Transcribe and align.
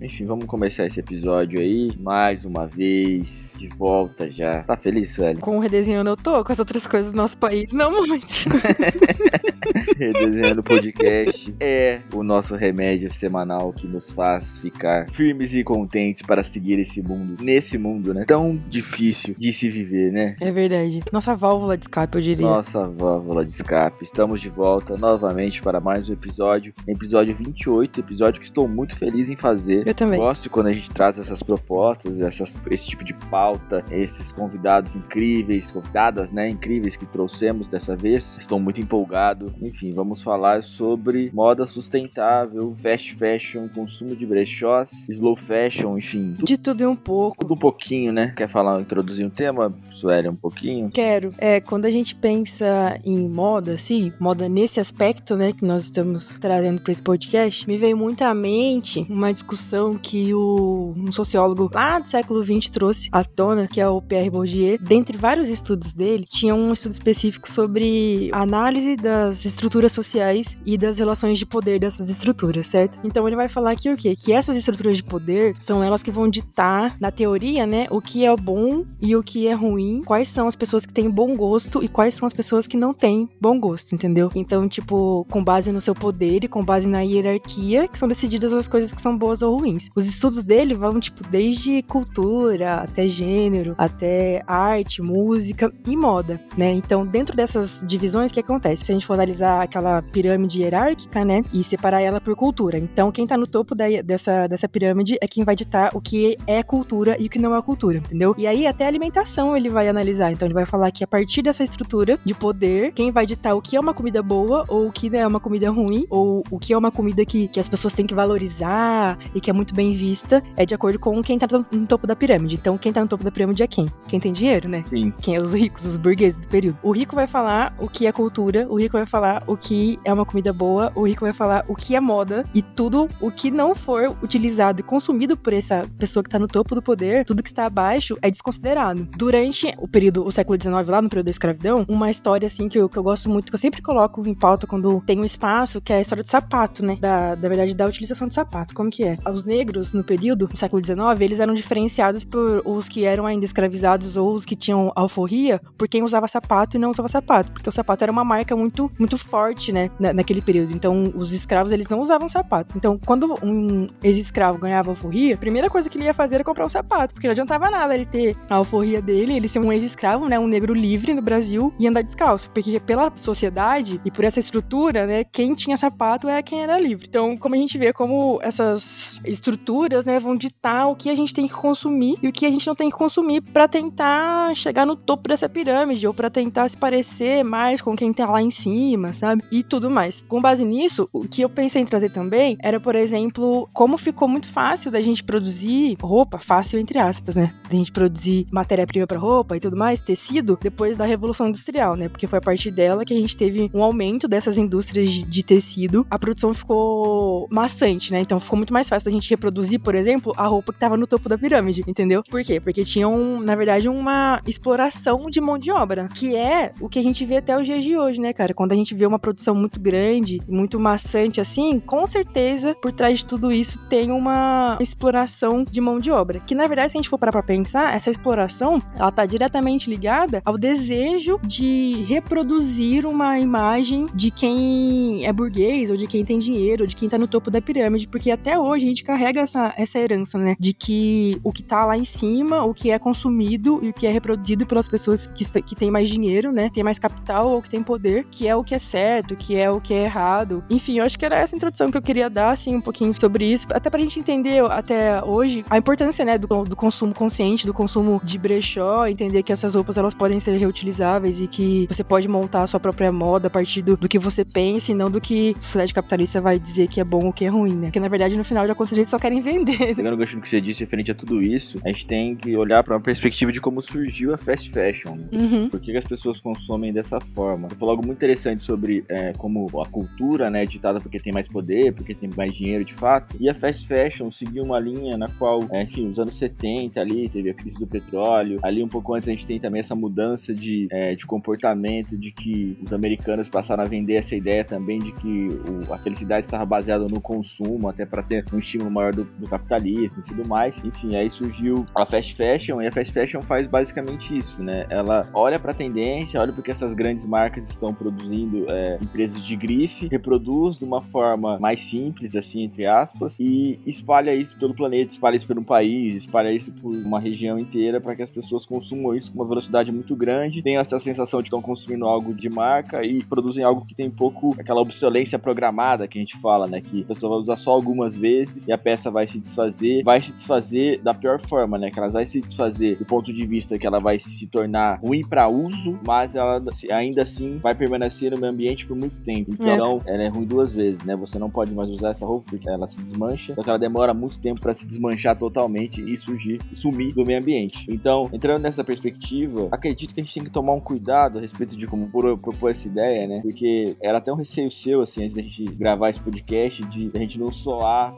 Enfim, 0.00 0.24
vamos 0.24 0.44
começar 0.44 0.84
esse 0.84 1.00
episódio 1.00 1.58
aí, 1.58 1.90
mais 1.98 2.44
uma 2.44 2.66
vez, 2.66 3.52
de 3.56 3.66
volta 3.68 4.30
já. 4.30 4.62
Tá 4.62 4.76
feliz, 4.76 5.16
velho? 5.16 5.38
Com 5.40 5.56
o 5.56 5.60
redesenhando 5.60 6.10
eu 6.10 6.16
tô, 6.16 6.44
com 6.44 6.52
as 6.52 6.58
outras 6.58 6.86
coisas 6.86 7.12
do 7.12 7.16
nosso 7.16 7.38
país, 7.38 7.72
não 7.72 7.90
muito. 7.90 8.26
Redesenhando 9.96 10.62
podcast 10.62 11.54
é 11.58 12.00
o 12.12 12.22
nosso 12.22 12.54
remédio 12.54 13.10
semanal 13.10 13.72
que 13.72 13.86
nos 13.86 14.10
faz 14.10 14.58
ficar 14.58 15.08
firmes 15.10 15.54
e 15.54 15.64
contentes 15.64 16.20
para 16.20 16.44
seguir 16.44 16.78
esse 16.78 17.00
mundo, 17.00 17.42
nesse 17.42 17.78
mundo, 17.78 18.12
né? 18.12 18.24
Tão 18.26 18.60
difícil 18.68 19.34
de 19.36 19.52
se 19.52 19.70
viver, 19.70 20.12
né? 20.12 20.36
É 20.40 20.52
verdade. 20.52 21.00
Nossa 21.10 21.34
válvula 21.34 21.76
de 21.76 21.84
escape, 21.84 22.16
eu 22.16 22.22
diria. 22.22 22.46
Nossa 22.46 22.84
válvula 22.84 23.44
de 23.44 23.52
escape. 23.52 24.04
Estamos 24.04 24.40
de 24.40 24.50
volta 24.50 24.96
novamente 24.96 25.62
para 25.62 25.80
mais 25.80 26.08
um 26.10 26.12
episódio. 26.12 26.74
Episódio 26.86 27.34
28, 27.34 28.00
episódio 28.00 28.40
que 28.40 28.46
estou 28.46 28.68
muito 28.68 28.94
feliz 28.94 29.30
em 29.30 29.36
fazer. 29.36 29.85
Eu 29.86 29.94
também. 29.94 30.18
Gosto 30.18 30.50
quando 30.50 30.66
a 30.66 30.72
gente 30.72 30.90
traz 30.90 31.16
essas 31.16 31.44
propostas, 31.44 32.18
essas, 32.18 32.60
esse 32.72 32.88
tipo 32.88 33.04
de 33.04 33.14
pauta, 33.14 33.84
esses 33.88 34.32
convidados 34.32 34.96
incríveis, 34.96 35.70
convidadas, 35.70 36.32
né, 36.32 36.48
incríveis 36.48 36.96
que 36.96 37.06
trouxemos 37.06 37.68
dessa 37.68 37.94
vez. 37.94 38.36
Estou 38.40 38.58
muito 38.58 38.80
empolgado. 38.80 39.54
Enfim, 39.62 39.92
vamos 39.92 40.20
falar 40.22 40.64
sobre 40.64 41.30
moda 41.32 41.68
sustentável, 41.68 42.74
fast 42.76 43.14
fashion, 43.14 43.68
consumo 43.68 44.16
de 44.16 44.26
brechós, 44.26 44.90
slow 45.08 45.36
fashion, 45.36 45.96
enfim. 45.96 46.34
Tudo, 46.36 46.46
De 46.46 46.58
tudo 46.58 46.80
e 46.82 46.86
um 46.86 46.96
pouco. 46.96 47.36
tudo 47.38 47.54
um 47.54 47.58
pouquinho, 47.58 48.12
né? 48.12 48.32
Quer 48.36 48.48
falar, 48.48 48.80
introduzir 48.80 49.24
um 49.24 49.30
tema, 49.30 49.72
Suélia, 49.92 50.32
um 50.32 50.36
pouquinho? 50.36 50.90
Quero. 50.90 51.32
É, 51.38 51.60
quando 51.60 51.84
a 51.84 51.90
gente 51.92 52.16
pensa 52.16 52.98
em 53.04 53.28
moda, 53.28 53.74
assim, 53.74 54.12
moda 54.18 54.48
nesse 54.48 54.80
aspecto, 54.80 55.36
né, 55.36 55.52
que 55.52 55.64
nós 55.64 55.84
estamos 55.84 56.32
trazendo 56.40 56.82
para 56.82 56.90
esse 56.90 57.02
podcast, 57.02 57.68
me 57.68 57.76
veio 57.76 57.96
muito 57.96 58.22
à 58.22 58.34
mente 58.34 59.06
uma 59.08 59.32
discussão 59.32 59.75
que 60.02 60.34
o, 60.34 60.92
um 60.96 61.12
sociólogo 61.12 61.70
lá 61.72 61.98
do 61.98 62.08
século 62.08 62.42
XX 62.42 62.70
trouxe 62.70 63.08
à 63.12 63.24
tona, 63.24 63.66
que 63.66 63.80
é 63.80 63.88
o 63.88 64.00
Pierre 64.00 64.30
Bourdieu. 64.30 64.78
Dentre 64.80 65.16
vários 65.16 65.48
estudos 65.48 65.94
dele, 65.94 66.26
tinha 66.28 66.54
um 66.54 66.72
estudo 66.72 66.92
específico 66.92 67.50
sobre 67.50 68.30
a 68.32 68.42
análise 68.42 68.96
das 68.96 69.44
estruturas 69.44 69.92
sociais 69.92 70.56
e 70.64 70.76
das 70.76 70.98
relações 70.98 71.38
de 71.38 71.46
poder 71.46 71.78
dessas 71.78 72.08
estruturas, 72.08 72.66
certo? 72.66 72.98
Então 73.04 73.26
ele 73.26 73.36
vai 73.36 73.48
falar 73.48 73.72
aqui 73.72 73.90
o 73.90 73.96
quê? 73.96 74.14
Que 74.16 74.32
essas 74.32 74.56
estruturas 74.56 74.96
de 74.96 75.04
poder 75.04 75.54
são 75.60 75.82
elas 75.82 76.02
que 76.02 76.10
vão 76.10 76.28
ditar, 76.28 76.96
na 77.00 77.10
teoria, 77.10 77.66
né, 77.66 77.86
o 77.90 78.00
que 78.00 78.24
é 78.24 78.36
bom 78.36 78.84
e 79.00 79.14
o 79.16 79.22
que 79.22 79.46
é 79.46 79.52
ruim, 79.52 80.02
quais 80.04 80.30
são 80.30 80.46
as 80.46 80.54
pessoas 80.54 80.86
que 80.86 80.92
têm 80.92 81.10
bom 81.10 81.36
gosto 81.36 81.82
e 81.82 81.88
quais 81.88 82.14
são 82.14 82.26
as 82.26 82.32
pessoas 82.32 82.66
que 82.66 82.76
não 82.76 82.92
têm 82.92 83.28
bom 83.40 83.58
gosto, 83.58 83.94
entendeu? 83.94 84.30
Então, 84.34 84.68
tipo, 84.68 85.26
com 85.30 85.42
base 85.42 85.72
no 85.72 85.80
seu 85.80 85.94
poder 85.94 86.44
e 86.44 86.48
com 86.48 86.64
base 86.64 86.86
na 86.86 87.00
hierarquia, 87.00 87.88
que 87.88 87.98
são 87.98 88.08
decididas 88.08 88.52
as 88.52 88.68
coisas 88.68 88.92
que 88.92 89.00
são 89.00 89.16
boas 89.16 89.42
ou 89.42 89.58
ruins. 89.58 89.65
Os 89.94 90.06
estudos 90.06 90.44
dele 90.44 90.74
vão, 90.74 91.00
tipo, 91.00 91.22
desde 91.28 91.82
cultura, 91.82 92.76
até 92.76 93.08
gênero, 93.08 93.74
até 93.76 94.42
arte, 94.46 95.02
música 95.02 95.72
e 95.86 95.96
moda, 95.96 96.40
né? 96.56 96.72
Então, 96.72 97.04
dentro 97.04 97.36
dessas 97.36 97.84
divisões, 97.86 98.30
o 98.30 98.34
que 98.34 98.40
acontece? 98.40 98.84
Se 98.84 98.92
a 98.92 98.94
gente 98.94 99.06
for 99.06 99.14
analisar 99.14 99.62
aquela 99.62 100.02
pirâmide 100.02 100.62
hierárquica, 100.62 101.24
né, 101.24 101.42
e 101.52 101.64
separar 101.64 102.00
ela 102.00 102.20
por 102.20 102.36
cultura. 102.36 102.78
Então, 102.78 103.10
quem 103.10 103.26
tá 103.26 103.36
no 103.36 103.46
topo 103.46 103.74
da, 103.74 103.84
dessa, 104.04 104.46
dessa 104.46 104.68
pirâmide 104.68 105.16
é 105.20 105.26
quem 105.26 105.44
vai 105.44 105.56
ditar 105.56 105.90
o 105.94 106.00
que 106.00 106.36
é 106.46 106.62
cultura 106.62 107.16
e 107.18 107.26
o 107.26 107.30
que 107.30 107.38
não 107.38 107.54
é 107.54 107.62
cultura, 107.62 107.98
entendeu? 107.98 108.34
E 108.38 108.46
aí, 108.46 108.66
até 108.66 108.84
a 108.84 108.88
alimentação 108.88 109.56
ele 109.56 109.68
vai 109.68 109.88
analisar. 109.88 110.30
Então, 110.32 110.46
ele 110.46 110.54
vai 110.54 110.66
falar 110.66 110.90
que 110.90 111.02
a 111.02 111.06
partir 111.06 111.42
dessa 111.42 111.64
estrutura 111.64 112.18
de 112.24 112.34
poder, 112.34 112.92
quem 112.92 113.10
vai 113.10 113.26
ditar 113.26 113.54
o 113.54 113.62
que 113.62 113.76
é 113.76 113.80
uma 113.80 113.94
comida 113.94 114.22
boa 114.22 114.64
ou 114.68 114.88
o 114.88 114.92
que 114.92 115.14
é 115.16 115.26
uma 115.26 115.40
comida 115.40 115.70
ruim, 115.70 116.06
ou 116.10 116.44
o 116.50 116.58
que 116.58 116.72
é 116.72 116.78
uma 116.78 116.90
comida 116.90 117.24
que, 117.24 117.48
que 117.48 117.60
as 117.60 117.68
pessoas 117.68 117.94
têm 117.94 118.06
que 118.06 118.14
valorizar 118.14 119.18
e 119.34 119.40
que 119.40 119.50
é 119.50 119.52
muito 119.56 119.74
bem 119.74 119.92
vista, 119.92 120.42
é 120.56 120.66
de 120.66 120.74
acordo 120.74 120.98
com 120.98 121.22
quem 121.22 121.38
tá 121.38 121.48
no, 121.50 121.86
topo 121.86 122.06
da 122.06 122.14
pirâmide. 122.14 122.56
Então, 122.56 122.76
quem 122.76 122.92
tá 122.92 123.00
no 123.00 123.08
topo 123.08 123.24
da 123.24 123.30
pirâmide 123.30 123.62
é 123.62 123.66
quem? 123.66 123.86
Quem 124.06 124.20
tem 124.20 124.32
dinheiro, 124.32 124.68
né? 124.68 124.84
Sim. 124.86 125.12
Quem 125.20 125.36
é 125.36 125.40
os 125.40 125.52
ricos, 125.52 125.84
os 125.84 125.96
burgueses 125.96 126.38
do 126.38 126.46
período. 126.46 126.78
O 126.82 126.92
rico 126.92 127.14
vai 127.14 127.26
falar 127.26 127.74
o 127.78 127.88
que 127.88 128.06
é 128.06 128.12
cultura, 128.12 128.66
o 128.68 128.78
rico 128.78 128.92
vai 128.92 129.06
falar 129.06 129.42
o 129.46 129.56
que 129.56 129.98
é 130.04 130.12
uma 130.12 130.24
comida 130.24 130.52
boa, 130.52 130.92
o 130.94 131.06
rico 131.06 131.24
vai 131.24 131.32
falar 131.32 131.64
o 131.68 131.74
que 131.74 131.96
é 131.96 132.00
moda 132.00 132.44
e 132.54 132.62
tudo 132.62 133.08
o 133.20 133.30
que 133.30 133.50
não 133.50 133.74
for 133.74 134.16
utilizado 134.22 134.80
e 134.80 134.82
consumido 134.82 135.36
por 135.36 135.52
essa 135.52 135.86
pessoa 135.98 136.22
que 136.22 136.30
tá 136.30 136.38
no 136.38 136.46
topo 136.46 136.74
do 136.74 136.82
poder, 136.82 137.24
tudo 137.24 137.42
que 137.42 137.48
está 137.48 137.66
abaixo 137.66 138.16
é 138.20 138.30
desconsiderado. 138.30 139.08
Durante 139.16 139.74
o 139.78 139.88
período, 139.88 140.24
o 140.24 140.32
século 140.32 140.60
XIX, 140.60 140.88
lá 140.88 141.00
no 141.00 141.08
período 141.08 141.26
da 141.26 141.30
escravidão, 141.30 141.84
uma 141.88 142.10
história 142.10 142.46
assim 142.46 142.68
que 142.68 142.78
eu, 142.78 142.88
que 142.88 142.98
eu 142.98 143.02
gosto 143.02 143.30
muito, 143.30 143.50
que 143.50 143.54
eu 143.54 143.58
sempre 143.58 143.80
coloco 143.80 144.26
em 144.26 144.34
pauta 144.34 144.66
quando 144.66 145.00
tem 145.06 145.18
um 145.18 145.24
espaço, 145.24 145.80
que 145.80 145.92
é 145.92 145.96
a 145.96 146.00
história 146.00 146.22
do 146.22 146.28
sapato, 146.28 146.84
né? 146.84 146.96
Da, 147.00 147.34
da 147.34 147.48
verdade, 147.48 147.74
da 147.74 147.86
utilização 147.86 148.28
do 148.28 148.34
sapato. 148.34 148.74
Como 148.74 148.90
que 148.90 149.04
é? 149.04 149.18
Os 149.32 149.45
negros, 149.46 149.92
no 149.92 150.04
período 150.04 150.46
do 150.46 150.56
século 150.56 150.84
XIX, 150.84 150.98
eles 151.20 151.40
eram 151.40 151.54
diferenciados 151.54 152.24
por 152.24 152.62
os 152.64 152.88
que 152.88 153.04
eram 153.04 153.26
ainda 153.26 153.44
escravizados 153.44 154.16
ou 154.16 154.32
os 154.34 154.44
que 154.44 154.56
tinham 154.56 154.92
alforria, 154.94 155.60
por 155.78 155.88
quem 155.88 156.02
usava 156.02 156.28
sapato 156.28 156.76
e 156.76 156.80
não 156.80 156.90
usava 156.90 157.08
sapato, 157.08 157.52
porque 157.52 157.68
o 157.68 157.72
sapato 157.72 158.04
era 158.04 158.12
uma 158.12 158.24
marca 158.24 158.56
muito, 158.56 158.90
muito 158.98 159.16
forte, 159.16 159.72
né, 159.72 159.90
na, 159.98 160.12
naquele 160.12 160.42
período. 160.42 160.72
Então, 160.72 161.12
os 161.14 161.32
escravos, 161.32 161.72
eles 161.72 161.88
não 161.88 162.00
usavam 162.00 162.28
sapato. 162.28 162.76
Então, 162.76 162.98
quando 163.04 163.38
um 163.42 163.86
ex-escravo 164.02 164.58
ganhava 164.58 164.90
alforria, 164.90 165.34
a 165.34 165.38
primeira 165.38 165.70
coisa 165.70 165.88
que 165.88 165.96
ele 165.96 166.04
ia 166.04 166.14
fazer 166.14 166.36
era 166.36 166.44
comprar 166.44 166.66
um 166.66 166.68
sapato, 166.68 167.14
porque 167.14 167.26
não 167.26 167.32
adiantava 167.32 167.70
nada 167.70 167.94
ele 167.94 168.06
ter 168.06 168.36
a 168.48 168.56
alforria 168.56 169.00
dele, 169.00 169.34
ele 169.34 169.48
ser 169.48 169.58
um 169.58 169.72
ex-escravo, 169.72 170.28
né, 170.28 170.38
um 170.38 170.46
negro 170.46 170.74
livre 170.74 171.14
no 171.14 171.22
Brasil 171.22 171.72
e 171.78 171.86
andar 171.86 172.02
descalço, 172.02 172.50
porque 172.50 172.80
pela 172.80 173.12
sociedade 173.14 174.00
e 174.04 174.10
por 174.10 174.24
essa 174.24 174.40
estrutura, 174.40 175.06
né, 175.06 175.24
quem 175.24 175.54
tinha 175.54 175.76
sapato 175.76 176.28
é 176.28 176.42
quem 176.42 176.62
era 176.62 176.78
livre. 176.78 177.06
Então, 177.08 177.36
como 177.36 177.54
a 177.54 177.58
gente 177.58 177.78
vê 177.78 177.92
como 177.92 178.38
essas 178.42 179.20
estruturas, 179.36 180.04
né, 180.04 180.18
vão 180.18 180.36
ditar 180.36 180.88
o 180.88 180.96
que 180.96 181.10
a 181.10 181.14
gente 181.14 181.32
tem 181.32 181.46
que 181.46 181.54
consumir 181.54 182.18
e 182.22 182.28
o 182.28 182.32
que 182.32 182.46
a 182.46 182.50
gente 182.50 182.66
não 182.66 182.74
tem 182.74 182.90
que 182.90 182.96
consumir 182.96 183.40
para 183.40 183.68
tentar 183.68 184.54
chegar 184.54 184.86
no 184.86 184.96
topo 184.96 185.28
dessa 185.28 185.48
pirâmide 185.48 186.06
ou 186.06 186.14
para 186.14 186.30
tentar 186.30 186.68
se 186.68 186.76
parecer 186.76 187.44
mais 187.44 187.80
com 187.80 187.96
quem 187.96 188.12
tá 188.12 188.26
lá 188.26 188.42
em 188.42 188.50
cima, 188.50 189.12
sabe? 189.12 189.42
E 189.50 189.62
tudo 189.62 189.90
mais. 189.90 190.22
Com 190.22 190.40
base 190.40 190.64
nisso, 190.64 191.08
o 191.12 191.26
que 191.26 191.42
eu 191.42 191.48
pensei 191.48 191.82
em 191.82 191.86
trazer 191.86 192.10
também 192.10 192.56
era, 192.60 192.80
por 192.80 192.94
exemplo, 192.94 193.68
como 193.72 193.96
ficou 193.96 194.28
muito 194.28 194.48
fácil 194.48 194.90
da 194.90 195.00
gente 195.00 195.22
produzir 195.22 195.96
roupa, 196.00 196.38
fácil 196.38 196.78
entre 196.78 196.98
aspas, 196.98 197.36
né? 197.36 197.54
Da 197.68 197.76
gente 197.76 197.92
produzir 197.92 198.46
matéria-prima 198.50 199.06
para 199.06 199.18
roupa 199.18 199.56
e 199.56 199.60
tudo 199.60 199.76
mais, 199.76 200.00
tecido, 200.00 200.58
depois 200.60 200.96
da 200.96 201.04
Revolução 201.04 201.48
Industrial, 201.48 201.96
né? 201.96 202.08
Porque 202.08 202.26
foi 202.26 202.38
a 202.38 202.42
partir 202.42 202.70
dela 202.70 203.04
que 203.04 203.12
a 203.12 203.16
gente 203.16 203.36
teve 203.36 203.70
um 203.72 203.82
aumento 203.82 204.28
dessas 204.28 204.56
indústrias 204.56 205.08
de, 205.08 205.42
tecido. 205.42 206.06
A 206.10 206.18
produção 206.18 206.52
ficou 206.52 207.46
maçante, 207.50 208.12
né? 208.12 208.20
Então 208.20 208.38
ficou 208.38 208.56
muito 208.56 208.72
mais 208.72 208.88
fácil 208.88 209.10
da 209.10 209.14
gente 209.14 209.25
reproduzir, 209.30 209.80
por 209.80 209.94
exemplo, 209.94 210.32
a 210.36 210.46
roupa 210.46 210.72
que 210.72 210.78
tava 210.78 210.96
no 210.96 211.06
topo 211.06 211.28
da 211.28 211.38
pirâmide, 211.38 211.84
entendeu? 211.86 212.22
Por 212.22 212.42
quê? 212.42 212.60
Porque 212.60 212.84
tinha, 212.84 213.08
um, 213.08 213.40
na 213.40 213.54
verdade, 213.54 213.88
uma 213.88 214.40
exploração 214.46 215.28
de 215.30 215.40
mão 215.40 215.58
de 215.58 215.70
obra, 215.70 216.08
que 216.08 216.36
é 216.36 216.72
o 216.80 216.88
que 216.88 216.98
a 216.98 217.02
gente 217.02 217.24
vê 217.24 217.38
até 217.38 217.58
os 217.58 217.66
dias 217.66 217.82
de 217.84 217.96
hoje, 217.96 218.20
né, 218.20 218.32
cara? 218.32 218.54
Quando 218.54 218.72
a 218.72 218.76
gente 218.76 218.94
vê 218.94 219.06
uma 219.06 219.18
produção 219.18 219.54
muito 219.54 219.80
grande, 219.80 220.40
muito 220.48 220.78
maçante 220.78 221.40
assim, 221.40 221.80
com 221.80 222.06
certeza 222.06 222.74
por 222.74 222.92
trás 222.92 223.18
de 223.18 223.26
tudo 223.26 223.52
isso 223.52 223.78
tem 223.88 224.10
uma 224.10 224.78
exploração 224.80 225.64
de 225.64 225.80
mão 225.80 225.98
de 225.98 226.10
obra. 226.10 226.40
Que 226.40 226.54
na 226.54 226.66
verdade, 226.66 226.92
se 226.92 226.96
a 226.96 227.00
gente 227.00 227.08
for 227.08 227.18
parar 227.18 227.32
pra 227.32 227.42
pensar, 227.42 227.94
essa 227.94 228.10
exploração 228.10 228.82
ela 228.94 229.10
tá 229.10 229.26
diretamente 229.26 229.88
ligada 229.88 230.42
ao 230.44 230.58
desejo 230.58 231.38
de 231.42 232.04
reproduzir 232.06 233.06
uma 233.06 233.38
imagem 233.38 234.06
de 234.14 234.30
quem 234.30 235.24
é 235.24 235.32
burguês, 235.32 235.90
ou 235.90 235.96
de 235.96 236.06
quem 236.06 236.24
tem 236.24 236.38
dinheiro, 236.38 236.84
ou 236.84 236.86
de 236.86 236.96
quem 236.96 237.08
tá 237.08 237.18
no 237.18 237.28
topo 237.28 237.50
da 237.50 237.60
pirâmide, 237.60 238.08
porque 238.08 238.30
até 238.30 238.58
hoje 238.58 238.84
a 238.84 238.88
gente 238.88 239.04
carrega 239.06 239.40
essa, 239.40 239.72
essa 239.76 239.98
herança, 239.98 240.36
né? 240.36 240.56
De 240.58 240.72
que 240.72 241.40
o 241.44 241.52
que 241.52 241.62
tá 241.62 241.86
lá 241.86 241.96
em 241.96 242.04
cima, 242.04 242.64
o 242.64 242.74
que 242.74 242.90
é 242.90 242.98
consumido 242.98 243.78
e 243.82 243.90
o 243.90 243.92
que 243.92 244.06
é 244.06 244.10
reproduzido 244.10 244.66
pelas 244.66 244.88
pessoas 244.88 245.28
que, 245.28 245.44
que 245.62 245.76
têm 245.76 245.90
mais 245.90 246.08
dinheiro, 246.08 246.50
né? 246.50 246.68
Tem 246.72 246.82
mais 246.82 246.98
capital 246.98 247.48
ou 247.50 247.62
que 247.62 247.70
tem 247.70 247.82
poder, 247.82 248.26
que 248.30 248.48
é 248.48 248.56
o 248.56 248.64
que 248.64 248.74
é 248.74 248.78
certo, 248.78 249.36
que 249.36 249.54
é 249.56 249.70
o 249.70 249.80
que 249.80 249.94
é 249.94 250.04
errado. 250.04 250.64
Enfim, 250.68 250.98
eu 250.98 251.04
acho 251.04 251.16
que 251.16 251.24
era 251.24 251.36
essa 251.36 251.54
introdução 251.54 251.90
que 251.90 251.96
eu 251.96 252.02
queria 252.02 252.28
dar, 252.28 252.50
assim, 252.50 252.74
um 252.74 252.80
pouquinho 252.80 253.14
sobre 253.14 253.46
isso, 253.46 253.66
até 253.70 253.88
pra 253.88 254.00
gente 254.00 254.18
entender 254.18 254.64
até 254.70 255.22
hoje 255.22 255.64
a 255.70 255.78
importância, 255.78 256.24
né, 256.24 256.36
do, 256.36 256.64
do 256.64 256.74
consumo 256.74 257.14
consciente, 257.14 257.64
do 257.64 257.72
consumo 257.72 258.20
de 258.24 258.38
brechó, 258.38 259.06
entender 259.06 259.42
que 259.44 259.52
essas 259.52 259.74
roupas 259.74 259.96
elas 259.96 260.14
podem 260.14 260.40
ser 260.40 260.56
reutilizáveis 260.56 261.40
e 261.40 261.46
que 261.46 261.86
você 261.88 262.02
pode 262.02 262.26
montar 262.26 262.62
a 262.62 262.66
sua 262.66 262.80
própria 262.80 263.12
moda 263.12 263.46
a 263.46 263.50
partir 263.50 263.82
do, 263.82 263.96
do 263.96 264.08
que 264.08 264.18
você 264.18 264.44
pensa 264.44 264.90
e 264.90 264.94
não 264.94 265.10
do 265.10 265.20
que 265.20 265.54
a 265.56 265.60
sociedade 265.60 265.94
capitalista 265.94 266.40
vai 266.40 266.58
dizer 266.58 266.88
que 266.88 267.00
é 267.00 267.04
bom 267.04 267.26
ou 267.26 267.32
que 267.32 267.44
é 267.44 267.48
ruim, 267.48 267.74
né? 267.74 267.86
Porque 267.86 268.00
na 268.00 268.08
verdade 268.08 268.36
no 268.36 268.44
final 268.44 268.66
já 268.66 268.74
eles 268.96 269.08
só 269.08 269.18
querem 269.18 269.40
vender. 269.40 269.94
Pegando 269.94 270.14
o 270.14 270.16
gancho 270.16 270.40
que 270.40 270.48
você 270.48 270.60
disse 270.60 270.80
referente 270.80 271.10
a 271.10 271.14
tudo 271.14 271.42
isso, 271.42 271.80
a 271.84 271.88
gente 271.88 272.06
tem 272.06 272.36
que 272.36 272.56
olhar 272.56 272.82
para 272.82 272.94
uma 272.94 273.00
perspectiva 273.00 273.52
de 273.52 273.60
como 273.60 273.82
surgiu 273.82 274.34
a 274.34 274.38
fast 274.38 274.70
fashion. 274.70 275.16
Né? 275.16 275.28
Uhum. 275.32 275.68
Por 275.68 275.80
que, 275.80 275.92
que 275.92 275.98
as 275.98 276.04
pessoas 276.04 276.40
consomem 276.40 276.92
dessa 276.92 277.20
forma? 277.20 277.68
Você 277.68 277.76
falou 277.76 277.92
algo 277.92 278.06
muito 278.06 278.18
interessante 278.18 278.64
sobre 278.64 279.04
é, 279.08 279.32
como 279.34 279.68
a 279.80 279.88
cultura 279.88 280.50
né, 280.50 280.62
é 280.62 280.66
ditada 280.66 281.00
porque 281.00 281.18
tem 281.18 281.32
mais 281.32 281.48
poder, 281.48 281.92
porque 281.92 282.14
tem 282.14 282.30
mais 282.36 282.52
dinheiro 282.52 282.84
de 282.84 282.94
fato. 282.94 283.36
E 283.38 283.48
a 283.48 283.54
fast 283.54 283.86
fashion 283.86 284.30
seguiu 284.30 284.64
uma 284.64 284.78
linha 284.78 285.16
na 285.16 285.28
qual, 285.28 285.64
é, 285.70 285.82
enfim, 285.82 286.08
os 286.08 286.18
anos 286.18 286.36
70 286.36 287.00
ali, 287.00 287.28
teve 287.28 287.50
a 287.50 287.54
crise 287.54 287.78
do 287.78 287.86
petróleo. 287.86 288.58
Ali 288.62 288.82
um 288.82 288.88
pouco 288.88 289.14
antes 289.14 289.28
a 289.28 289.32
gente 289.32 289.46
tem 289.46 289.58
também 289.58 289.80
essa 289.80 289.94
mudança 289.94 290.54
de, 290.54 290.88
é, 290.90 291.14
de 291.14 291.26
comportamento, 291.26 292.16
de 292.16 292.30
que 292.30 292.78
os 292.84 292.92
americanos 292.92 293.48
passaram 293.48 293.82
a 293.82 293.86
vender 293.86 294.14
essa 294.14 294.34
ideia 294.34 294.64
também 294.64 294.98
de 294.98 295.12
que 295.12 295.48
o, 295.48 295.92
a 295.92 295.98
felicidade 295.98 296.46
estava 296.46 296.64
baseada 296.64 297.08
no 297.08 297.20
consumo, 297.20 297.88
até 297.88 298.04
para 298.04 298.22
ter 298.22 298.44
um 298.52 298.58
estímulo 298.58 298.85
estímulo 298.86 298.90
maior 298.90 299.14
do, 299.14 299.24
do 299.24 299.48
capitalismo 299.48 300.20
e 300.20 300.22
tudo 300.22 300.48
mais. 300.48 300.82
Enfim, 300.84 301.16
aí 301.16 301.28
surgiu 301.30 301.86
a 301.94 302.04
fast 302.06 302.34
fashion 302.34 302.80
e 302.80 302.86
a 302.86 302.92
fast 302.92 303.12
fashion 303.12 303.42
faz 303.42 303.66
basicamente 303.66 304.36
isso, 304.36 304.62
né? 304.62 304.86
Ela 304.88 305.28
olha 305.34 305.58
para 305.58 305.72
a 305.72 305.74
tendência, 305.74 306.40
olha 306.40 306.52
porque 306.52 306.70
essas 306.70 306.94
grandes 306.94 307.24
marcas 307.24 307.68
estão 307.68 307.92
produzindo 307.92 308.70
é, 308.70 308.98
empresas 309.02 309.44
de 309.44 309.56
grife, 309.56 310.08
reproduz 310.08 310.78
de 310.78 310.84
uma 310.84 311.02
forma 311.02 311.58
mais 311.58 311.80
simples, 311.82 312.36
assim, 312.36 312.62
entre 312.62 312.86
aspas, 312.86 313.38
e 313.38 313.78
espalha 313.86 314.34
isso 314.34 314.56
pelo 314.58 314.74
planeta, 314.74 315.12
espalha 315.12 315.36
isso 315.36 315.46
pelo 315.46 315.64
país, 315.64 316.14
espalha 316.14 316.52
isso 316.52 316.70
por 316.72 316.94
uma 316.96 317.20
região 317.20 317.58
inteira 317.58 318.00
para 318.00 318.14
que 318.14 318.22
as 318.22 318.30
pessoas 318.30 318.64
consumam 318.64 319.14
isso 319.14 319.32
com 319.32 319.38
uma 319.38 319.48
velocidade 319.48 319.90
muito 319.92 320.14
grande, 320.14 320.62
tenham 320.62 320.80
essa 320.80 320.98
sensação 320.98 321.40
de 321.40 321.44
que 321.44 321.56
estão 321.56 321.62
construindo 321.62 322.06
algo 322.06 322.34
de 322.34 322.48
marca 322.48 323.04
e 323.04 323.22
produzem 323.22 323.64
algo 323.64 323.84
que 323.84 323.94
tem 323.94 324.10
pouco 324.10 324.54
aquela 324.58 324.80
obsolência 324.80 325.38
programada 325.38 326.06
que 326.06 326.18
a 326.18 326.20
gente 326.20 326.36
fala, 326.38 326.66
né? 326.66 326.80
Que 326.80 327.02
a 327.02 327.06
pessoa 327.06 327.30
vai 327.30 327.40
usar 327.40 327.56
só 327.56 327.70
algumas 327.70 328.16
vezes 328.16 328.66
e 328.66 328.72
a 328.76 328.78
peça 328.78 329.10
vai 329.10 329.26
se 329.26 329.38
desfazer, 329.38 330.02
vai 330.04 330.22
se 330.22 330.32
desfazer 330.32 331.00
da 331.02 331.12
pior 331.12 331.40
forma, 331.40 331.76
né? 331.78 331.90
Que 331.90 331.98
ela 331.98 332.08
vai 332.08 332.26
se 332.26 332.40
desfazer 332.40 332.96
do 332.96 333.04
ponto 333.04 333.32
de 333.32 333.46
vista 333.46 333.78
que 333.78 333.86
ela 333.86 333.98
vai 333.98 334.18
se 334.18 334.46
tornar 334.46 335.00
ruim 335.00 335.26
para 335.26 335.48
uso, 335.48 335.98
mas 336.06 336.34
ela 336.34 336.62
ainda 336.90 337.22
assim 337.22 337.58
vai 337.58 337.74
permanecer 337.74 338.30
no 338.30 338.38
meio 338.38 338.52
ambiente 338.52 338.86
por 338.86 338.96
muito 338.96 339.16
tempo. 339.22 339.52
Então, 339.52 340.00
é. 340.06 340.14
ela 340.14 340.22
é 340.24 340.28
ruim 340.28 340.44
duas 340.44 340.74
vezes, 340.74 341.02
né? 341.04 341.16
Você 341.16 341.38
não 341.38 341.50
pode 341.50 341.74
mais 341.74 341.88
usar 341.90 342.10
essa 342.10 342.24
roupa 342.24 342.46
porque 342.50 342.68
ela 342.68 342.86
se 342.86 343.00
desmancha, 343.00 343.54
só 343.54 343.62
que 343.62 343.68
ela 343.68 343.78
demora 343.78 344.14
muito 344.14 344.38
tempo 344.38 344.60
para 344.60 344.74
se 344.74 344.86
desmanchar 344.86 345.36
totalmente 345.36 346.00
e 346.00 346.16
surgir, 346.16 346.60
sumir 346.72 347.14
do 347.14 347.24
meio 347.24 347.40
ambiente. 347.40 347.86
Então, 347.88 348.28
entrando 348.32 348.62
nessa 348.62 348.84
perspectiva, 348.84 349.68
acredito 349.72 350.14
que 350.14 350.20
a 350.20 350.24
gente 350.24 350.34
tem 350.34 350.44
que 350.44 350.50
tomar 350.50 350.74
um 350.74 350.80
cuidado 350.80 351.38
a 351.38 351.40
respeito 351.40 351.76
de 351.76 351.86
como 351.86 352.08
propor 352.08 352.70
essa 352.70 352.86
ideia, 352.86 353.26
né? 353.26 353.40
Porque 353.42 353.96
era 354.02 354.18
até 354.18 354.32
um 354.32 354.36
receio 354.36 354.70
seu, 354.70 355.02
assim, 355.02 355.24
antes 355.24 355.34
da 355.34 355.42
gente 355.42 355.64
gravar 355.64 356.10
esse 356.10 356.20
podcast, 356.20 356.84
de 356.86 357.10
a 357.14 357.18
gente 357.18 357.38
não 357.38 357.50
soar 357.50 358.14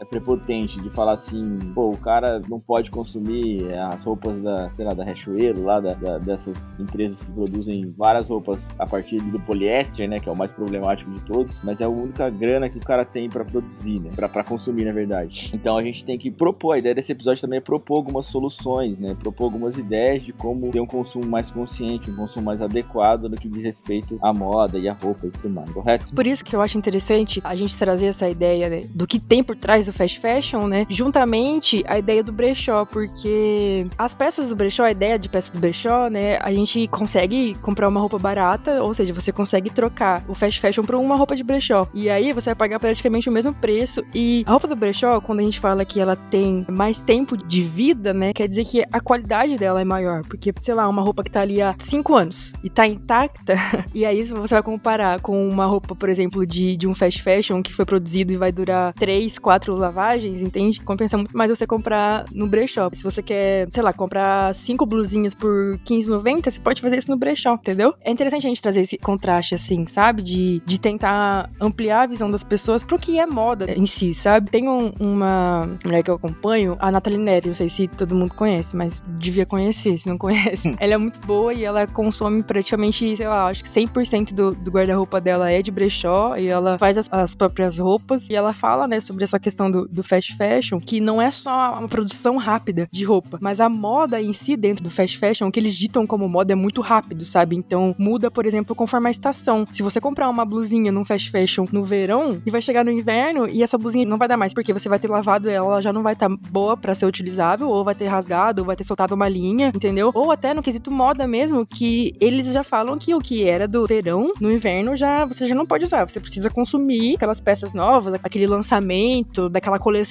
prepotente, 0.49 0.81
de 0.81 0.89
falar 0.91 1.12
assim, 1.12 1.59
pô, 1.75 1.91
o 1.91 1.97
cara 1.97 2.41
não 2.49 2.59
pode 2.59 2.91
consumir 2.91 3.71
as 3.75 4.03
roupas 4.03 4.41
da, 4.43 4.71
sei 4.71 4.85
lá, 4.85 4.95
da 4.95 5.05
Riachuelo, 5.05 5.62
lá 5.62 5.79
da, 5.79 5.93
da, 5.93 6.19
dessas 6.19 6.75
empresas 6.81 7.23
que 7.23 7.31
produzem 7.31 7.87
várias 7.97 8.27
roupas 8.29 8.67
a 8.79 8.87
partir 8.87 9.21
do 9.21 9.39
poliéster, 9.41 10.09
né? 10.09 10.19
Que 10.19 10.29
é 10.29 10.33
o 10.33 10.37
mais 10.37 10.50
problemático 10.50 11.11
de 11.11 11.21
todos, 11.21 11.62
mas 11.62 11.81
é 11.81 11.85
a 11.85 11.89
única 11.89 12.31
grana 12.31 12.69
que 12.69 12.79
o 12.79 12.81
cara 12.81 13.05
tem 13.05 13.29
para 13.29 13.45
produzir, 13.45 14.00
né? 14.00 14.11
Pra 14.17 14.43
consumir, 14.43 14.85
na 14.85 14.93
verdade. 14.93 15.50
Então 15.53 15.77
a 15.77 15.83
gente 15.83 16.05
tem 16.05 16.17
que 16.17 16.31
propor, 16.31 16.73
a 16.73 16.79
ideia 16.79 16.94
desse 16.94 17.12
episódio 17.12 17.43
também 17.43 17.59
é 17.59 17.61
propor 17.61 17.97
algumas 17.97 18.27
soluções, 18.29 18.99
né? 18.99 19.15
Propor 19.21 19.44
algumas 19.44 19.77
ideias 19.77 20.23
de 20.23 20.33
como 20.33 20.71
ter 20.71 20.81
um 20.81 20.87
consumo 20.87 21.27
mais 21.27 21.51
consciente, 21.51 22.11
um 22.11 22.17
consumo 22.17 22.47
mais 22.47 22.62
adequado 22.62 23.25
no 23.25 23.37
que 23.37 23.49
diz 23.49 23.62
respeito 23.62 24.19
à 24.23 24.33
moda 24.33 24.79
e 24.79 24.89
à 24.89 24.93
roupa 24.93 25.27
e 25.27 25.31
tudo 25.31 25.51
mais, 25.51 25.69
correto? 25.71 26.15
Por 26.15 26.27
isso 26.27 26.44
que 26.44 26.56
eu 26.56 26.62
acho 26.62 26.79
interessante 26.79 27.41
a 27.44 27.55
gente 27.55 27.77
trazer 27.77 28.06
essa 28.06 28.29
ideia 28.29 28.69
né, 28.69 28.87
do 28.94 29.06
que 29.06 29.19
tem 29.19 29.43
por 29.43 29.56
trás 29.56 29.87
do 29.87 29.93
fast 29.93 30.19
fashion, 30.19 30.38
né? 30.69 30.87
Juntamente 30.88 31.85
a 31.87 31.99
ideia 31.99 32.23
do 32.23 32.32
brechó, 32.32 32.85
porque 32.85 33.87
as 33.96 34.14
peças 34.14 34.49
do 34.49 34.56
brechó, 34.56 34.85
a 34.85 34.90
ideia 34.90 35.19
de 35.19 35.29
peças 35.29 35.50
do 35.50 35.58
brechó, 35.58 36.08
né? 36.08 36.38
A 36.40 36.52
gente 36.52 36.87
consegue 36.88 37.55
comprar 37.56 37.88
uma 37.88 38.00
roupa 38.00 38.19
barata, 38.19 38.82
ou 38.82 38.93
seja, 38.94 39.12
você 39.12 39.32
consegue 39.32 39.70
trocar 39.70 40.25
o 40.29 40.35
fast 40.35 40.61
fashion 40.61 40.85
por 40.85 40.94
uma 40.94 41.17
roupa 41.17 41.35
de 41.35 41.43
brechó. 41.43 41.87
E 41.93 42.08
aí 42.08 42.32
você 42.32 42.50
vai 42.50 42.55
pagar 42.55 42.79
praticamente 42.79 43.29
o 43.29 43.32
mesmo 43.32 43.55
preço. 43.55 44.02
E 44.14 44.44
a 44.46 44.50
roupa 44.50 44.69
do 44.69 44.76
brechó, 44.76 45.20
quando 45.20 45.40
a 45.40 45.43
gente 45.43 45.61
fala 45.61 45.85
que 45.85 46.00
ela 46.00 46.17
tem 46.17 46.67
mais 46.69 47.02
tempo 47.02 47.37
de 47.37 47.62
vida, 47.62 48.12
né? 48.12 48.32
Quer 48.32 48.49
dizer 48.49 48.64
que 48.64 48.84
a 48.93 49.00
qualidade 49.00 49.56
dela 49.56 49.81
é 49.81 49.84
maior. 49.84 50.23
Porque, 50.23 50.52
sei 50.61 50.75
lá, 50.75 50.88
uma 50.88 51.02
roupa 51.02 51.23
que 51.23 51.31
tá 51.31 51.41
ali 51.41 51.61
há 51.61 51.75
5 51.79 52.14
anos 52.14 52.52
e 52.62 52.70
tá 52.70 52.87
intacta, 52.87 53.55
e 53.94 54.05
aí 54.05 54.23
você 54.23 54.55
vai 54.55 54.62
comparar 54.62 55.20
com 55.20 55.49
uma 55.49 55.67
roupa, 55.67 55.94
por 55.94 56.08
exemplo, 56.08 56.46
de, 56.46 56.76
de 56.76 56.87
um 56.87 56.94
fast 56.94 57.23
fashion 57.23 57.62
que 57.62 57.73
foi 57.73 57.84
produzido 57.84 58.32
e 58.32 58.37
vai 58.37 58.52
durar 58.52 58.93
3, 58.94 59.38
4 59.38 59.75
lavagens, 59.75 60.28
entende? 60.29 60.81
Compensa 60.81 61.17
muito 61.17 61.37
mais 61.37 61.51
você 61.51 61.67
comprar 61.67 62.25
no 62.33 62.47
brechó. 62.47 62.89
Se 62.93 63.03
você 63.03 63.23
quer, 63.23 63.69
sei 63.71 63.83
lá, 63.83 63.93
comprar 63.93 64.55
5 64.55 64.85
blusinhas 64.87 65.35
por 65.35 65.79
15,90, 65.85 66.51
você 66.51 66.61
pode 66.61 66.81
fazer 66.81 66.99
isso 66.99 67.11
no 67.11 67.17
brechó, 67.17 67.55
entendeu? 67.55 67.95
É 68.03 68.11
interessante 68.11 68.47
a 68.47 68.49
gente 68.49 68.63
trazer 68.63 68.81
esse 68.81 68.99
contraste, 68.99 69.55
assim, 69.55 69.87
sabe? 69.87 70.23
De, 70.23 70.63
de 70.65 70.81
tentar 70.81 71.51
ampliar 71.61 72.03
a 72.03 72.07
visão 72.07 72.31
das 72.31 72.45
pessoas 72.45 72.83
pro 72.83 72.99
que 72.99 73.19
é 73.19 73.27
moda 73.27 73.71
em 73.71 73.87
si, 73.87 74.13
sabe? 74.15 74.51
Tem 74.51 74.69
um, 74.69 74.93
uma 75.01 75.69
mulher 75.85 76.03
que 76.03 76.11
eu 76.11 76.15
acompanho, 76.15 76.77
a 76.79 76.91
Nathalie 76.91 77.19
Neri, 77.19 77.49
não 77.49 77.55
sei 77.55 77.69
se 77.69 77.89
todo 77.89 78.15
mundo 78.15 78.35
conhece, 78.35 78.77
mas 78.77 79.03
devia 79.19 79.47
conhecer, 79.47 79.99
se 79.99 80.09
não 80.09 80.19
conhece. 80.19 80.71
ela 80.79 80.95
é 80.95 80.99
muito 80.99 81.19
boa 81.21 81.53
e 81.53 81.65
ela 81.65 81.87
consome 81.87 82.43
praticamente, 82.43 83.17
sei 83.17 83.27
lá, 83.27 83.49
acho 83.49 83.63
que 83.63 83.69
100% 83.69 84.33
do, 84.33 84.53
do 84.53 84.71
guarda-roupa 84.71 85.21
dela 85.21 85.51
é 85.51 85.63
de 85.63 85.71
brechó 85.71 86.37
e 86.37 86.49
ela 86.49 86.79
faz 86.79 86.99
as, 86.99 87.09
as, 87.13 87.35
próprias 87.35 87.79
roupas 87.79 88.29
e 88.29 88.35
ela 88.35 88.53
fala, 88.53 88.87
né, 88.87 89.01
sobre 89.01 89.25
essa 89.25 89.39
questão 89.39 89.71
do, 89.71 89.87
do 89.87 90.03
fast 90.19 90.37
fashion, 90.37 90.79
que 90.81 91.00
não 91.00 91.23
é 91.23 91.31
só 91.31 91.75
uma 91.79 91.88
produção 91.88 92.37
rápida 92.37 92.88
de 92.91 93.05
roupa, 93.05 93.38
mas 93.41 93.61
a 93.61 93.69
moda 93.69 94.20
em 94.20 94.32
si 94.32 94.56
dentro 94.56 94.82
do 94.82 94.91
fast 94.91 95.17
fashion, 95.17 95.47
o 95.49 95.53
que 95.53 95.61
eles 95.61 95.76
ditam 95.76 96.06
como 96.06 96.29
moda 96.29 96.53
é 96.53 96.56
muito 96.56 96.81
rápido, 96.81 97.25
sabe? 97.25 97.56
Então 97.56 97.94
muda, 97.99 98.31
por 98.31 98.47
exemplo, 98.47 98.75
conforme 98.75 99.09
a 99.09 99.11
estação. 99.11 99.67
Se 99.70 99.82
você 99.82 100.00
comprar 100.00 100.29
uma 100.29 100.44
blusinha 100.44 100.91
num 100.91 101.05
fast 101.05 101.31
fashion 101.31 101.67
no 101.73 101.85
verão 101.85 102.41
e 102.44 102.50
vai 102.50 102.61
chegar 102.61 102.85
no 102.85 102.91
inverno 102.91 103.49
e 103.49 103.62
essa 103.62 103.79
blusinha 103.79 104.05
não 104.05 104.19
vai 104.19 104.29
dar 104.29 104.37
mais, 104.37 104.53
porque 104.53 104.73
você 104.73 104.88
vai 104.88 104.99
ter 104.99 105.09
lavado 105.09 105.49
ela, 105.49 105.67
ela 105.69 105.82
já 105.82 105.93
não 105.93 106.03
vai 106.03 106.15
estar 106.15 106.29
tá 106.29 106.37
boa 106.50 106.76
para 106.76 106.94
ser 106.94 107.06
utilizável, 107.06 107.69
ou 107.69 107.85
vai 107.85 107.94
ter 107.94 108.06
rasgado, 108.06 108.62
ou 108.62 108.67
vai 108.67 108.76
ter 108.76 108.85
soltado 108.85 109.15
uma 109.15 109.29
linha, 109.29 109.70
entendeu? 109.75 110.11
Ou 110.15 110.32
até 110.32 110.53
no 110.53 110.62
quesito 110.62 110.91
moda 110.91 111.26
mesmo, 111.26 111.67
que 111.67 112.12
eles 112.20 112.53
já 112.53 112.65
falam 112.65 112.99
que 112.99 113.15
o 113.15 113.20
que 113.20 113.44
era 113.44 113.69
do 113.69 113.87
verão, 113.87 114.32
no 114.41 114.50
inverno, 114.50 114.97
já 114.97 115.25
você 115.25 115.47
já 115.47 115.55
não 115.55 115.67
pode 115.67 115.85
usar. 115.85 116.09
Você 116.09 116.19
precisa 116.19 116.50
consumir 116.50 117.17
aquelas 117.17 117.41
peças 117.41 117.75
novas, 117.75 118.15
aquele 118.23 118.47
lançamento, 118.47 119.49
daquela 119.49 119.79
coleção, 119.79 120.07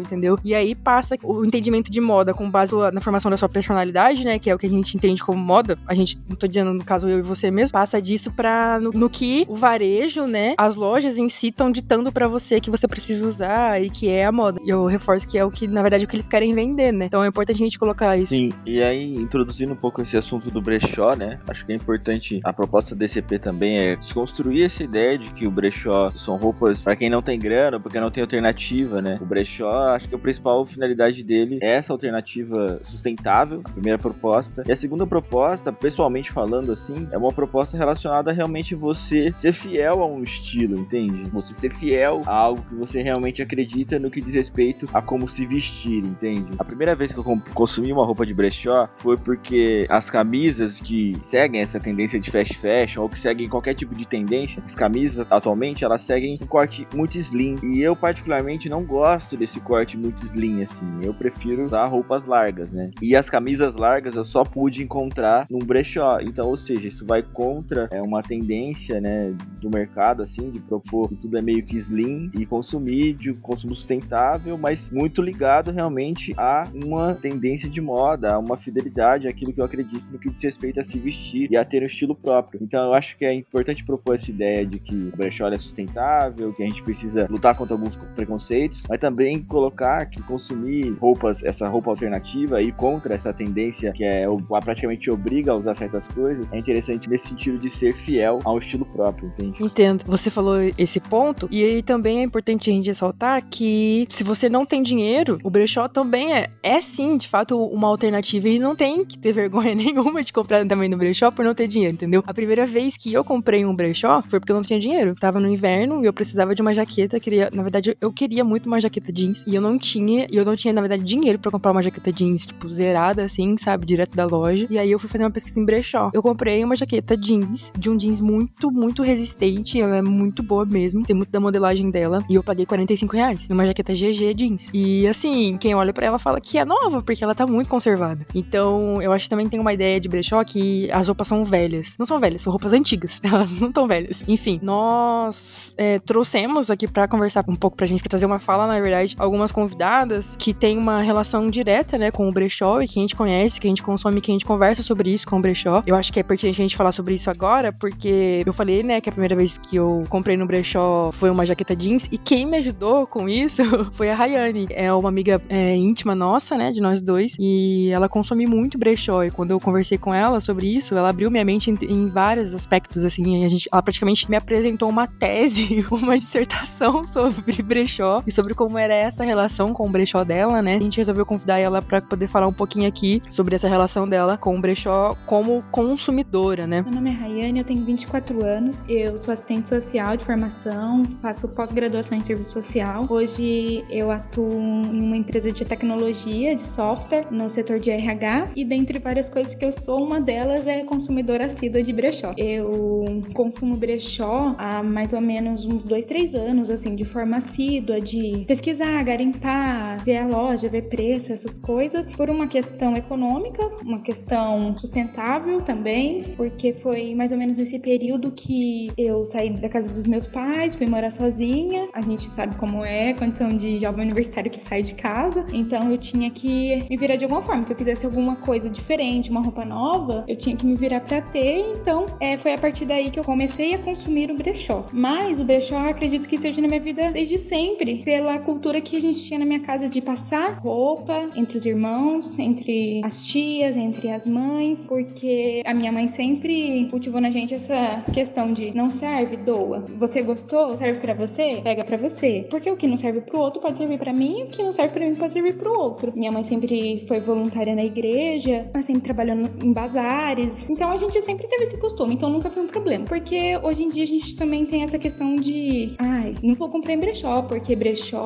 entendeu? 0.00 0.38
E 0.44 0.54
aí 0.54 0.74
passa 0.74 1.16
o 1.22 1.44
entendimento 1.44 1.90
de 1.90 2.00
moda 2.00 2.34
com 2.34 2.50
base 2.50 2.72
na 2.92 3.00
formação 3.00 3.30
da 3.30 3.36
sua 3.36 3.48
personalidade, 3.48 4.24
né? 4.24 4.38
Que 4.38 4.50
é 4.50 4.54
o 4.54 4.58
que 4.58 4.66
a 4.66 4.70
gente 4.70 4.96
entende 4.96 5.22
como 5.22 5.38
moda. 5.38 5.78
A 5.86 5.94
gente, 5.94 6.18
não 6.28 6.36
tô 6.36 6.46
dizendo 6.46 6.72
no 6.72 6.84
caso 6.84 7.08
eu 7.08 7.18
e 7.18 7.22
você 7.22 7.50
mesmo, 7.50 7.72
passa 7.72 8.00
disso 8.00 8.32
pra 8.32 8.78
no, 8.80 8.90
no 8.90 9.10
que 9.10 9.44
o 9.48 9.54
varejo, 9.54 10.26
né? 10.26 10.54
As 10.56 10.76
lojas 10.76 11.18
em 11.18 11.28
si 11.28 11.48
estão 11.48 11.70
ditando 11.70 12.12
para 12.12 12.26
você 12.28 12.60
que 12.60 12.70
você 12.70 12.86
precisa 12.86 13.26
usar 13.26 13.82
e 13.82 13.90
que 13.90 14.08
é 14.08 14.24
a 14.24 14.32
moda. 14.32 14.60
E 14.64 14.68
eu 14.68 14.86
reforço 14.86 15.26
que 15.26 15.38
é 15.38 15.44
o 15.44 15.50
que, 15.50 15.66
na 15.66 15.82
verdade, 15.82 16.04
o 16.04 16.08
que 16.08 16.16
eles 16.16 16.26
querem 16.26 16.54
vender, 16.54 16.92
né? 16.92 17.06
Então 17.06 17.22
é 17.22 17.28
importante 17.28 17.56
a 17.56 17.64
gente 17.64 17.78
colocar 17.78 18.16
isso. 18.16 18.34
Sim, 18.34 18.50
e 18.66 18.82
aí, 18.82 19.14
introduzindo 19.14 19.72
um 19.72 19.76
pouco 19.76 20.02
esse 20.02 20.16
assunto 20.16 20.50
do 20.50 20.60
brechó, 20.60 21.14
né? 21.14 21.40
Acho 21.48 21.64
que 21.64 21.72
é 21.72 21.74
importante, 21.74 22.40
a 22.44 22.52
proposta 22.52 22.94
desse 22.94 23.18
EP 23.18 23.40
também 23.40 23.78
é 23.78 23.96
desconstruir 23.96 24.64
essa 24.64 24.82
ideia 24.82 25.18
de 25.18 25.30
que 25.30 25.46
o 25.46 25.50
brechó 25.50 26.10
são 26.10 26.36
roupas 26.36 26.82
para 26.82 26.96
quem 26.96 27.10
não 27.10 27.22
tem 27.22 27.38
grana, 27.38 27.78
porque 27.80 28.00
não 28.00 28.10
tem 28.10 28.22
alternativa, 28.22 29.00
né? 29.00 29.13
O 29.20 29.26
brechó, 29.26 29.70
acho 29.94 30.08
que 30.08 30.14
a 30.14 30.18
principal 30.18 30.64
finalidade 30.66 31.22
dele 31.22 31.58
é 31.62 31.74
essa 31.74 31.92
alternativa 31.92 32.80
sustentável, 32.84 33.60
a 33.64 33.70
primeira 33.70 33.98
proposta. 33.98 34.62
E 34.66 34.72
a 34.72 34.76
segunda 34.76 35.06
proposta, 35.06 35.72
pessoalmente 35.72 36.30
falando 36.30 36.72
assim, 36.72 37.08
é 37.10 37.18
uma 37.18 37.32
proposta 37.32 37.76
relacionada 37.76 38.30
a 38.30 38.34
realmente 38.34 38.74
você 38.74 39.32
ser 39.34 39.52
fiel 39.52 40.02
a 40.02 40.06
um 40.06 40.22
estilo, 40.22 40.78
entende? 40.78 41.30
Você 41.30 41.54
ser 41.54 41.70
fiel 41.70 42.22
a 42.26 42.34
algo 42.34 42.62
que 42.62 42.74
você 42.74 43.02
realmente 43.02 43.42
acredita 43.42 43.98
no 43.98 44.10
que 44.10 44.20
diz 44.20 44.34
respeito 44.34 44.88
a 44.92 45.00
como 45.00 45.28
se 45.28 45.46
vestir, 45.46 46.04
entende? 46.04 46.52
A 46.58 46.64
primeira 46.64 46.94
vez 46.94 47.12
que 47.12 47.18
eu 47.18 47.42
consumi 47.54 47.92
uma 47.92 48.04
roupa 48.04 48.26
de 48.26 48.34
brechó 48.34 48.88
foi 48.96 49.16
porque 49.16 49.86
as 49.88 50.10
camisas 50.10 50.80
que 50.80 51.16
seguem 51.22 51.60
essa 51.60 51.78
tendência 51.80 52.18
de 52.18 52.30
fast 52.30 52.56
fashion 52.58 53.02
ou 53.02 53.08
que 53.08 53.18
seguem 53.18 53.48
qualquer 53.48 53.74
tipo 53.74 53.94
de 53.94 54.06
tendência, 54.06 54.62
as 54.64 54.74
camisas 54.74 55.26
atualmente 55.30 55.84
elas 55.84 56.02
seguem 56.02 56.38
um 56.40 56.46
corte 56.46 56.86
muito 56.94 57.16
slim 57.18 57.56
e 57.62 57.80
eu 57.80 57.94
particularmente 57.94 58.68
não 58.68 58.82
gosto 58.82 59.03
desse 59.36 59.60
corte 59.60 59.96
muito 59.96 60.24
slim 60.24 60.62
assim. 60.62 60.86
Eu 61.02 61.12
prefiro 61.12 61.64
usar 61.66 61.86
roupas 61.86 62.24
largas, 62.24 62.72
né? 62.72 62.90
E 63.02 63.14
as 63.14 63.28
camisas 63.28 63.76
largas 63.76 64.16
eu 64.16 64.24
só 64.24 64.44
pude 64.44 64.82
encontrar 64.82 65.46
num 65.50 65.58
brechó. 65.58 66.18
Então, 66.20 66.48
ou 66.48 66.56
seja, 66.56 66.88
isso 66.88 67.04
vai 67.06 67.22
contra 67.22 67.88
é 67.90 68.00
uma 68.00 68.22
tendência, 68.22 69.00
né, 69.00 69.34
do 69.60 69.70
mercado 69.70 70.22
assim 70.22 70.50
de 70.50 70.60
propor 70.60 71.08
que 71.08 71.16
tudo 71.16 71.36
é 71.38 71.42
meio 71.42 71.62
que 71.64 71.76
slim 71.76 72.30
e 72.34 72.46
consumir 72.46 73.14
de 73.14 73.32
consumo 73.34 73.74
sustentável, 73.74 74.56
mas 74.56 74.90
muito 74.90 75.22
ligado 75.22 75.70
realmente 75.70 76.32
a 76.36 76.68
uma 76.74 77.14
tendência 77.14 77.68
de 77.68 77.80
moda, 77.80 78.34
a 78.34 78.38
uma 78.38 78.56
fidelidade 78.56 79.28
àquilo 79.28 79.52
que 79.52 79.60
eu 79.60 79.64
acredito 79.64 80.10
no 80.10 80.18
que 80.18 80.30
diz 80.30 80.42
respeito 80.42 80.80
a 80.80 80.84
se 80.84 80.98
vestir 80.98 81.50
e 81.50 81.56
a 81.56 81.64
ter 81.64 81.82
um 81.82 81.86
estilo 81.86 82.14
próprio. 82.14 82.60
Então, 82.62 82.84
eu 82.84 82.94
acho 82.94 83.16
que 83.16 83.24
é 83.24 83.32
importante 83.32 83.84
propor 83.84 84.14
essa 84.14 84.30
ideia 84.30 84.66
de 84.66 84.78
que 84.78 84.94
o 85.12 85.16
brechó 85.16 85.48
é 85.48 85.58
sustentável, 85.58 86.52
que 86.52 86.62
a 86.62 86.66
gente 86.66 86.82
precisa 86.82 87.26
lutar 87.30 87.56
contra 87.56 87.74
alguns 87.74 87.96
preconceitos, 88.14 88.82
mas 88.94 89.00
também 89.00 89.42
colocar 89.42 90.06
que 90.06 90.22
consumir 90.22 90.96
roupas, 91.00 91.42
essa 91.42 91.68
roupa 91.68 91.90
alternativa 91.90 92.62
e 92.62 92.70
contra 92.70 93.14
essa 93.14 93.32
tendência 93.32 93.92
que 93.92 94.04
é 94.04 94.24
praticamente 94.62 95.10
obriga 95.10 95.50
a 95.50 95.56
usar 95.56 95.74
certas 95.74 96.06
coisas, 96.06 96.52
é 96.52 96.58
interessante 96.58 97.08
nesse 97.08 97.28
sentido 97.28 97.58
de 97.58 97.70
ser 97.70 97.92
fiel 97.92 98.38
ao 98.44 98.58
estilo 98.58 98.86
próprio, 98.86 99.28
entende? 99.28 99.62
Entendo. 99.62 100.04
Você 100.06 100.30
falou 100.30 100.56
esse 100.78 101.00
ponto 101.00 101.48
e 101.50 101.64
aí 101.64 101.82
também 101.82 102.20
é 102.20 102.22
importante 102.22 102.70
a 102.70 102.72
gente 102.72 102.86
ressaltar 102.86 103.44
que 103.50 104.06
se 104.08 104.22
você 104.22 104.48
não 104.48 104.64
tem 104.64 104.80
dinheiro, 104.80 105.38
o 105.42 105.50
brechó 105.50 105.88
também 105.88 106.32
é, 106.32 106.48
é 106.62 106.80
sim, 106.80 107.16
de 107.16 107.28
fato, 107.28 107.60
uma 107.64 107.88
alternativa 107.88 108.48
e 108.48 108.60
não 108.60 108.76
tem 108.76 109.04
que 109.04 109.18
ter 109.18 109.32
vergonha 109.32 109.74
nenhuma 109.74 110.22
de 110.22 110.32
comprar 110.32 110.64
também 110.66 110.88
no 110.88 110.96
brechó 110.96 111.32
por 111.32 111.44
não 111.44 111.54
ter 111.54 111.66
dinheiro, 111.66 111.94
entendeu? 111.94 112.22
A 112.26 112.32
primeira 112.32 112.64
vez 112.64 112.96
que 112.96 113.12
eu 113.12 113.24
comprei 113.24 113.64
um 113.64 113.74
brechó 113.74 114.22
foi 114.22 114.38
porque 114.38 114.52
eu 114.52 114.56
não 114.56 114.62
tinha 114.62 114.78
dinheiro. 114.78 115.16
Tava 115.18 115.40
no 115.40 115.48
inverno 115.48 116.02
e 116.02 116.06
eu 116.06 116.12
precisava 116.12 116.54
de 116.54 116.62
uma 116.62 116.72
jaqueta, 116.72 117.18
queria, 117.18 117.50
na 117.52 117.62
verdade, 117.62 117.96
eu 118.00 118.12
queria 118.12 118.44
muito 118.44 118.66
uma 118.66 118.83
jaqueta 118.84 119.12
jeans 119.12 119.44
e 119.46 119.54
eu 119.54 119.60
não 119.60 119.78
tinha, 119.78 120.26
e 120.30 120.36
eu 120.36 120.44
não 120.44 120.56
tinha, 120.56 120.72
na 120.72 120.80
verdade, 120.80 121.02
dinheiro 121.02 121.38
para 121.38 121.50
comprar 121.50 121.72
uma 121.72 121.82
jaqueta 121.82 122.12
jeans, 122.12 122.46
tipo, 122.46 122.68
zerada, 122.68 123.24
assim, 123.24 123.56
sabe, 123.56 123.86
direto 123.86 124.14
da 124.14 124.26
loja. 124.26 124.66
E 124.70 124.78
aí 124.78 124.90
eu 124.90 124.98
fui 124.98 125.08
fazer 125.08 125.24
uma 125.24 125.30
pesquisa 125.30 125.60
em 125.60 125.64
brechó. 125.64 126.10
Eu 126.12 126.22
comprei 126.22 126.62
uma 126.64 126.76
jaqueta 126.76 127.16
jeans, 127.16 127.72
de 127.76 127.90
um 127.90 127.96
jeans 127.96 128.20
muito, 128.20 128.70
muito 128.70 129.02
resistente, 129.02 129.80
ela 129.80 129.96
é 129.96 130.02
muito 130.02 130.42
boa 130.42 130.64
mesmo, 130.64 131.02
tem 131.02 131.14
muito 131.14 131.30
da 131.30 131.40
modelagem 131.40 131.90
dela, 131.90 132.24
e 132.28 132.34
eu 132.34 132.42
paguei 132.42 132.66
45 132.66 133.14
reais 133.14 133.48
numa 133.48 133.66
jaqueta 133.66 133.92
GG 133.92 134.34
jeans. 134.34 134.70
E 134.72 135.06
assim, 135.06 135.56
quem 135.58 135.74
olha 135.74 135.92
para 135.92 136.06
ela 136.06 136.18
fala 136.18 136.40
que 136.40 136.58
é 136.58 136.64
nova, 136.64 137.02
porque 137.02 137.22
ela 137.22 137.34
tá 137.34 137.46
muito 137.46 137.68
conservada. 137.68 138.26
Então, 138.34 139.00
eu 139.00 139.12
acho 139.12 139.24
que 139.24 139.30
também 139.30 139.48
tem 139.48 139.60
uma 139.60 139.72
ideia 139.72 140.00
de 140.00 140.08
brechó 140.08 140.42
que 140.44 140.90
as 140.90 141.08
roupas 141.08 141.28
são 141.28 141.44
velhas. 141.44 141.96
Não 141.98 142.06
são 142.06 142.18
velhas, 142.18 142.42
são 142.42 142.50
roupas 142.50 142.72
antigas. 142.72 143.20
Elas 143.24 143.52
não 143.52 143.72
tão 143.72 143.86
velhas. 143.86 144.22
Enfim, 144.28 144.60
nós 144.62 145.74
é, 145.76 145.98
trouxemos 145.98 146.70
aqui 146.70 146.86
para 146.86 147.08
conversar 147.08 147.44
um 147.48 147.54
pouco 147.54 147.76
pra 147.76 147.86
gente, 147.86 148.02
pra 148.02 148.08
trazer 148.08 148.26
uma 148.26 148.38
fala, 148.38 148.66
na 148.66 148.73
verdade, 148.80 149.14
algumas 149.18 149.52
convidadas 149.52 150.36
que 150.38 150.52
têm 150.52 150.78
uma 150.78 151.02
relação 151.02 151.48
direta, 151.48 151.98
né, 151.98 152.10
com 152.10 152.28
o 152.28 152.32
brechó 152.32 152.80
e 152.80 152.88
que 152.88 152.98
a 152.98 153.02
gente 153.02 153.16
conhece, 153.16 153.60
que 153.60 153.66
a 153.66 153.70
gente 153.70 153.82
consome, 153.82 154.20
que 154.20 154.30
a 154.30 154.34
gente 154.34 154.44
conversa 154.44 154.82
sobre 154.82 155.10
isso 155.10 155.26
com 155.26 155.38
o 155.38 155.40
brechó. 155.40 155.82
Eu 155.86 155.96
acho 155.96 156.12
que 156.12 156.20
é 156.20 156.22
pertinente 156.22 156.60
a 156.60 156.64
gente 156.64 156.76
falar 156.76 156.92
sobre 156.92 157.14
isso 157.14 157.30
agora, 157.30 157.72
porque 157.72 158.42
eu 158.44 158.52
falei, 158.52 158.82
né, 158.82 159.00
que 159.00 159.08
a 159.08 159.12
primeira 159.12 159.36
vez 159.36 159.58
que 159.58 159.76
eu 159.76 160.04
comprei 160.08 160.36
no 160.36 160.46
brechó 160.46 161.10
foi 161.12 161.30
uma 161.30 161.44
jaqueta 161.44 161.74
jeans 161.74 162.08
e 162.10 162.18
quem 162.18 162.46
me 162.46 162.56
ajudou 162.58 163.06
com 163.06 163.28
isso 163.28 163.62
foi 163.92 164.10
a 164.10 164.14
Rayane. 164.14 164.66
É 164.70 164.92
uma 164.92 165.08
amiga 165.08 165.40
é, 165.48 165.74
íntima 165.76 166.14
nossa, 166.14 166.56
né, 166.56 166.70
de 166.70 166.80
nós 166.80 167.02
dois, 167.02 167.36
e 167.38 167.90
ela 167.90 168.08
consome 168.08 168.46
muito 168.46 168.78
brechó. 168.78 169.24
E 169.24 169.30
quando 169.30 169.50
eu 169.50 169.60
conversei 169.60 169.98
com 169.98 170.14
ela 170.14 170.40
sobre 170.40 170.66
isso, 170.66 170.94
ela 170.94 171.08
abriu 171.08 171.30
minha 171.30 171.44
mente 171.44 171.70
em, 171.70 171.78
em 171.82 172.08
vários 172.08 172.54
aspectos, 172.54 173.04
assim. 173.04 173.44
A 173.44 173.48
gente, 173.48 173.68
ela 173.72 173.82
praticamente 173.82 174.30
me 174.30 174.36
apresentou 174.36 174.88
uma 174.88 175.06
tese, 175.06 175.84
uma 175.90 176.18
dissertação 176.18 177.04
sobre 177.04 177.62
brechó 177.62 178.22
e 178.26 178.32
sobre 178.32 178.54
como 178.54 178.63
era 178.78 178.94
essa 178.94 179.24
relação 179.24 179.72
com 179.72 179.86
o 179.86 179.90
brechó 179.90 180.24
dela, 180.24 180.60
né? 180.62 180.76
A 180.76 180.80
gente 180.80 180.98
resolveu 180.98 181.24
convidar 181.26 181.58
ela 181.58 181.80
para 181.82 182.00
poder 182.00 182.26
falar 182.26 182.46
um 182.46 182.52
pouquinho 182.52 182.88
aqui 182.88 183.20
sobre 183.28 183.54
essa 183.54 183.68
relação 183.68 184.08
dela 184.08 184.36
com 184.36 184.56
o 184.56 184.60
brechó 184.60 185.14
como 185.26 185.62
consumidora, 185.70 186.66
né? 186.66 186.82
Meu 186.82 186.94
nome 186.94 187.10
é 187.10 187.12
Rayane, 187.12 187.58
eu 187.58 187.64
tenho 187.64 187.84
24 187.84 188.44
anos, 188.44 188.88
eu 188.88 189.16
sou 189.18 189.32
assistente 189.32 189.68
social 189.68 190.16
de 190.16 190.24
formação, 190.24 191.04
faço 191.22 191.48
pós-graduação 191.54 192.18
em 192.18 192.22
serviço 192.22 192.52
social. 192.52 193.06
Hoje 193.08 193.84
eu 193.90 194.10
atuo 194.10 194.52
em 194.92 195.02
uma 195.02 195.16
empresa 195.16 195.52
de 195.52 195.64
tecnologia, 195.64 196.54
de 196.54 196.66
software, 196.66 197.26
no 197.30 197.48
setor 197.48 197.78
de 197.78 197.90
RH 197.90 198.50
e 198.56 198.64
dentre 198.64 198.98
várias 198.98 199.28
coisas 199.28 199.54
que 199.54 199.64
eu 199.64 199.72
sou, 199.72 200.02
uma 200.02 200.20
delas 200.20 200.66
é 200.66 200.82
consumidora 200.84 201.46
assídua 201.46 201.82
de 201.82 201.92
brechó. 201.92 202.32
Eu 202.36 203.22
consumo 203.32 203.76
brechó 203.76 204.54
há 204.58 204.82
mais 204.82 205.12
ou 205.12 205.20
menos 205.20 205.64
uns 205.64 205.84
dois, 205.84 206.04
três 206.04 206.34
anos, 206.34 206.70
assim, 206.70 206.94
de 206.94 207.04
forma 207.04 207.36
assídua, 207.36 208.00
de 208.00 208.44
pesquisar, 208.54 209.02
garimpar, 209.02 210.04
ver 210.04 210.18
a 210.18 210.26
loja, 210.28 210.68
ver 210.68 210.82
preço, 210.82 211.32
essas 211.32 211.58
coisas, 211.58 212.14
por 212.14 212.30
uma 212.30 212.46
questão 212.46 212.96
econômica, 212.96 213.68
uma 213.82 213.98
questão 213.98 214.78
sustentável 214.78 215.60
também, 215.60 216.22
porque 216.36 216.72
foi 216.72 217.16
mais 217.16 217.32
ou 217.32 217.38
menos 217.38 217.56
nesse 217.56 217.80
período 217.80 218.30
que 218.30 218.92
eu 218.96 219.26
saí 219.26 219.50
da 219.50 219.68
casa 219.68 219.90
dos 219.90 220.06
meus 220.06 220.28
pais, 220.28 220.76
fui 220.76 220.86
morar 220.86 221.10
sozinha. 221.10 221.88
A 221.92 222.00
gente 222.00 222.30
sabe 222.30 222.54
como 222.54 222.84
é, 222.84 223.12
condição 223.14 223.56
de 223.56 223.80
jovem 223.80 224.04
universitário 224.04 224.48
que 224.48 224.60
sai 224.60 224.82
de 224.82 224.94
casa, 224.94 225.44
então 225.52 225.90
eu 225.90 225.98
tinha 225.98 226.30
que 226.30 226.86
me 226.88 226.96
virar 226.96 227.16
de 227.16 227.24
alguma 227.24 227.42
forma. 227.42 227.64
Se 227.64 227.72
eu 227.72 227.76
quisesse 227.76 228.06
alguma 228.06 228.36
coisa 228.36 228.70
diferente, 228.70 229.32
uma 229.32 229.40
roupa 229.40 229.64
nova, 229.64 230.24
eu 230.28 230.36
tinha 230.36 230.54
que 230.54 230.64
me 230.64 230.76
virar 230.76 231.00
para 231.00 231.20
ter. 231.20 231.58
Então, 231.80 232.06
é, 232.20 232.36
foi 232.36 232.52
a 232.52 232.58
partir 232.58 232.84
daí 232.84 233.10
que 233.10 233.18
eu 233.18 233.24
comecei 233.24 233.74
a 233.74 233.78
consumir 233.78 234.30
o 234.30 234.36
brechó. 234.36 234.86
Mas 234.92 235.40
o 235.40 235.44
brechó, 235.44 235.76
acredito 235.88 236.28
que 236.28 236.36
seja 236.36 236.60
na 236.60 236.68
minha 236.68 236.80
vida 236.80 237.10
desde 237.10 237.36
sempre, 237.36 237.96
pela 238.04 238.43
cultura 238.44 238.80
que 238.80 238.96
a 238.96 239.00
gente 239.00 239.20
tinha 239.22 239.38
na 239.38 239.46
minha 239.46 239.60
casa 239.60 239.88
de 239.88 240.00
passar 240.00 240.58
roupa 240.58 241.30
entre 241.34 241.56
os 241.56 241.66
irmãos, 241.66 242.38
entre 242.38 243.00
as 243.02 243.26
tias, 243.26 243.76
entre 243.76 244.10
as 244.10 244.26
mães, 244.26 244.86
porque 244.86 245.62
a 245.64 245.74
minha 245.74 245.90
mãe 245.90 246.06
sempre 246.06 246.86
cultivou 246.90 247.20
na 247.20 247.30
gente 247.30 247.54
essa 247.54 248.04
questão 248.12 248.52
de 248.52 248.76
não 248.76 248.90
serve, 248.90 249.36
doa. 249.36 249.84
Você 249.96 250.22
gostou? 250.22 250.76
Serve 250.76 251.00
para 251.00 251.14
você? 251.14 251.60
Pega 251.62 251.82
para 251.84 251.96
você. 251.96 252.46
Porque 252.50 252.70
o 252.70 252.76
que 252.76 252.86
não 252.86 252.96
serve 252.96 253.22
pro 253.22 253.40
outro 253.40 253.60
pode 253.60 253.78
servir 253.78 253.98
para 253.98 254.12
mim, 254.12 254.42
o 254.42 254.46
que 254.46 254.62
não 254.62 254.72
serve 254.72 254.92
para 254.92 255.06
mim 255.06 255.14
pode 255.14 255.32
servir 255.32 255.54
pro 255.54 255.72
outro. 255.78 256.12
Minha 256.14 256.30
mãe 256.30 256.42
sempre 256.42 257.02
foi 257.08 257.20
voluntária 257.20 257.74
na 257.74 257.84
igreja, 257.84 258.70
ela 258.72 258.82
sempre 258.82 259.02
trabalhou 259.02 259.36
em 259.62 259.72
bazares. 259.72 260.68
Então 260.68 260.90
a 260.90 260.96
gente 260.96 261.20
sempre 261.20 261.48
teve 261.48 261.64
esse 261.64 261.78
costume, 261.78 262.14
então 262.14 262.28
nunca 262.28 262.50
foi 262.50 262.62
um 262.62 262.66
problema. 262.66 263.06
Porque 263.06 263.56
hoje 263.62 263.84
em 263.84 263.88
dia 263.88 264.04
a 264.04 264.06
gente 264.06 264.36
também 264.36 264.66
tem 264.66 264.82
essa 264.82 264.98
questão 264.98 265.36
de, 265.36 265.94
ai, 265.98 266.34
não 266.42 266.54
vou 266.54 266.68
comprar 266.68 266.92
em 266.92 266.98
brechó, 266.98 267.42
porque 267.42 267.74
brechó 267.74 268.23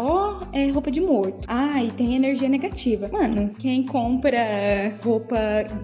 é 0.53 0.71
roupa 0.71 0.91
de 0.91 1.01
morto. 1.01 1.47
Ai, 1.49 1.93
tem 1.97 2.15
energia 2.15 2.49
negativa. 2.49 3.09
Mano, 3.13 3.51
quem 3.59 3.83
compra 3.83 4.39
roupa 5.03 5.37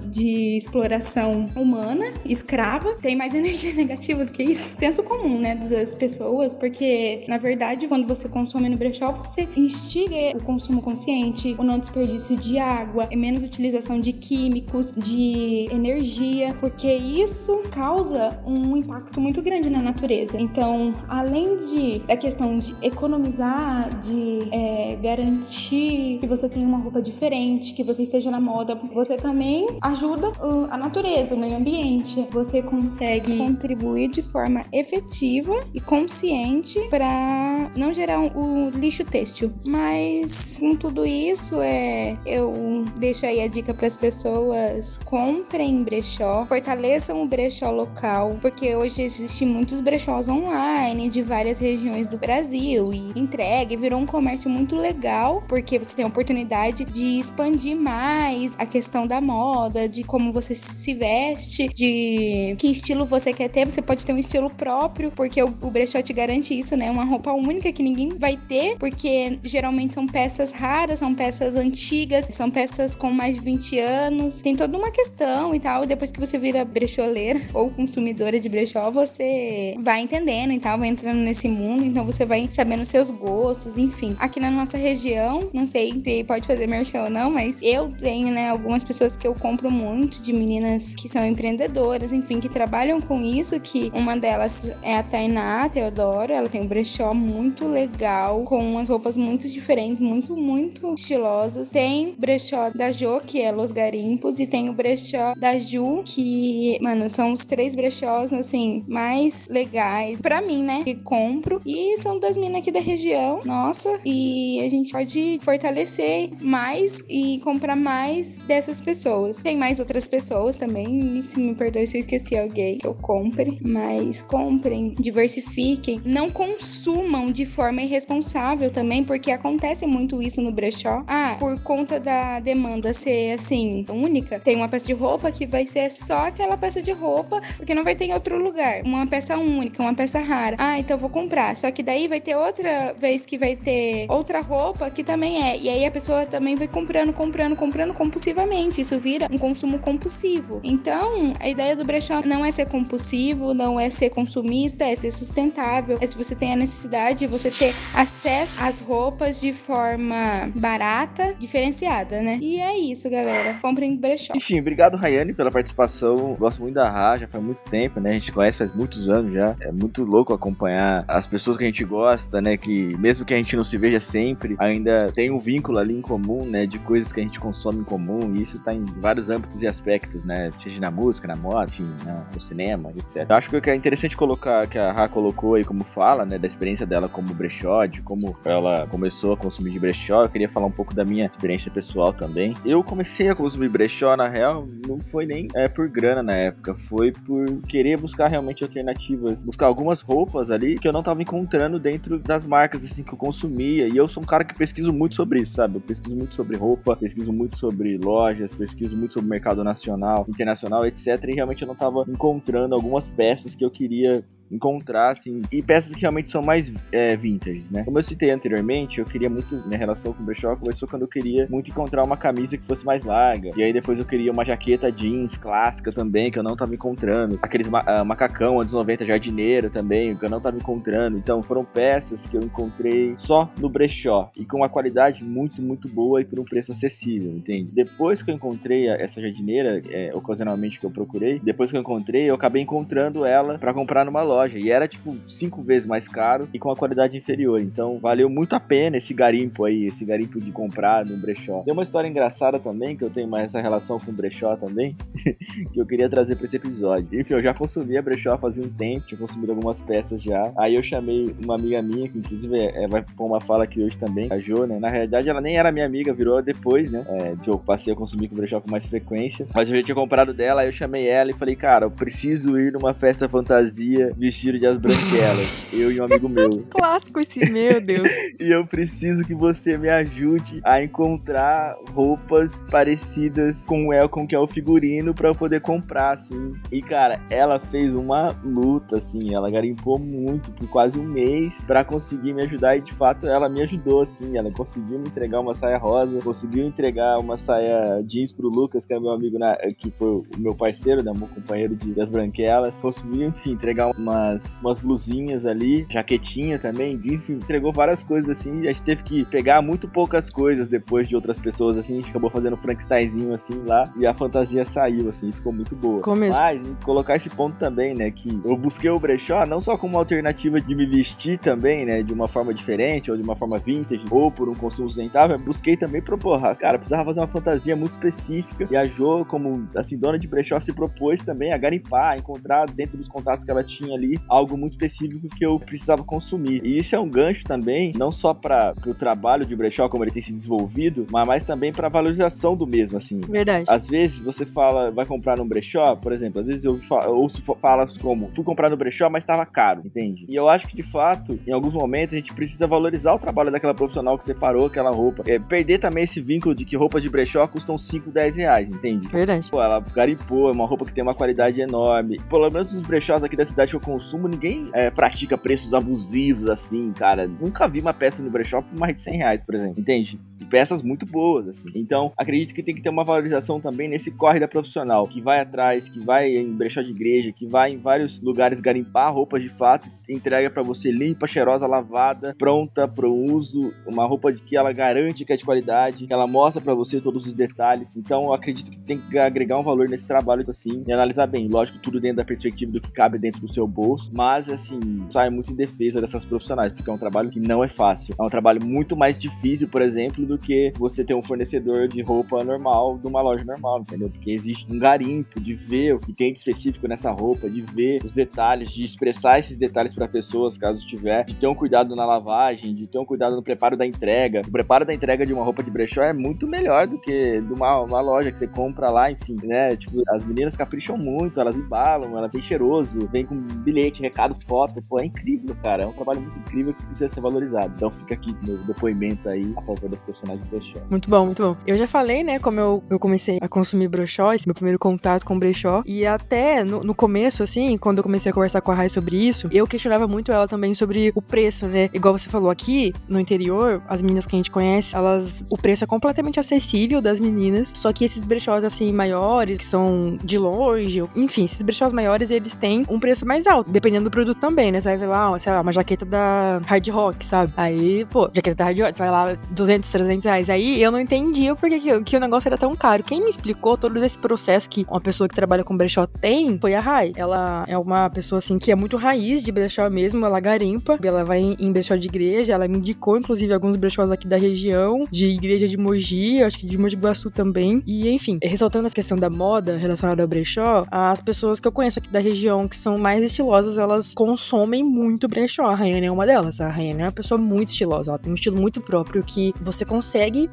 de 0.04 0.56
exploração 0.56 1.48
humana, 1.56 2.12
escrava, 2.24 2.94
tem 2.94 3.16
mais 3.16 3.34
energia 3.34 3.72
negativa 3.74 4.24
do 4.24 4.32
que 4.32 4.42
isso. 4.42 4.76
Senso 4.76 5.02
comum, 5.02 5.38
né, 5.38 5.54
das 5.54 5.94
pessoas, 5.94 6.52
porque 6.52 7.24
na 7.28 7.38
verdade, 7.38 7.86
quando 7.86 8.06
você 8.06 8.28
consome 8.28 8.68
no 8.68 8.76
brechó, 8.76 9.12
você 9.12 9.48
instiga 9.56 10.36
o 10.36 10.42
consumo 10.42 10.80
consciente, 10.82 11.54
o 11.58 11.62
não 11.62 11.78
desperdício 11.78 12.36
de 12.36 12.58
água, 12.58 13.08
e 13.10 13.16
menos 13.16 13.42
utilização 13.42 14.00
de 14.00 14.12
químicos, 14.12 14.92
de 14.96 15.68
energia, 15.70 16.54
porque 16.60 16.92
isso 16.92 17.64
causa 17.70 18.38
um 18.46 18.76
impacto 18.76 19.20
muito 19.20 19.42
grande 19.42 19.70
na 19.70 19.80
natureza. 19.80 20.40
Então, 20.40 20.94
além 21.08 21.56
de 21.56 21.98
da 22.00 22.16
questão 22.16 22.58
de 22.58 22.74
economizar, 22.82 23.90
de 24.04 24.48
é, 24.52 24.96
garantir 24.96 26.18
que 26.20 26.26
você 26.26 26.48
tenha 26.48 26.66
uma 26.66 26.78
roupa 26.78 27.00
diferente, 27.00 27.72
que 27.72 27.82
você 27.82 28.02
esteja 28.02 28.30
na 28.30 28.40
moda, 28.40 28.74
você 28.92 29.16
também 29.16 29.66
ajuda 29.80 30.32
a 30.70 30.76
natureza, 30.76 31.34
o 31.34 31.38
meio 31.38 31.56
ambiente. 31.56 32.26
Você 32.30 32.62
consegue 32.62 33.38
contribuir 33.38 34.08
de 34.08 34.22
forma 34.22 34.64
efetiva 34.72 35.60
e 35.72 35.80
consciente 35.80 36.78
para 36.90 37.70
não 37.76 37.92
gerar 37.92 38.20
o 38.20 38.70
lixo 38.70 39.04
têxtil. 39.04 39.52
Mas 39.64 40.58
com 40.58 40.76
tudo 40.76 41.06
isso, 41.06 41.60
é 41.60 42.16
eu 42.26 42.84
deixo 42.96 43.24
aí 43.24 43.40
a 43.40 43.48
dica 43.48 43.72
para 43.72 43.86
as 43.86 43.96
pessoas: 43.96 44.98
comprem 45.04 45.82
brechó, 45.82 46.44
fortaleçam 46.46 47.22
o 47.22 47.26
brechó 47.26 47.70
local, 47.70 48.30
porque 48.40 48.74
hoje 48.76 49.02
existem 49.02 49.48
muitos 49.48 49.80
brechós 49.80 50.28
online 50.28 51.08
de 51.08 51.22
várias 51.22 51.58
regiões 51.58 52.06
do 52.06 52.18
Brasil 52.18 52.92
e 52.92 53.12
entregue 53.18 53.76
virou 53.76 53.93
um 53.94 54.06
comércio 54.06 54.50
muito 54.50 54.76
legal, 54.76 55.42
porque 55.48 55.78
você 55.78 55.96
tem 55.96 56.04
a 56.04 56.08
oportunidade 56.08 56.84
de 56.84 57.18
expandir 57.18 57.76
mais 57.76 58.54
a 58.58 58.66
questão 58.66 59.06
da 59.06 59.20
moda, 59.20 59.88
de 59.88 60.04
como 60.04 60.32
você 60.32 60.54
se 60.54 60.94
veste, 60.94 61.68
de 61.68 62.54
que 62.58 62.68
estilo 62.68 63.04
você 63.04 63.32
quer 63.32 63.48
ter. 63.48 63.64
Você 63.64 63.82
pode 63.82 64.04
ter 64.04 64.12
um 64.12 64.18
estilo 64.18 64.50
próprio, 64.50 65.10
porque 65.10 65.42
o, 65.42 65.54
o 65.60 65.70
brechó 65.70 66.00
te 66.02 66.12
garante 66.12 66.58
isso, 66.58 66.76
né? 66.76 66.90
Uma 66.90 67.04
roupa 67.04 67.32
única 67.32 67.72
que 67.72 67.82
ninguém 67.82 68.10
vai 68.10 68.36
ter, 68.36 68.76
porque 68.78 69.38
geralmente 69.42 69.94
são 69.94 70.06
peças 70.06 70.52
raras, 70.52 70.98
são 70.98 71.14
peças 71.14 71.56
antigas, 71.56 72.26
são 72.30 72.50
peças 72.50 72.94
com 72.96 73.10
mais 73.10 73.34
de 73.34 73.40
20 73.40 73.78
anos. 73.78 74.40
Tem 74.40 74.56
toda 74.56 74.76
uma 74.76 74.90
questão 74.90 75.54
e 75.54 75.60
tal. 75.60 75.86
Depois 75.86 76.10
que 76.10 76.20
você 76.20 76.38
vira 76.38 76.64
brecholeira 76.64 77.40
ou 77.54 77.70
consumidora 77.70 78.38
de 78.38 78.48
brechó, 78.48 78.90
você 78.90 79.74
vai 79.80 80.00
entendendo 80.00 80.52
e 80.52 80.58
tal, 80.58 80.78
vai 80.78 80.88
entrando 80.88 81.18
nesse 81.18 81.48
mundo, 81.48 81.84
então 81.84 82.04
você 82.04 82.24
vai 82.24 82.46
sabendo 82.50 82.84
seus 82.84 83.10
gostos, 83.10 83.76
enfim. 83.84 84.16
Aqui 84.18 84.40
na 84.40 84.50
nossa 84.50 84.76
região, 84.76 85.48
não 85.52 85.66
sei 85.66 85.92
se 86.02 86.24
pode 86.24 86.46
fazer 86.46 86.66
merchan 86.66 87.04
ou 87.04 87.10
não, 87.10 87.30
mas 87.30 87.58
eu 87.62 87.88
tenho, 87.88 88.32
né, 88.32 88.50
algumas 88.50 88.82
pessoas 88.82 89.16
que 89.16 89.26
eu 89.26 89.34
compro 89.34 89.70
muito 89.70 90.20
de 90.20 90.32
meninas 90.32 90.94
que 90.94 91.08
são 91.08 91.24
empreendedoras, 91.26 92.12
enfim, 92.12 92.40
que 92.40 92.48
trabalham 92.48 93.00
com 93.00 93.20
isso, 93.20 93.58
que 93.60 93.90
uma 93.94 94.16
delas 94.16 94.68
é 94.82 94.96
a 94.96 95.02
Tainá 95.02 95.68
Teodoro, 95.68 96.32
ela 96.32 96.48
tem 96.48 96.62
um 96.62 96.66
brechó 96.66 97.12
muito 97.14 97.66
legal, 97.66 98.42
com 98.44 98.58
umas 98.58 98.88
roupas 98.88 99.16
muito 99.16 99.48
diferentes, 99.48 100.00
muito, 100.00 100.36
muito 100.36 100.94
estilosas. 100.94 101.68
Tem 101.68 102.14
brechó 102.18 102.70
da 102.70 102.90
Jo, 102.90 103.20
que 103.24 103.40
é 103.40 103.52
Los 103.52 103.70
Garimpos, 103.70 104.38
e 104.38 104.46
tem 104.46 104.68
o 104.68 104.72
brechó 104.72 105.34
da 105.36 105.58
Ju, 105.58 106.02
que, 106.04 106.78
mano, 106.80 107.08
são 107.08 107.32
os 107.32 107.44
três 107.44 107.74
brechós, 107.74 108.32
assim, 108.32 108.84
mais 108.88 109.46
legais 109.50 110.20
para 110.20 110.40
mim, 110.40 110.62
né, 110.62 110.82
que 110.84 110.94
compro. 110.94 111.60
E 111.66 111.96
são 111.98 112.18
das 112.18 112.36
minas 112.36 112.60
aqui 112.60 112.70
da 112.70 112.80
região, 112.80 113.40
nossa, 113.44 113.73
e 114.04 114.60
a 114.60 114.68
gente 114.68 114.92
pode 114.92 115.38
fortalecer 115.42 116.30
mais 116.40 117.02
e 117.08 117.40
comprar 117.40 117.76
mais 117.76 118.36
dessas 118.38 118.80
pessoas. 118.80 119.38
Tem 119.38 119.56
mais 119.56 119.80
outras 119.80 120.06
pessoas 120.06 120.56
também, 120.56 121.22
se 121.22 121.38
me 121.38 121.54
perdoe 121.54 121.86
se 121.86 121.96
eu 121.96 122.00
esqueci 122.00 122.36
alguém 122.36 122.78
que 122.78 122.86
eu 122.86 122.94
compre, 122.94 123.58
mas 123.62 124.22
comprem, 124.22 124.94
diversifiquem, 124.98 126.00
não 126.04 126.30
consumam 126.30 127.30
de 127.30 127.44
forma 127.44 127.82
irresponsável 127.82 128.70
também, 128.70 129.04
porque 129.04 129.30
acontece 129.30 129.86
muito 129.86 130.22
isso 130.22 130.40
no 130.40 130.52
brechó. 130.52 131.04
Ah, 131.06 131.36
por 131.38 131.60
conta 131.62 131.98
da 131.98 132.40
demanda 132.40 132.92
ser 132.92 133.38
assim, 133.38 133.84
única, 133.88 134.38
tem 134.38 134.56
uma 134.56 134.68
peça 134.68 134.86
de 134.86 134.92
roupa 134.92 135.30
que 135.30 135.46
vai 135.46 135.66
ser 135.66 135.90
só 135.90 136.28
aquela 136.28 136.56
peça 136.56 136.82
de 136.82 136.92
roupa, 136.92 137.40
porque 137.56 137.74
não 137.74 137.84
vai 137.84 137.94
ter 137.94 138.06
em 138.06 138.14
outro 138.14 138.42
lugar. 138.42 138.82
Uma 138.84 139.06
peça 139.06 139.36
única, 139.36 139.82
uma 139.82 139.94
peça 139.94 140.20
rara. 140.20 140.56
Ah, 140.58 140.78
então 140.78 140.98
vou 140.98 141.10
comprar. 141.10 141.56
Só 141.56 141.70
que 141.70 141.82
daí 141.82 142.08
vai 142.08 142.20
ter 142.20 142.36
outra 142.36 142.94
vez 142.98 143.24
que 143.26 143.38
vai 143.38 143.56
ter 143.64 144.06
outra 144.08 144.40
roupa 144.40 144.90
que 144.90 145.02
também 145.02 145.42
é. 145.42 145.58
E 145.58 145.68
aí 145.68 145.84
a 145.84 145.90
pessoa 145.90 146.26
também 146.26 146.54
vai 146.54 146.68
comprando, 146.68 147.12
comprando, 147.12 147.56
comprando 147.56 147.94
compulsivamente. 147.94 148.80
Isso 148.80 148.98
vira 148.98 149.26
um 149.30 149.38
consumo 149.38 149.78
compulsivo. 149.78 150.60
Então, 150.62 151.34
a 151.40 151.48
ideia 151.48 151.74
do 151.74 151.84
brechó 151.84 152.20
não 152.24 152.44
é 152.44 152.50
ser 152.50 152.66
compulsivo, 152.66 153.54
não 153.54 153.80
é 153.80 153.90
ser 153.90 154.10
consumista, 154.10 154.84
é 154.84 154.94
ser 154.94 155.10
sustentável. 155.10 155.98
É 156.00 156.06
se 156.06 156.16
você 156.16 156.34
tem 156.34 156.52
a 156.52 156.56
necessidade, 156.56 157.26
você 157.26 157.50
ter 157.50 157.74
acesso 157.94 158.62
às 158.62 158.78
roupas 158.80 159.40
de 159.40 159.52
forma 159.52 160.52
barata, 160.54 161.34
diferenciada, 161.38 162.20
né? 162.20 162.38
E 162.40 162.60
é 162.60 162.76
isso, 162.76 163.08
galera. 163.08 163.58
Comprem 163.62 163.96
brechó. 163.96 164.34
Enfim, 164.36 164.60
obrigado, 164.60 164.96
Rayane, 164.96 165.32
pela 165.32 165.50
participação. 165.50 166.34
Gosto 166.38 166.60
muito 166.60 166.74
da 166.74 166.90
Ra, 166.90 167.16
já 167.16 167.26
faz 167.26 167.42
muito 167.42 167.62
tempo, 167.70 168.00
né? 168.00 168.10
A 168.10 168.14
gente 168.14 168.32
conhece 168.32 168.58
faz 168.58 168.74
muitos 168.74 169.08
anos 169.08 169.32
já. 169.32 169.56
É 169.60 169.72
muito 169.72 170.04
louco 170.04 170.32
acompanhar 170.32 171.04
as 171.08 171.26
pessoas 171.26 171.56
que 171.56 171.64
a 171.64 171.66
gente 171.66 171.84
gosta, 171.84 172.40
né? 172.40 172.56
Que 172.56 172.96
mesmo 172.98 173.24
que 173.24 173.32
a 173.32 173.36
gente 173.36 173.53
não 173.56 173.64
se 173.64 173.76
veja 173.76 174.00
sempre, 174.00 174.56
ainda 174.58 175.10
tem 175.12 175.30
um 175.30 175.38
vínculo 175.38 175.78
ali 175.78 175.94
em 175.94 176.00
comum, 176.00 176.44
né? 176.44 176.66
De 176.66 176.78
coisas 176.78 177.12
que 177.12 177.20
a 177.20 177.22
gente 177.22 177.38
consome 177.38 177.80
em 177.80 177.84
comum. 177.84 178.34
E 178.34 178.42
isso 178.42 178.58
tá 178.58 178.72
em 178.72 178.84
vários 178.84 179.30
âmbitos 179.30 179.62
e 179.62 179.66
aspectos, 179.66 180.24
né? 180.24 180.50
Seja 180.56 180.80
na 180.80 180.90
música, 180.90 181.28
na 181.28 181.36
moda, 181.36 181.66
enfim, 181.66 181.88
no 182.32 182.40
cinema, 182.40 182.90
etc. 182.96 183.26
Eu 183.28 183.36
acho 183.36 183.50
que 183.60 183.70
é 183.70 183.74
interessante 183.74 184.16
colocar, 184.16 184.66
que 184.66 184.78
a 184.78 184.92
Ra 184.92 185.08
colocou 185.08 185.54
aí 185.54 185.64
como 185.64 185.84
fala, 185.84 186.24
né? 186.24 186.38
Da 186.38 186.46
experiência 186.46 186.86
dela 186.86 187.08
como 187.08 187.34
brechó, 187.34 187.86
de 187.86 188.02
como 188.02 188.36
ela 188.44 188.86
começou 188.86 189.32
a 189.32 189.36
consumir 189.36 189.70
de 189.70 189.78
brechó. 189.78 190.22
Eu 190.22 190.28
queria 190.28 190.48
falar 190.48 190.66
um 190.66 190.72
pouco 190.72 190.94
da 190.94 191.04
minha 191.04 191.26
experiência 191.26 191.70
pessoal 191.70 192.12
também. 192.12 192.54
Eu 192.64 192.82
comecei 192.82 193.28
a 193.28 193.34
consumir 193.34 193.68
brechó, 193.68 194.16
na 194.16 194.28
real, 194.28 194.66
não 194.86 195.00
foi 195.00 195.26
nem 195.26 195.48
é, 195.54 195.68
por 195.68 195.88
grana 195.88 196.22
na 196.22 196.34
época, 196.34 196.74
foi 196.74 197.12
por 197.12 197.62
querer 197.62 197.96
buscar 197.96 198.28
realmente 198.28 198.62
alternativas, 198.62 199.40
buscar 199.40 199.66
algumas 199.66 200.00
roupas 200.00 200.50
ali 200.50 200.78
que 200.78 200.86
eu 200.86 200.92
não 200.92 201.02
tava 201.02 201.22
encontrando 201.22 201.78
dentro 201.78 202.18
das 202.18 202.44
marcas 202.44 202.84
assim 202.84 203.02
que 203.02 203.12
eu 203.12 203.18
consumia. 203.44 203.86
E 203.88 203.96
eu 203.96 204.08
sou 204.08 204.22
um 204.22 204.26
cara 204.26 204.44
que 204.44 204.54
pesquiso 204.54 204.92
muito 204.92 205.14
sobre 205.14 205.42
isso, 205.42 205.54
sabe? 205.54 205.76
Eu 205.76 205.80
pesquiso 205.80 206.16
muito 206.16 206.34
sobre 206.34 206.56
roupa, 206.56 206.96
pesquiso 206.96 207.32
muito 207.32 207.58
sobre 207.58 207.98
lojas, 207.98 208.52
pesquiso 208.52 208.96
muito 208.96 209.14
sobre 209.14 209.28
mercado 209.28 209.62
nacional, 209.62 210.24
internacional, 210.28 210.86
etc. 210.86 211.06
E 211.28 211.34
realmente 211.34 211.62
eu 211.62 211.68
não 211.68 211.74
tava 211.74 212.04
encontrando 212.08 212.74
algumas 212.74 213.06
peças 213.08 213.54
que 213.54 213.64
eu 213.64 213.70
queria 213.70 214.24
encontrar, 214.50 215.12
assim, 215.12 215.42
e 215.50 215.62
peças 215.62 215.94
que 215.94 216.00
realmente 216.00 216.30
são 216.30 216.42
mais 216.42 216.72
é, 216.92 217.16
vintage, 217.16 217.72
né? 217.72 217.84
Como 217.84 217.98
eu 217.98 218.02
citei 218.02 218.30
anteriormente, 218.30 219.00
eu 219.00 219.06
queria 219.06 219.28
muito, 219.28 219.56
minha 219.66 219.78
relação 219.78 220.12
com 220.12 220.22
o 220.22 220.26
brechó 220.26 220.54
começou 220.56 220.88
quando 220.88 221.02
eu 221.02 221.08
queria 221.08 221.46
muito 221.50 221.70
encontrar 221.70 222.04
uma 222.04 222.16
camisa 222.16 222.56
que 222.56 222.64
fosse 222.66 222.84
mais 222.84 223.04
larga, 223.04 223.50
e 223.56 223.62
aí 223.62 223.72
depois 223.72 223.98
eu 223.98 224.04
queria 224.04 224.30
uma 224.30 224.44
jaqueta 224.44 224.90
jeans 224.90 225.36
clássica 225.36 225.92
também, 225.92 226.30
que 226.30 226.38
eu 226.38 226.42
não 226.42 226.56
tava 226.56 226.74
encontrando, 226.74 227.38
aqueles 227.42 227.68
ma 227.68 227.82
uh, 227.82 228.04
macacão 228.04 228.60
anos 228.60 228.72
90 228.72 229.06
jardineiro 229.06 229.70
também, 229.70 230.16
que 230.16 230.24
eu 230.24 230.30
não 230.30 230.40
tava 230.40 230.56
encontrando, 230.56 231.16
então 231.16 231.42
foram 231.42 231.64
peças 231.64 232.26
que 232.26 232.36
eu 232.36 232.42
encontrei 232.42 233.14
só 233.16 233.50
no 233.58 233.68
brechó, 233.68 234.30
e 234.36 234.44
com 234.44 234.58
uma 234.58 234.68
qualidade 234.68 235.24
muito, 235.24 235.60
muito 235.62 235.88
boa 235.88 236.20
e 236.20 236.24
por 236.24 236.38
um 236.38 236.44
preço 236.44 236.72
acessível, 236.72 237.30
entende? 237.32 237.74
Depois 237.74 238.22
que 238.22 238.30
eu 238.30 238.34
encontrei 238.34 238.88
essa 238.88 239.20
jardineira, 239.20 239.82
é, 239.90 240.12
ocasionalmente 240.14 240.78
que 240.78 240.86
eu 240.86 240.90
procurei, 240.90 241.40
depois 241.40 241.70
que 241.70 241.76
eu 241.76 241.80
encontrei, 241.80 242.28
eu 242.28 242.34
acabei 242.34 242.62
encontrando 242.62 243.24
ela 243.24 243.58
para 243.58 243.72
comprar 243.72 244.04
numa 244.04 244.22
loja, 244.22 244.43
loja. 244.44 244.58
E 244.58 244.70
era, 244.70 244.86
tipo, 244.86 245.16
cinco 245.26 245.62
vezes 245.62 245.86
mais 245.86 246.06
caro 246.06 246.48
e 246.52 246.58
com 246.58 246.70
a 246.70 246.76
qualidade 246.76 247.16
inferior. 247.16 247.60
Então, 247.60 247.98
valeu 247.98 248.28
muito 248.28 248.54
a 248.54 248.60
pena 248.60 248.96
esse 248.96 249.12
garimpo 249.12 249.64
aí, 249.64 249.86
esse 249.86 250.04
garimpo 250.04 250.38
de 250.38 250.52
comprar 250.52 251.04
no 251.04 251.16
brechó. 251.16 251.62
Tem 251.62 251.72
uma 251.72 251.82
história 251.82 252.08
engraçada 252.08 252.58
também, 252.58 252.96
que 252.96 253.04
eu 253.04 253.10
tenho 253.10 253.28
mais 253.28 253.46
essa 253.46 253.60
relação 253.60 253.98
com 253.98 254.12
brechó 254.12 254.56
também, 254.56 254.96
que 255.72 255.80
eu 255.80 255.86
queria 255.86 256.08
trazer 256.08 256.36
pra 256.36 256.46
esse 256.46 256.56
episódio. 256.56 257.20
Enfim, 257.20 257.34
eu 257.34 257.42
já 257.42 257.54
consumia 257.54 258.02
brechó 258.02 258.36
fazia 258.38 258.62
um 258.62 258.68
tempo, 258.68 259.06
tinha 259.06 259.18
consumido 259.18 259.52
algumas 259.52 259.80
peças 259.80 260.22
já. 260.22 260.52
Aí 260.56 260.74
eu 260.74 260.82
chamei 260.82 261.34
uma 261.42 261.54
amiga 261.54 261.80
minha, 261.82 262.08
que 262.08 262.18
inclusive 262.18 262.58
é, 262.58 262.84
é, 262.84 262.88
vai 262.88 263.02
pôr 263.02 263.26
uma 263.26 263.40
fala 263.40 263.64
aqui 263.64 263.82
hoje 263.82 263.96
também, 263.96 264.28
a 264.30 264.38
Jo, 264.38 264.66
né? 264.66 264.78
Na 264.78 264.88
realidade, 264.88 265.28
ela 265.28 265.40
nem 265.40 265.56
era 265.56 265.72
minha 265.72 265.86
amiga, 265.86 266.12
virou 266.12 266.42
depois, 266.42 266.90
né? 266.90 267.04
É, 267.08 267.34
que 267.42 267.48
eu 267.48 267.58
passei 267.58 267.92
a 267.92 267.96
consumir 267.96 268.28
com 268.28 268.36
brechó 268.36 268.60
com 268.60 268.70
mais 268.70 268.86
frequência. 268.86 269.46
Mas 269.54 269.68
eu 269.68 269.76
já 269.76 269.82
tinha 269.82 269.94
comprado 269.94 270.34
dela, 270.34 270.62
aí 270.62 270.68
eu 270.68 270.72
chamei 270.72 271.08
ela 271.08 271.30
e 271.30 271.34
falei, 271.34 271.56
cara, 271.56 271.86
eu 271.86 271.90
preciso 271.90 272.58
ir 272.58 272.72
numa 272.72 272.92
festa 272.92 273.28
fantasia 273.28 274.12
vestido 274.24 274.58
de 274.58 274.66
as 274.66 274.80
branquelas. 274.80 275.66
eu 275.70 275.92
e 275.92 276.00
um 276.00 276.04
amigo 276.04 276.30
meu. 276.30 276.64
Clássico 276.70 277.20
esse, 277.20 277.44
meu 277.50 277.78
Deus. 277.78 278.10
e 278.40 278.50
eu 278.50 278.66
preciso 278.66 279.22
que 279.22 279.34
você 279.34 279.76
me 279.76 279.90
ajude 279.90 280.60
a 280.64 280.82
encontrar 280.82 281.76
roupas 281.92 282.62
parecidas 282.70 283.64
com 283.66 283.88
o 283.88 283.92
Elcon, 283.92 284.26
que 284.26 284.34
é 284.34 284.38
o 284.38 284.46
figurino, 284.46 285.12
para 285.12 285.28
eu 285.28 285.34
poder 285.34 285.60
comprar, 285.60 286.14
assim. 286.14 286.56
E, 286.72 286.80
cara, 286.80 287.20
ela 287.28 287.60
fez 287.60 287.92
uma 287.92 288.34
luta, 288.42 288.96
assim. 288.96 289.34
Ela 289.34 289.50
garimpou 289.50 289.98
muito, 289.98 290.50
por 290.52 290.68
quase 290.68 290.98
um 290.98 291.04
mês, 291.04 291.62
para 291.66 291.84
conseguir 291.84 292.32
me 292.32 292.44
ajudar. 292.44 292.78
E, 292.78 292.80
de 292.80 292.94
fato, 292.94 293.26
ela 293.26 293.46
me 293.46 293.60
ajudou, 293.62 294.00
assim. 294.00 294.38
Ela 294.38 294.50
conseguiu 294.50 294.98
me 294.98 295.08
entregar 295.08 295.40
uma 295.40 295.54
saia 295.54 295.76
rosa, 295.76 296.18
conseguiu 296.22 296.66
entregar 296.66 297.18
uma 297.18 297.36
saia 297.36 298.02
jeans 298.06 298.32
pro 298.32 298.48
Lucas, 298.48 298.86
que 298.86 298.94
é 298.94 298.98
meu 298.98 299.10
amigo, 299.10 299.38
na, 299.38 299.54
que 299.76 299.90
foi 299.90 300.08
o 300.08 300.26
meu 300.38 300.54
parceiro, 300.54 301.02
né? 301.02 301.12
Meu 301.14 301.28
companheiro 301.28 301.76
de, 301.76 301.92
das 301.92 302.08
branquelas. 302.08 302.74
Conseguiu, 302.76 303.28
enfim, 303.28 303.52
entregar 303.52 303.88
umas 304.14 304.60
umas 304.62 304.80
blusinhas 304.80 305.44
ali, 305.44 305.86
jaquetinha 305.88 306.58
também, 306.58 306.96
jeans, 306.96 307.28
entregou 307.28 307.72
várias 307.72 308.02
coisas 308.04 308.28
assim. 308.30 308.60
A 308.60 308.72
gente 308.72 308.82
teve 308.82 309.02
que 309.02 309.24
pegar 309.24 309.60
muito 309.60 309.88
poucas 309.88 310.30
coisas 310.30 310.68
depois 310.68 311.08
de 311.08 311.14
outras 311.14 311.38
pessoas, 311.38 311.76
assim. 311.76 311.94
A 311.94 311.96
gente 311.96 312.10
acabou 312.10 312.30
fazendo 312.30 312.56
Frankensteinzinho 312.56 313.34
assim 313.34 313.62
lá 313.66 313.92
e 313.96 314.06
a 314.06 314.14
fantasia 314.14 314.64
saiu, 314.64 315.08
assim, 315.08 315.30
ficou 315.32 315.52
muito 315.52 315.74
boa. 315.74 316.00
Como 316.00 316.24
Mas, 316.28 316.62
colocar 316.84 317.16
esse 317.16 317.28
ponto 317.28 317.56
também, 317.58 317.94
né, 317.94 318.10
que 318.10 318.40
eu 318.44 318.56
busquei 318.56 318.90
o 318.90 318.98
brechó 318.98 319.44
não 319.46 319.60
só 319.60 319.76
como 319.76 319.98
alternativa 319.98 320.60
de 320.60 320.74
me 320.74 320.86
vestir 320.86 321.38
também, 321.38 321.84
né, 321.84 322.02
de 322.02 322.12
uma 322.12 322.28
forma 322.28 322.54
diferente 322.54 323.10
ou 323.10 323.16
de 323.16 323.22
uma 323.22 323.36
forma 323.36 323.58
vintage 323.58 324.04
ou 324.10 324.30
por 324.30 324.48
um 324.48 324.54
consumo 324.54 324.88
sustentável, 324.88 325.38
busquei 325.38 325.76
também 325.76 326.00
pra, 326.00 326.16
porra, 326.16 326.54
cara, 326.54 326.78
precisava 326.78 327.04
fazer 327.04 327.20
uma 327.20 327.26
fantasia 327.26 327.76
muito 327.76 327.92
específica 327.92 328.66
e 328.70 328.76
a 328.76 328.86
Jo, 328.86 329.24
como, 329.24 329.66
assim, 329.74 329.96
dona 329.96 330.18
de 330.18 330.28
brechó, 330.28 330.58
se 330.60 330.72
propôs 330.72 331.22
também 331.22 331.52
a 331.52 331.56
garimpar, 331.56 332.12
a 332.12 332.16
encontrar 332.16 332.66
dentro 332.66 332.96
dos 332.96 333.08
contatos 333.08 333.44
que 333.44 333.50
ela 333.50 333.64
tinha 333.64 333.94
ali 333.94 334.03
algo 334.28 334.56
muito 334.56 334.72
específico 334.72 335.28
que 335.28 335.44
eu 335.44 335.58
precisava 335.58 336.02
consumir. 336.02 336.60
E 336.64 336.78
isso 336.78 336.94
é 336.94 337.00
um 337.00 337.08
gancho 337.08 337.44
também, 337.44 337.92
não 337.96 338.10
só 338.10 338.32
para 338.34 338.74
o 338.86 338.94
trabalho 338.94 339.44
de 339.44 339.54
brechó, 339.56 339.88
como 339.88 340.04
ele 340.04 340.10
tem 340.10 340.22
se 340.22 340.32
desenvolvido, 340.32 341.06
mas 341.10 341.42
também 341.42 341.72
para 341.72 341.86
a 341.86 341.90
valorização 341.90 342.56
do 342.56 342.66
mesmo, 342.66 342.98
assim. 342.98 343.20
Verdade. 343.20 343.66
Às 343.68 343.88
vezes 343.88 344.18
você 344.18 344.44
fala, 344.46 344.90
vai 344.90 345.06
comprar 345.06 345.36
num 345.36 345.46
brechó, 345.46 345.96
por 345.96 346.12
exemplo, 346.12 346.40
às 346.40 346.46
vezes 346.46 346.64
eu 346.64 346.80
ouço 347.08 347.42
falas 347.60 347.96
como, 347.96 348.30
fui 348.34 348.44
comprar 348.44 348.70
no 348.70 348.76
brechó, 348.76 349.08
mas 349.08 349.22
estava 349.22 349.44
caro, 349.46 349.82
entende? 349.84 350.26
E 350.28 350.34
eu 350.34 350.48
acho 350.48 350.66
que 350.66 350.76
de 350.76 350.82
fato, 350.82 351.38
em 351.46 351.52
alguns 351.52 351.74
momentos, 351.74 352.14
a 352.14 352.16
gente 352.16 352.32
precisa 352.32 352.66
valorizar 352.66 353.14
o 353.14 353.18
trabalho 353.18 353.50
daquela 353.50 353.74
profissional 353.74 354.18
que 354.18 354.24
separou 354.24 354.66
aquela 354.66 354.90
roupa. 354.90 355.22
É, 355.26 355.38
perder 355.38 355.78
também 355.78 356.04
esse 356.04 356.20
vínculo 356.20 356.54
de 356.54 356.64
que 356.64 356.76
roupas 356.76 357.02
de 357.02 357.08
brechó 357.08 357.46
custam 357.46 357.78
5, 357.78 358.10
10 358.10 358.36
reais, 358.36 358.68
entende? 358.68 359.08
Verdade. 359.08 359.48
Pô, 359.50 359.62
ela 359.62 359.80
garimpou, 359.94 360.48
é 360.48 360.52
uma 360.52 360.66
roupa 360.66 360.84
que 360.84 360.92
tem 360.92 361.02
uma 361.02 361.14
qualidade 361.14 361.60
enorme. 361.60 362.20
Pelo 362.28 362.50
menos 362.50 362.72
os 362.72 362.82
brechós 362.82 363.22
aqui 363.22 363.36
da 363.36 363.44
cidade 363.44 363.70
que 363.70 363.76
eu 363.76 363.80
consumo, 363.94 364.26
ninguém 364.26 364.70
é, 364.72 364.90
pratica 364.90 365.38
preços 365.38 365.72
abusivos 365.72 366.48
assim, 366.48 366.92
cara. 366.92 367.28
Nunca 367.28 367.68
vi 367.68 367.80
uma 367.80 367.94
peça 367.94 368.22
no 368.22 368.30
brechó 368.30 368.60
por 368.60 368.78
mais 368.78 368.94
de 368.94 369.00
100 369.00 369.16
reais, 369.18 369.42
por 369.42 369.54
exemplo, 369.54 369.80
entende? 369.80 370.20
Peças 370.48 370.82
muito 370.82 371.06
boas, 371.06 371.48
assim. 371.48 371.68
Então, 371.74 372.12
acredito 372.16 372.54
que 372.54 372.62
tem 372.62 372.74
que 372.74 372.82
ter 372.82 372.88
uma 372.88 373.04
valorização 373.04 373.60
também 373.60 373.88
nesse 373.88 374.10
corre 374.10 374.40
da 374.40 374.48
profissional, 374.48 375.06
que 375.06 375.20
vai 375.20 375.40
atrás, 375.40 375.88
que 375.88 375.98
vai 375.98 376.36
em 376.36 376.52
brechó 376.52 376.82
de 376.82 376.90
igreja, 376.90 377.32
que 377.32 377.46
vai 377.46 377.72
em 377.72 377.78
vários 377.78 378.20
lugares 378.20 378.60
garimpar 378.60 379.12
roupas 379.12 379.42
de 379.42 379.48
fato, 379.48 379.88
entrega 380.08 380.50
para 380.50 380.62
você 380.62 380.90
limpa, 380.90 381.26
cheirosa, 381.26 381.66
lavada, 381.66 382.34
pronta 382.38 382.86
para 382.86 383.08
o 383.08 383.32
uso, 383.32 383.72
uma 383.86 384.06
roupa 384.06 384.32
de 384.32 384.42
que 384.42 384.56
ela 384.56 384.72
garante 384.72 385.24
que 385.24 385.32
é 385.32 385.36
de 385.36 385.44
qualidade, 385.44 386.06
que 386.06 386.12
ela 386.12 386.26
mostra 386.26 386.62
para 386.62 386.74
você 386.74 387.00
todos 387.00 387.26
os 387.26 387.34
detalhes. 387.34 387.96
Então, 387.96 388.24
eu 388.24 388.34
acredito 388.34 388.70
que 388.70 388.78
tem 388.78 388.98
que 388.98 389.18
agregar 389.18 389.58
um 389.58 389.62
valor 389.62 389.88
nesse 389.88 390.06
trabalho 390.06 390.44
assim 390.48 390.84
e 390.86 390.92
analisar 390.92 391.26
bem, 391.26 391.48
lógico, 391.48 391.78
tudo 391.78 392.00
dentro 392.00 392.18
da 392.18 392.24
perspectiva 392.24 392.72
do 392.72 392.80
que 392.80 392.90
cabe 392.92 393.18
dentro 393.18 393.40
do 393.40 393.52
seu 393.52 393.66
bolso, 393.66 394.10
mas 394.12 394.48
assim, 394.48 394.78
sai 395.10 395.30
muito 395.30 395.52
em 395.52 395.54
defesa 395.54 396.00
dessas 396.00 396.24
profissionais, 396.24 396.72
porque 396.72 396.88
é 396.88 396.92
um 396.92 396.98
trabalho 396.98 397.30
que 397.30 397.40
não 397.40 397.62
é 397.62 397.68
fácil. 397.68 398.14
É 398.18 398.22
um 398.22 398.28
trabalho 398.28 398.64
muito 398.64 398.96
mais 398.96 399.18
difícil, 399.18 399.68
por 399.68 399.82
exemplo, 399.82 400.24
do 400.24 400.33
que 400.38 400.72
você 400.76 401.04
ter 401.04 401.14
um 401.14 401.22
fornecedor 401.22 401.88
de 401.88 402.02
roupa 402.02 402.42
normal 402.44 402.98
de 402.98 403.06
uma 403.06 403.20
loja 403.22 403.44
normal, 403.44 403.80
entendeu? 403.80 404.10
Porque 404.10 404.30
existe 404.30 404.66
um 404.70 404.78
garimpo 404.78 405.40
de 405.40 405.54
ver 405.54 405.94
o 405.94 406.00
que 406.00 406.12
tem 406.12 406.32
de 406.32 406.38
específico 406.38 406.86
nessa 406.88 407.10
roupa, 407.10 407.48
de 407.48 407.60
ver 407.62 408.04
os 408.04 408.12
detalhes, 408.12 408.70
de 408.70 408.84
expressar 408.84 409.38
esses 409.38 409.56
detalhes 409.56 409.94
para 409.94 410.08
pessoas, 410.08 410.58
caso 410.58 410.86
tiver, 410.86 411.24
de 411.24 411.34
ter 411.34 411.46
um 411.46 411.54
cuidado 411.54 411.94
na 411.94 412.04
lavagem, 412.04 412.74
de 412.74 412.86
ter 412.86 412.98
um 412.98 413.04
cuidado 413.04 413.36
no 413.36 413.42
preparo 413.42 413.76
da 413.76 413.86
entrega. 413.86 414.42
O 414.46 414.50
preparo 414.50 414.84
da 414.84 414.94
entrega 414.94 415.26
de 415.26 415.32
uma 415.32 415.44
roupa 415.44 415.62
de 415.62 415.70
brechó 415.70 416.02
é 416.02 416.12
muito 416.12 416.46
melhor 416.46 416.86
do 416.86 416.98
que 416.98 417.40
de 417.40 417.52
uma, 417.52 417.80
uma 417.80 418.00
loja 418.00 418.30
que 418.30 418.38
você 418.38 418.46
compra 418.46 418.90
lá, 418.90 419.10
enfim, 419.10 419.36
né? 419.42 419.76
Tipo, 419.76 420.02
as 420.08 420.24
meninas 420.24 420.56
capricham 420.56 420.96
muito, 420.96 421.40
elas 421.40 421.56
embalam, 421.56 422.16
ela 422.16 422.28
vem 422.28 422.42
cheiroso, 422.42 423.06
vem 423.08 423.24
com 423.24 423.36
bilhete, 423.36 424.02
recado, 424.02 424.36
foto, 424.46 424.80
pô, 424.88 425.00
é 425.00 425.04
incrível, 425.04 425.54
cara. 425.62 425.84
É 425.84 425.86
um 425.86 425.92
trabalho 425.92 426.20
muito 426.20 426.38
incrível 426.38 426.74
que 426.74 426.84
precisa 426.84 427.12
ser 427.12 427.20
valorizado. 427.20 427.72
Então 427.76 427.90
fica 427.90 428.14
aqui 428.14 428.34
meu 428.46 428.58
depoimento 428.58 429.28
aí 429.28 429.52
a 429.56 429.62
favor 429.62 429.88
das 429.88 430.00
pessoas 430.00 430.13
brechó. 430.22 430.80
Muito 430.90 431.08
bom, 431.08 431.26
muito 431.26 431.42
bom. 431.42 431.56
Eu 431.66 431.76
já 431.76 431.86
falei, 431.86 432.22
né, 432.22 432.38
como 432.38 432.60
eu, 432.60 432.82
eu 432.90 432.98
comecei 432.98 433.38
a 433.40 433.48
consumir 433.48 433.88
brechó, 433.88 434.32
esse 434.32 434.46
meu 434.46 434.54
primeiro 434.54 434.78
contato 434.78 435.24
com 435.24 435.38
brechó, 435.38 435.82
e 435.86 436.06
até 436.06 436.64
no, 436.64 436.80
no 436.80 436.94
começo, 436.94 437.42
assim, 437.42 437.76
quando 437.76 437.98
eu 437.98 438.04
comecei 438.04 438.30
a 438.30 438.34
conversar 438.34 438.60
com 438.60 438.72
a 438.72 438.74
Rai 438.74 438.88
sobre 438.88 439.16
isso, 439.16 439.48
eu 439.52 439.66
questionava 439.66 440.06
muito 440.06 440.32
ela 440.32 440.46
também 440.46 440.74
sobre 440.74 441.12
o 441.14 441.22
preço, 441.22 441.66
né? 441.66 441.88
Igual 441.92 442.16
você 442.16 442.28
falou 442.28 442.50
aqui, 442.50 442.92
no 443.08 443.18
interior, 443.18 443.82
as 443.88 444.02
meninas 444.02 444.26
que 444.26 444.36
a 444.36 444.38
gente 444.38 444.50
conhece, 444.50 444.94
elas, 444.94 445.46
o 445.50 445.56
preço 445.56 445.84
é 445.84 445.86
completamente 445.86 446.38
acessível 446.38 447.00
das 447.00 447.20
meninas, 447.20 447.72
só 447.74 447.92
que 447.92 448.04
esses 448.04 448.24
brechós, 448.24 448.64
assim, 448.64 448.92
maiores, 448.92 449.58
que 449.58 449.66
são 449.66 450.16
de 450.22 450.38
longe, 450.38 451.02
enfim, 451.16 451.44
esses 451.44 451.62
brechós 451.62 451.92
maiores, 451.92 452.30
eles 452.30 452.54
têm 452.54 452.84
um 452.88 452.98
preço 452.98 453.26
mais 453.26 453.46
alto, 453.46 453.70
dependendo 453.70 454.04
do 454.04 454.10
produto 454.10 454.38
também, 454.38 454.70
né? 454.70 454.80
Você 454.80 454.88
vai 454.90 454.98
ver 454.98 455.06
lá, 455.06 455.38
sei 455.38 455.52
lá, 455.52 455.60
uma 455.60 455.72
jaqueta 455.72 456.04
da 456.04 456.60
Hard 456.66 456.88
Rock, 456.88 457.26
sabe? 457.26 457.52
Aí, 457.56 458.04
pô, 458.10 458.30
jaqueta 458.32 458.56
da 458.56 458.64
Hard 458.64 458.78
Rock, 458.80 458.92
você 458.94 459.02
vai 459.02 459.10
lá, 459.10 459.38
200, 459.50 459.88
300 459.90 460.03
reais. 460.24 460.50
Aí 460.50 460.82
eu 460.82 460.90
não 460.90 460.98
entendia 460.98 461.54
porque 461.54 461.78
que, 461.78 462.02
que 462.02 462.16
o 462.16 462.20
negócio 462.20 462.48
era 462.48 462.56
tão 462.56 462.74
caro. 462.74 463.02
Quem 463.02 463.22
me 463.22 463.28
explicou 463.28 463.76
todo 463.76 464.02
esse 464.04 464.18
processo 464.18 464.68
que 464.68 464.86
uma 464.88 465.00
pessoa 465.00 465.28
que 465.28 465.34
trabalha 465.34 465.64
com 465.64 465.76
brechó 465.76 466.06
tem 466.06 466.58
foi 466.58 466.74
a 466.74 466.80
Rai. 466.80 467.12
Ela 467.16 467.64
é 467.68 467.76
uma 467.76 468.08
pessoa, 468.10 468.38
assim, 468.38 468.58
que 468.58 468.70
é 468.70 468.74
muito 468.74 468.96
raiz 468.96 469.42
de 469.42 469.52
brechó 469.52 469.88
mesmo, 469.90 470.24
ela 470.24 470.40
garimpa, 470.40 470.98
ela 471.02 471.24
vai 471.24 471.40
em, 471.40 471.56
em 471.58 471.72
brechó 471.72 471.96
de 471.96 472.08
igreja, 472.08 472.54
ela 472.54 472.68
me 472.68 472.78
indicou, 472.78 473.18
inclusive, 473.18 473.52
alguns 473.52 473.76
brechós 473.76 474.10
aqui 474.10 474.26
da 474.26 474.36
região, 474.36 475.06
de 475.10 475.26
igreja 475.26 475.66
de 475.66 475.76
Mogi, 475.76 476.42
acho 476.42 476.58
que 476.58 476.66
de 476.66 476.78
Mogi 476.78 476.96
Guaçu 476.96 477.30
também. 477.30 477.82
E, 477.86 478.08
enfim, 478.08 478.38
ressaltando 478.42 478.86
a 478.86 478.90
questão 478.90 479.16
da 479.16 479.30
moda 479.30 479.76
relacionada 479.76 480.22
ao 480.22 480.28
brechó, 480.28 480.86
as 480.90 481.20
pessoas 481.20 481.60
que 481.60 481.68
eu 481.68 481.72
conheço 481.72 481.98
aqui 481.98 482.08
da 482.08 482.18
região 482.18 482.68
que 482.68 482.76
são 482.76 482.98
mais 482.98 483.22
estilosas, 483.22 483.78
elas 483.78 484.12
consomem 484.14 484.82
muito 484.82 485.28
brechó. 485.28 485.66
A 485.66 485.74
Rayane 485.74 486.06
é 486.06 486.10
uma 486.10 486.26
delas. 486.26 486.60
A 486.60 486.68
Rayane 486.68 487.02
é 487.02 487.04
uma 487.04 487.12
pessoa 487.12 487.38
muito 487.38 487.68
estilosa, 487.68 488.10
ela 488.10 488.18
tem 488.18 488.30
um 488.30 488.34
estilo 488.34 488.60
muito 488.60 488.80
próprio 488.80 489.22
que 489.22 489.54
você 489.60 489.84
consegue 489.84 489.93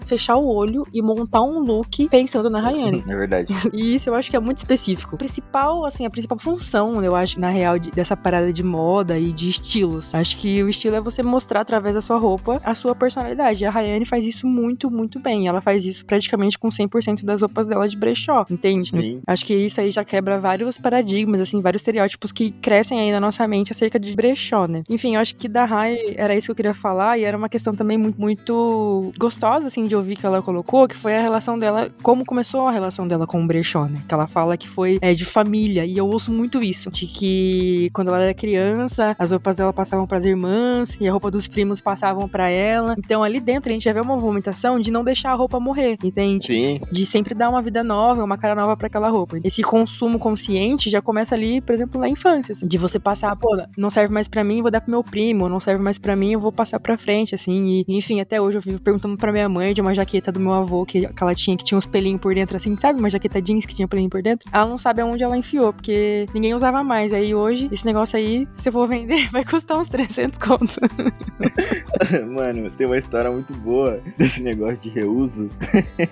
fechar 0.05 0.35
o 0.35 0.47
olho 0.47 0.85
e 0.93 1.01
montar 1.01 1.41
um 1.41 1.59
look 1.59 2.07
pensando 2.09 2.49
na 2.49 2.59
Rayane. 2.59 3.03
É 3.11 3.15
verdade. 3.15 3.53
E 3.73 3.95
isso 3.95 4.09
eu 4.09 4.15
acho 4.15 4.29
que 4.29 4.35
é 4.35 4.39
muito 4.39 4.57
específico. 4.57 5.15
O 5.15 5.17
principal, 5.17 5.85
assim, 5.85 6.05
a 6.05 6.09
principal 6.09 6.37
função, 6.37 7.03
eu 7.03 7.15
acho, 7.15 7.39
na 7.39 7.49
real, 7.49 7.79
de, 7.79 7.91
dessa 7.91 8.15
parada 8.15 8.51
de 8.51 8.63
moda 8.63 9.17
e 9.17 9.31
de 9.31 9.49
estilos. 9.49 10.13
Acho 10.13 10.37
que 10.37 10.63
o 10.63 10.69
estilo 10.69 10.95
é 10.95 11.01
você 11.01 11.23
mostrar 11.23 11.61
através 11.61 11.95
da 11.95 12.01
sua 12.01 12.17
roupa 12.17 12.61
a 12.63 12.75
sua 12.75 12.95
personalidade. 12.95 13.65
A 13.65 13.71
Rayane 13.71 14.05
faz 14.05 14.25
isso 14.25 14.47
muito, 14.47 14.89
muito 14.89 15.19
bem. 15.19 15.47
Ela 15.47 15.61
faz 15.61 15.85
isso 15.85 16.05
praticamente 16.05 16.57
com 16.57 16.69
100% 16.69 17.23
das 17.23 17.41
roupas 17.41 17.67
dela 17.67 17.87
de 17.87 17.97
brechó, 17.97 18.45
entende? 18.49 18.91
Sim. 18.91 19.21
Acho 19.25 19.45
que 19.45 19.53
isso 19.53 19.81
aí 19.81 19.89
já 19.91 20.03
quebra 20.03 20.39
vários 20.39 20.77
paradigmas, 20.77 21.39
assim, 21.41 21.59
vários 21.59 21.81
estereótipos 21.81 22.31
que 22.31 22.51
crescem 22.51 22.99
aí 22.99 23.11
na 23.11 23.19
nossa 23.19 23.47
mente 23.47 23.71
acerca 23.71 23.99
de 23.99 24.15
brechó, 24.15 24.67
né? 24.67 24.83
Enfim, 24.89 25.15
eu 25.15 25.21
acho 25.21 25.35
que 25.35 25.47
da 25.47 25.65
Rai 25.65 25.97
era 26.15 26.35
isso 26.35 26.47
que 26.47 26.51
eu 26.51 26.55
queria 26.55 26.73
falar 26.73 27.17
e 27.17 27.23
era 27.23 27.37
uma 27.37 27.49
questão 27.49 27.73
também 27.73 27.97
muito, 27.97 28.19
muito 28.19 29.13
gostosa, 29.17 29.30
assim, 29.65 29.85
de 29.87 29.95
ouvir 29.95 30.15
que 30.15 30.25
ela 30.25 30.41
colocou, 30.41 30.87
que 30.87 30.95
foi 30.95 31.17
a 31.17 31.21
relação 31.21 31.57
dela, 31.57 31.91
como 32.01 32.25
começou 32.25 32.67
a 32.67 32.71
relação 32.71 33.07
dela 33.07 33.27
com 33.27 33.43
o 33.43 33.47
brechó, 33.47 33.85
né? 33.85 34.01
Que 34.07 34.13
ela 34.13 34.27
fala 34.27 34.57
que 34.57 34.67
foi 34.67 34.99
é, 35.01 35.13
de 35.13 35.25
família 35.25 35.85
e 35.85 35.97
eu 35.97 36.07
ouço 36.07 36.31
muito 36.31 36.61
isso, 36.63 36.89
de 36.91 37.07
que 37.07 37.89
quando 37.93 38.09
ela 38.09 38.21
era 38.21 38.33
criança, 38.33 39.15
as 39.17 39.31
roupas 39.31 39.57
dela 39.57 39.73
passavam 39.73 40.05
para 40.07 40.17
as 40.17 40.25
irmãs 40.25 40.97
e 40.99 41.07
a 41.07 41.11
roupa 41.11 41.31
dos 41.31 41.47
primos 41.47 41.81
passavam 41.81 42.27
para 42.27 42.49
ela. 42.49 42.95
Então 42.97 43.23
ali 43.23 43.39
dentro 43.39 43.69
a 43.69 43.73
gente 43.73 43.83
já 43.83 43.93
vê 43.93 43.99
uma 43.99 44.15
movimentação 44.15 44.79
de 44.79 44.91
não 44.91 45.03
deixar 45.03 45.31
a 45.31 45.35
roupa 45.35 45.59
morrer, 45.59 45.97
entende? 46.03 46.45
Sim. 46.45 46.79
De 46.91 47.05
sempre 47.05 47.33
dar 47.33 47.49
uma 47.49 47.61
vida 47.61 47.83
nova, 47.83 48.23
uma 48.23 48.37
cara 48.37 48.55
nova 48.55 48.75
para 48.75 48.87
aquela 48.87 49.09
roupa. 49.09 49.39
Esse 49.43 49.61
consumo 49.61 50.19
consciente 50.19 50.89
já 50.89 51.01
começa 51.01 51.35
ali, 51.35 51.61
por 51.61 51.73
exemplo, 51.73 51.99
na 51.99 52.09
infância, 52.09 52.51
assim, 52.53 52.67
de 52.67 52.77
você 52.77 52.99
passar, 52.99 53.35
pô, 53.35 53.49
não 53.77 53.89
serve 53.89 54.13
mais 54.13 54.27
para 54.27 54.43
mim, 54.43 54.61
vou 54.61 54.71
dar 54.71 54.81
pro 54.81 54.91
meu 54.91 55.03
primo, 55.03 55.49
não 55.49 55.59
serve 55.59 55.83
mais 55.83 55.97
para 55.97 56.15
mim, 56.15 56.33
eu 56.33 56.39
vou 56.39 56.51
passar 56.51 56.79
para 56.79 56.97
frente, 56.97 57.35
assim. 57.35 57.83
E, 57.87 57.97
enfim, 57.97 58.19
até 58.19 58.41
hoje 58.41 58.57
eu 58.57 58.61
vivo 58.61 58.81
perguntando 58.81 59.17
para 59.21 59.31
minha 59.31 59.47
mãe 59.47 59.73
de 59.73 59.79
uma 59.79 59.93
jaqueta 59.93 60.31
do 60.31 60.39
meu 60.39 60.51
avô 60.51 60.85
que, 60.85 61.07
que 61.07 61.23
ela 61.23 61.35
tinha, 61.35 61.55
que 61.55 61.63
tinha 61.63 61.77
uns 61.77 61.85
pelinhos 61.85 62.19
por 62.19 62.33
dentro, 62.33 62.57
assim, 62.57 62.75
sabe? 62.75 62.99
Uma 62.99 63.09
jaqueta 63.09 63.41
jeans 63.41 63.65
que 63.65 63.75
tinha 63.75 63.87
pelinho 63.87 64.09
por 64.09 64.21
dentro. 64.21 64.49
Ela 64.51 64.67
não 64.67 64.77
sabe 64.77 65.01
aonde 65.01 65.23
ela 65.23 65.37
enfiou, 65.37 65.71
porque 65.71 66.25
ninguém 66.33 66.53
usava 66.53 66.83
mais. 66.83 67.13
Aí 67.13 67.33
hoje, 67.33 67.69
esse 67.71 67.85
negócio 67.85 68.17
aí, 68.17 68.47
se 68.51 68.67
eu 68.67 68.73
for 68.73 68.87
vender, 68.87 69.29
vai 69.31 69.45
custar 69.45 69.77
uns 69.77 69.87
300 69.87 70.39
contos. 70.39 70.79
Mano, 72.33 72.71
tem 72.71 72.87
uma 72.87 72.97
história 72.97 73.31
muito 73.31 73.53
boa 73.53 74.01
desse 74.17 74.41
negócio 74.41 74.77
de 74.77 74.89
reuso. 74.89 75.47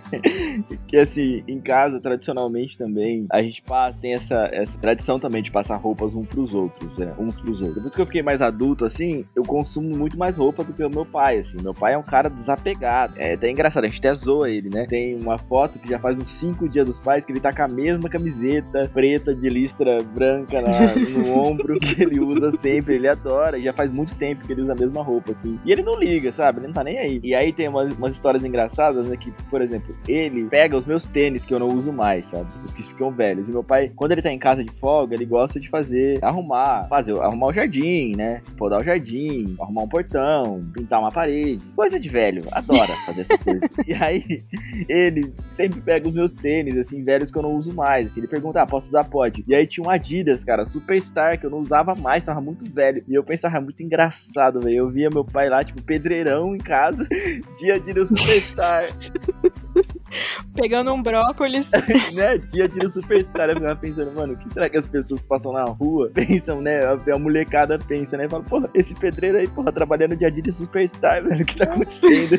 que 0.87 0.97
assim, 0.97 1.43
em 1.47 1.59
casa, 1.59 1.99
tradicionalmente 1.99 2.77
também, 2.77 3.25
a 3.31 3.41
gente 3.41 3.61
passa, 3.63 3.97
tem 3.99 4.13
essa, 4.13 4.49
essa 4.53 4.77
tradição 4.77 5.19
também 5.19 5.41
de 5.41 5.51
passar 5.51 5.77
roupas 5.77 6.13
uns 6.13 6.27
pros 6.27 6.53
outros, 6.53 6.95
né? 6.97 7.13
Uns 7.17 7.39
pros 7.41 7.59
outros. 7.59 7.75
Depois 7.75 7.95
que 7.95 8.01
eu 8.01 8.05
fiquei 8.05 8.21
mais 8.21 8.41
adulto, 8.41 8.85
assim, 8.85 9.25
eu 9.35 9.43
consumo 9.43 9.97
muito 9.97 10.17
mais 10.17 10.37
roupa 10.37 10.63
do 10.63 10.73
que 10.73 10.83
o 10.83 10.89
meu 10.89 11.05
pai, 11.05 11.39
assim. 11.39 11.57
Meu 11.61 11.73
pai 11.73 11.93
é 11.93 11.97
um 11.97 12.03
cara 12.03 12.29
desapegado. 12.29 12.98
É 13.15 13.33
até 13.33 13.49
engraçado, 13.49 13.83
a 13.83 13.87
gente 13.87 13.99
até 13.99 14.13
zoa 14.13 14.49
ele, 14.49 14.69
né? 14.69 14.85
Tem 14.87 15.15
uma 15.15 15.37
foto 15.37 15.79
que 15.79 15.89
já 15.89 15.99
faz 15.99 16.17
uns 16.17 16.29
5 16.39 16.67
dias 16.67 16.85
dos 16.85 16.99
pais 16.99 17.23
que 17.23 17.31
ele 17.31 17.39
tá 17.39 17.53
com 17.53 17.63
a 17.63 17.67
mesma 17.67 18.09
camiseta 18.09 18.89
preta 18.93 19.33
de 19.33 19.49
listra 19.49 20.01
branca 20.03 20.61
na, 20.61 20.69
no 21.09 21.39
ombro 21.39 21.79
que 21.79 22.01
ele 22.01 22.19
usa 22.19 22.51
sempre. 22.51 22.95
Ele 22.95 23.07
adora, 23.07 23.57
e 23.57 23.63
já 23.63 23.73
faz 23.73 23.91
muito 23.91 24.15
tempo 24.15 24.45
que 24.45 24.51
ele 24.51 24.61
usa 24.61 24.73
a 24.73 24.75
mesma 24.75 25.01
roupa, 25.01 25.31
assim. 25.31 25.59
E 25.65 25.71
ele 25.71 25.83
não 25.83 25.97
liga, 25.97 26.31
sabe? 26.31 26.59
Ele 26.59 26.67
não 26.67 26.73
tá 26.73 26.83
nem 26.83 26.97
aí. 26.97 27.19
E 27.23 27.35
aí 27.35 27.53
tem 27.53 27.67
umas, 27.67 27.93
umas 27.93 28.13
histórias 28.13 28.43
engraçadas, 28.43 29.07
né? 29.07 29.15
Que, 29.15 29.31
por 29.49 29.61
exemplo, 29.61 29.95
ele 30.07 30.45
pega 30.45 30.77
os 30.77 30.85
meus 30.85 31.05
tênis 31.05 31.45
que 31.45 31.53
eu 31.53 31.59
não 31.59 31.67
uso 31.67 31.93
mais, 31.93 32.27
sabe? 32.27 32.47
Os 32.65 32.73
que 32.73 32.83
ficam 32.83 33.11
velhos. 33.11 33.47
E 33.47 33.51
meu 33.51 33.63
pai, 33.63 33.91
quando 33.95 34.11
ele 34.11 34.21
tá 34.21 34.31
em 34.31 34.39
casa 34.39 34.63
de 34.63 34.71
folga, 34.71 35.15
ele 35.15 35.25
gosta 35.25 35.59
de 35.59 35.69
fazer, 35.69 36.23
arrumar, 36.23 36.85
fazer, 36.89 37.17
arrumar 37.19 37.47
o 37.47 37.53
jardim, 37.53 38.15
né? 38.15 38.41
Podar 38.57 38.81
o 38.81 38.83
jardim, 38.83 39.55
arrumar 39.59 39.83
um 39.83 39.87
portão, 39.87 40.59
pintar 40.73 40.99
uma 40.99 41.11
parede. 41.11 41.61
Coisa 41.75 41.99
de 41.99 42.09
velho. 42.09 42.43
Adora 42.51 42.88
fazer 42.97 43.21
essas 43.21 43.41
coisas. 43.41 43.69
E 43.87 43.93
aí, 43.93 44.43
ele 44.87 45.33
sempre 45.49 45.81
pega 45.81 46.07
os 46.07 46.13
meus 46.13 46.31
tênis, 46.31 46.77
assim, 46.77 47.03
velhos 47.03 47.31
que 47.31 47.37
eu 47.37 47.41
não 47.41 47.55
uso 47.55 47.73
mais. 47.73 48.07
Assim, 48.07 48.19
ele 48.19 48.27
pergunta, 48.27 48.61
ah, 48.61 48.67
posso 48.67 48.87
usar? 48.87 49.03
Pode. 49.03 49.43
E 49.47 49.55
aí 49.55 49.65
tinha 49.65 49.85
um 49.85 49.89
Adidas, 49.89 50.43
cara, 50.43 50.65
Superstar, 50.65 51.39
que 51.39 51.45
eu 51.45 51.49
não 51.49 51.59
usava 51.59 51.95
mais, 51.95 52.23
tava 52.23 52.39
muito 52.39 52.69
velho. 52.71 53.03
E 53.07 53.15
eu 53.15 53.23
pensava, 53.23 53.59
muito 53.59 53.81
engraçado, 53.81 54.59
velho. 54.59 54.77
Eu 54.77 54.89
via 54.89 55.09
meu 55.09 55.25
pai 55.25 55.49
lá, 55.49 55.63
tipo, 55.63 55.81
pedreirão 55.81 56.55
em 56.55 56.59
casa, 56.59 57.07
de 57.59 57.71
Adidas 57.71 58.09
Superstar. 58.09 58.85
Pegando 60.55 60.93
um 60.93 61.01
brócolis. 61.01 61.71
né? 62.13 62.37
Dia 62.37 62.67
de 62.67 62.89
Superstar. 62.89 63.49
Eu 63.49 63.55
ficava 63.55 63.75
pensando, 63.75 64.11
mano, 64.13 64.33
o 64.33 64.37
que 64.37 64.49
será 64.49 64.69
que 64.69 64.77
as 64.77 64.87
pessoas 64.87 65.21
que 65.21 65.27
passam 65.27 65.51
na 65.51 65.63
rua 65.63 66.09
pensam, 66.13 66.61
né? 66.61 66.81
A, 66.85 67.15
a 67.15 67.19
molecada 67.19 67.77
pensa, 67.79 68.17
né? 68.17 68.27
Fala, 68.27 68.43
porra, 68.43 68.69
esse 68.73 68.95
pedreiro 68.95 69.37
aí, 69.37 69.47
porra, 69.47 69.71
trabalhando 69.71 70.15
dia 70.15 70.31
de 70.31 70.51
Superstar, 70.51 71.23
velho, 71.23 71.41
o 71.41 71.45
que 71.45 71.55
tá 71.55 71.65
acontecendo? 71.65 72.29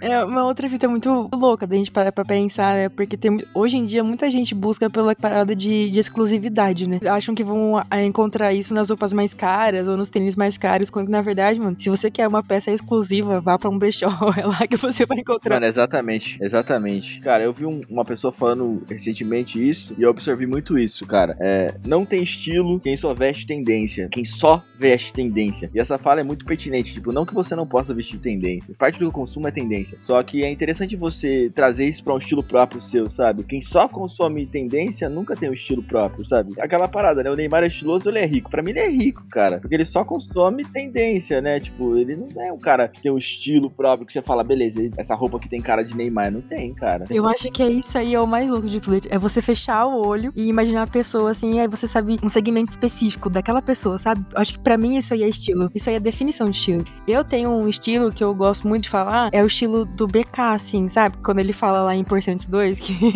é 0.00 0.24
uma 0.24 0.44
outra 0.44 0.68
fita 0.68 0.88
muito 0.88 1.28
louca 1.32 1.66
da 1.66 1.76
gente 1.76 1.90
parar 1.90 2.12
pra 2.12 2.24
pensar, 2.24 2.74
né? 2.74 2.88
Porque 2.88 3.16
tem, 3.16 3.38
hoje 3.54 3.76
em 3.76 3.84
dia 3.84 4.02
muita 4.02 4.30
gente 4.30 4.54
busca 4.54 4.88
pela 4.88 5.14
parada 5.14 5.54
de, 5.54 5.90
de 5.90 5.98
exclusividade, 5.98 6.88
né? 6.88 7.00
Acham 7.08 7.34
que 7.34 7.44
vão 7.44 7.82
a, 7.90 8.02
encontrar 8.02 8.52
isso 8.52 8.74
nas 8.74 8.88
roupas 8.88 9.12
mais 9.12 9.34
caras 9.34 9.88
ou 9.88 9.96
nos 9.96 10.08
tênis 10.08 10.36
mais 10.36 10.56
caros, 10.58 10.90
quando 10.90 11.08
na 11.08 11.22
verdade, 11.22 11.60
mano, 11.60 11.76
se 11.78 11.88
você 11.90 12.10
quer 12.10 12.28
uma 12.28 12.42
peça 12.42 12.70
exclusiva, 12.70 13.40
vá 13.40 13.58
pra 13.58 13.70
um 13.70 13.78
brechó, 13.78 14.08
é 14.36 14.46
lá 14.46 14.66
que 14.66 14.76
você 14.76 15.06
vai 15.06 15.18
encontrar. 15.18 15.56
Mano, 15.56 15.66
exatamente, 15.66 16.03
exatamente. 16.40 17.20
Cara, 17.20 17.42
eu 17.42 17.52
vi 17.52 17.66
um, 17.66 17.80
uma 17.88 18.04
pessoa 18.04 18.32
falando 18.32 18.82
recentemente 18.88 19.66
isso 19.66 19.94
e 19.98 20.02
eu 20.02 20.10
observei 20.10 20.46
muito 20.46 20.78
isso, 20.78 21.06
cara. 21.06 21.36
É, 21.40 21.74
não 21.86 22.04
tem 22.04 22.22
estilo 22.22 22.80
quem 22.80 22.96
só 22.96 23.14
veste 23.14 23.46
tendência. 23.46 24.08
Quem 24.10 24.24
só 24.24 24.62
veste 24.78 25.12
tendência. 25.12 25.70
E 25.74 25.80
essa 25.80 25.98
fala 25.98 26.20
é 26.20 26.24
muito 26.24 26.44
pertinente. 26.44 26.92
Tipo, 26.92 27.12
não 27.12 27.26
que 27.26 27.34
você 27.34 27.54
não 27.54 27.66
possa 27.66 27.94
vestir 27.94 28.18
tendência. 28.18 28.74
Parte 28.78 28.98
do 28.98 29.06
que 29.06 29.14
consumo 29.14 29.48
é 29.48 29.50
tendência. 29.50 29.98
Só 29.98 30.22
que 30.22 30.42
é 30.42 30.50
interessante 30.50 30.96
você 30.96 31.50
trazer 31.54 31.86
isso 31.86 32.02
pra 32.02 32.14
um 32.14 32.18
estilo 32.18 32.42
próprio 32.42 32.82
seu, 32.82 33.08
sabe? 33.10 33.44
Quem 33.44 33.60
só 33.60 33.88
consome 33.88 34.46
tendência 34.46 35.08
nunca 35.08 35.36
tem 35.36 35.48
um 35.48 35.52
estilo 35.52 35.82
próprio, 35.82 36.24
sabe? 36.24 36.52
Aquela 36.58 36.88
parada, 36.88 37.22
né? 37.22 37.30
O 37.30 37.36
Neymar 37.36 37.62
é 37.62 37.68
estiloso, 37.68 38.08
ele 38.08 38.18
é 38.18 38.26
rico. 38.26 38.50
Pra 38.50 38.62
mim, 38.62 38.70
ele 38.70 38.80
é 38.80 38.88
rico, 38.88 39.24
cara. 39.28 39.60
Porque 39.60 39.74
ele 39.74 39.84
só 39.84 40.04
consome 40.04 40.64
tendência, 40.64 41.40
né? 41.40 41.60
Tipo, 41.60 41.96
ele 41.96 42.16
não 42.16 42.28
é 42.42 42.52
um 42.52 42.58
cara 42.58 42.88
que 42.88 43.00
tem 43.00 43.12
um 43.12 43.18
estilo 43.18 43.70
próprio 43.70 44.06
que 44.06 44.12
você 44.12 44.22
fala, 44.22 44.42
beleza, 44.42 44.90
essa 44.96 45.14
roupa 45.14 45.36
aqui 45.36 45.48
tem 45.48 45.60
cara 45.60 45.83
de 45.84 45.96
Neymar. 45.96 46.30
Não 46.30 46.40
tem, 46.40 46.72
cara. 46.74 47.06
Eu 47.10 47.28
acho 47.28 47.50
que 47.50 47.62
é 47.62 47.68
isso 47.68 47.96
aí, 47.96 48.14
é 48.14 48.20
o 48.20 48.26
mais 48.26 48.48
louco 48.48 48.66
de 48.66 48.80
tudo. 48.80 49.00
É 49.08 49.18
você 49.18 49.40
fechar 49.42 49.86
o 49.86 50.06
olho 50.06 50.32
e 50.34 50.48
imaginar 50.48 50.82
a 50.82 50.86
pessoa 50.86 51.30
assim, 51.30 51.60
aí 51.60 51.68
você 51.68 51.86
sabe 51.86 52.18
um 52.22 52.28
segmento 52.28 52.70
específico 52.70 53.28
daquela 53.30 53.62
pessoa, 53.62 53.98
sabe? 53.98 54.24
Acho 54.34 54.54
que 54.54 54.58
pra 54.58 54.76
mim 54.76 54.96
isso 54.96 55.14
aí 55.14 55.22
é 55.22 55.28
estilo. 55.28 55.70
Isso 55.74 55.88
aí 55.88 55.96
é 55.96 56.00
definição 56.00 56.48
de 56.48 56.56
estilo. 56.56 56.84
Eu 57.06 57.24
tenho 57.24 57.50
um 57.50 57.68
estilo 57.68 58.12
que 58.12 58.22
eu 58.22 58.34
gosto 58.34 58.66
muito 58.66 58.84
de 58.84 58.88
falar, 58.88 59.30
é 59.32 59.42
o 59.42 59.46
estilo 59.46 59.84
do 59.84 60.06
BK, 60.06 60.38
assim, 60.54 60.88
sabe? 60.88 61.16
Quando 61.22 61.38
ele 61.38 61.52
fala 61.52 61.82
lá 61.82 61.94
em 61.94 62.04
Porcentes 62.04 62.46
2 62.46 62.80
que 62.80 63.12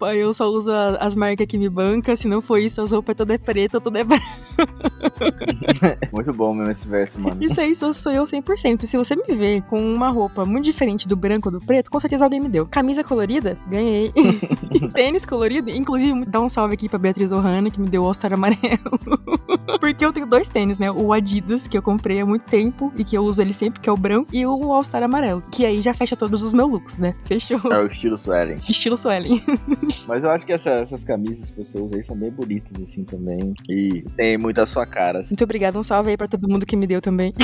eu 0.16 0.32
só 0.34 0.48
uso 0.48 0.70
as 1.00 1.14
marcas 1.14 1.46
que 1.46 1.58
me 1.58 1.68
bancam, 1.68 2.16
se 2.16 2.28
não 2.28 2.40
for 2.40 2.58
isso, 2.58 2.80
as 2.80 2.92
roupas 2.92 3.14
todas 3.14 3.34
é 3.34 3.38
preta, 3.38 3.80
toda 3.80 4.00
é 4.00 4.04
branca. 4.04 4.24
muito 6.12 6.32
bom 6.32 6.54
mesmo 6.54 6.72
esse 6.72 6.88
verso, 6.88 7.20
mano. 7.20 7.42
Isso 7.42 7.60
aí 7.60 7.74
sou, 7.74 7.92
sou 7.92 8.12
eu 8.12 8.24
100%. 8.24 8.82
Se 8.82 8.96
você 8.96 9.14
me 9.16 9.34
vê 9.34 9.60
com 9.60 9.80
uma 9.94 10.10
roupa 10.10 10.44
muito 10.44 10.64
diferente 10.64 11.06
do 11.06 11.16
branco 11.26 11.48
ou 11.48 11.58
do 11.58 11.60
preto, 11.60 11.90
com 11.90 11.98
certeza 11.98 12.24
alguém 12.24 12.40
me 12.40 12.48
deu. 12.48 12.66
Camisa 12.66 13.02
colorida, 13.02 13.58
ganhei. 13.68 14.12
Tênis 14.94 15.26
colorido, 15.26 15.70
inclusive, 15.70 16.24
dá 16.24 16.40
um 16.40 16.48
salve 16.48 16.74
aqui 16.74 16.88
pra 16.88 17.00
Beatriz 17.00 17.32
Ohana, 17.32 17.68
que 17.68 17.80
me 17.80 17.88
deu 17.88 18.04
o 18.04 18.06
All-Star 18.06 18.32
amarelo. 18.32 18.56
Porque 19.80 20.04
eu 20.04 20.12
tenho 20.12 20.26
dois 20.26 20.48
tênis, 20.48 20.78
né? 20.78 20.90
O 20.90 21.12
Adidas, 21.12 21.66
que 21.66 21.76
eu 21.76 21.82
comprei 21.82 22.20
há 22.20 22.26
muito 22.26 22.44
tempo 22.44 22.92
e 22.96 23.02
que 23.02 23.16
eu 23.16 23.24
uso 23.24 23.42
ele 23.42 23.52
sempre, 23.52 23.80
que 23.80 23.88
é 23.88 23.92
o 23.92 23.96
branco, 23.96 24.30
e 24.32 24.46
o 24.46 24.72
All-Star 24.72 25.02
amarelo. 25.02 25.42
Que 25.50 25.66
aí 25.66 25.80
já 25.80 25.92
fecha 25.92 26.16
todos 26.16 26.42
os 26.42 26.54
meus 26.54 26.70
looks, 26.70 26.98
né? 26.98 27.14
Fechou. 27.24 27.60
É 27.72 27.82
o 27.82 27.86
estilo 27.86 28.16
Swelling. 28.16 28.56
Estilo 28.68 28.96
Swelling. 28.96 29.42
Mas 30.06 30.22
eu 30.22 30.30
acho 30.30 30.46
que 30.46 30.52
essa, 30.52 30.70
essas 30.70 31.02
camisas 31.02 31.50
que 31.50 31.64
você 31.64 31.78
usa 31.78 31.96
aí 31.96 32.04
são 32.04 32.16
bem 32.16 32.30
bonitas, 32.30 32.80
assim, 32.80 33.04
também. 33.04 33.52
E 33.68 34.02
tem 34.16 34.38
muito 34.38 34.60
a 34.60 34.66
sua 34.66 34.86
cara. 34.86 35.20
Assim. 35.20 35.30
Muito 35.30 35.44
obrigada. 35.44 35.78
Um 35.78 35.82
salve 35.82 36.10
aí 36.10 36.16
pra 36.16 36.28
todo 36.28 36.48
mundo 36.48 36.64
que 36.64 36.76
me 36.76 36.86
deu 36.86 37.00
também. 37.00 37.34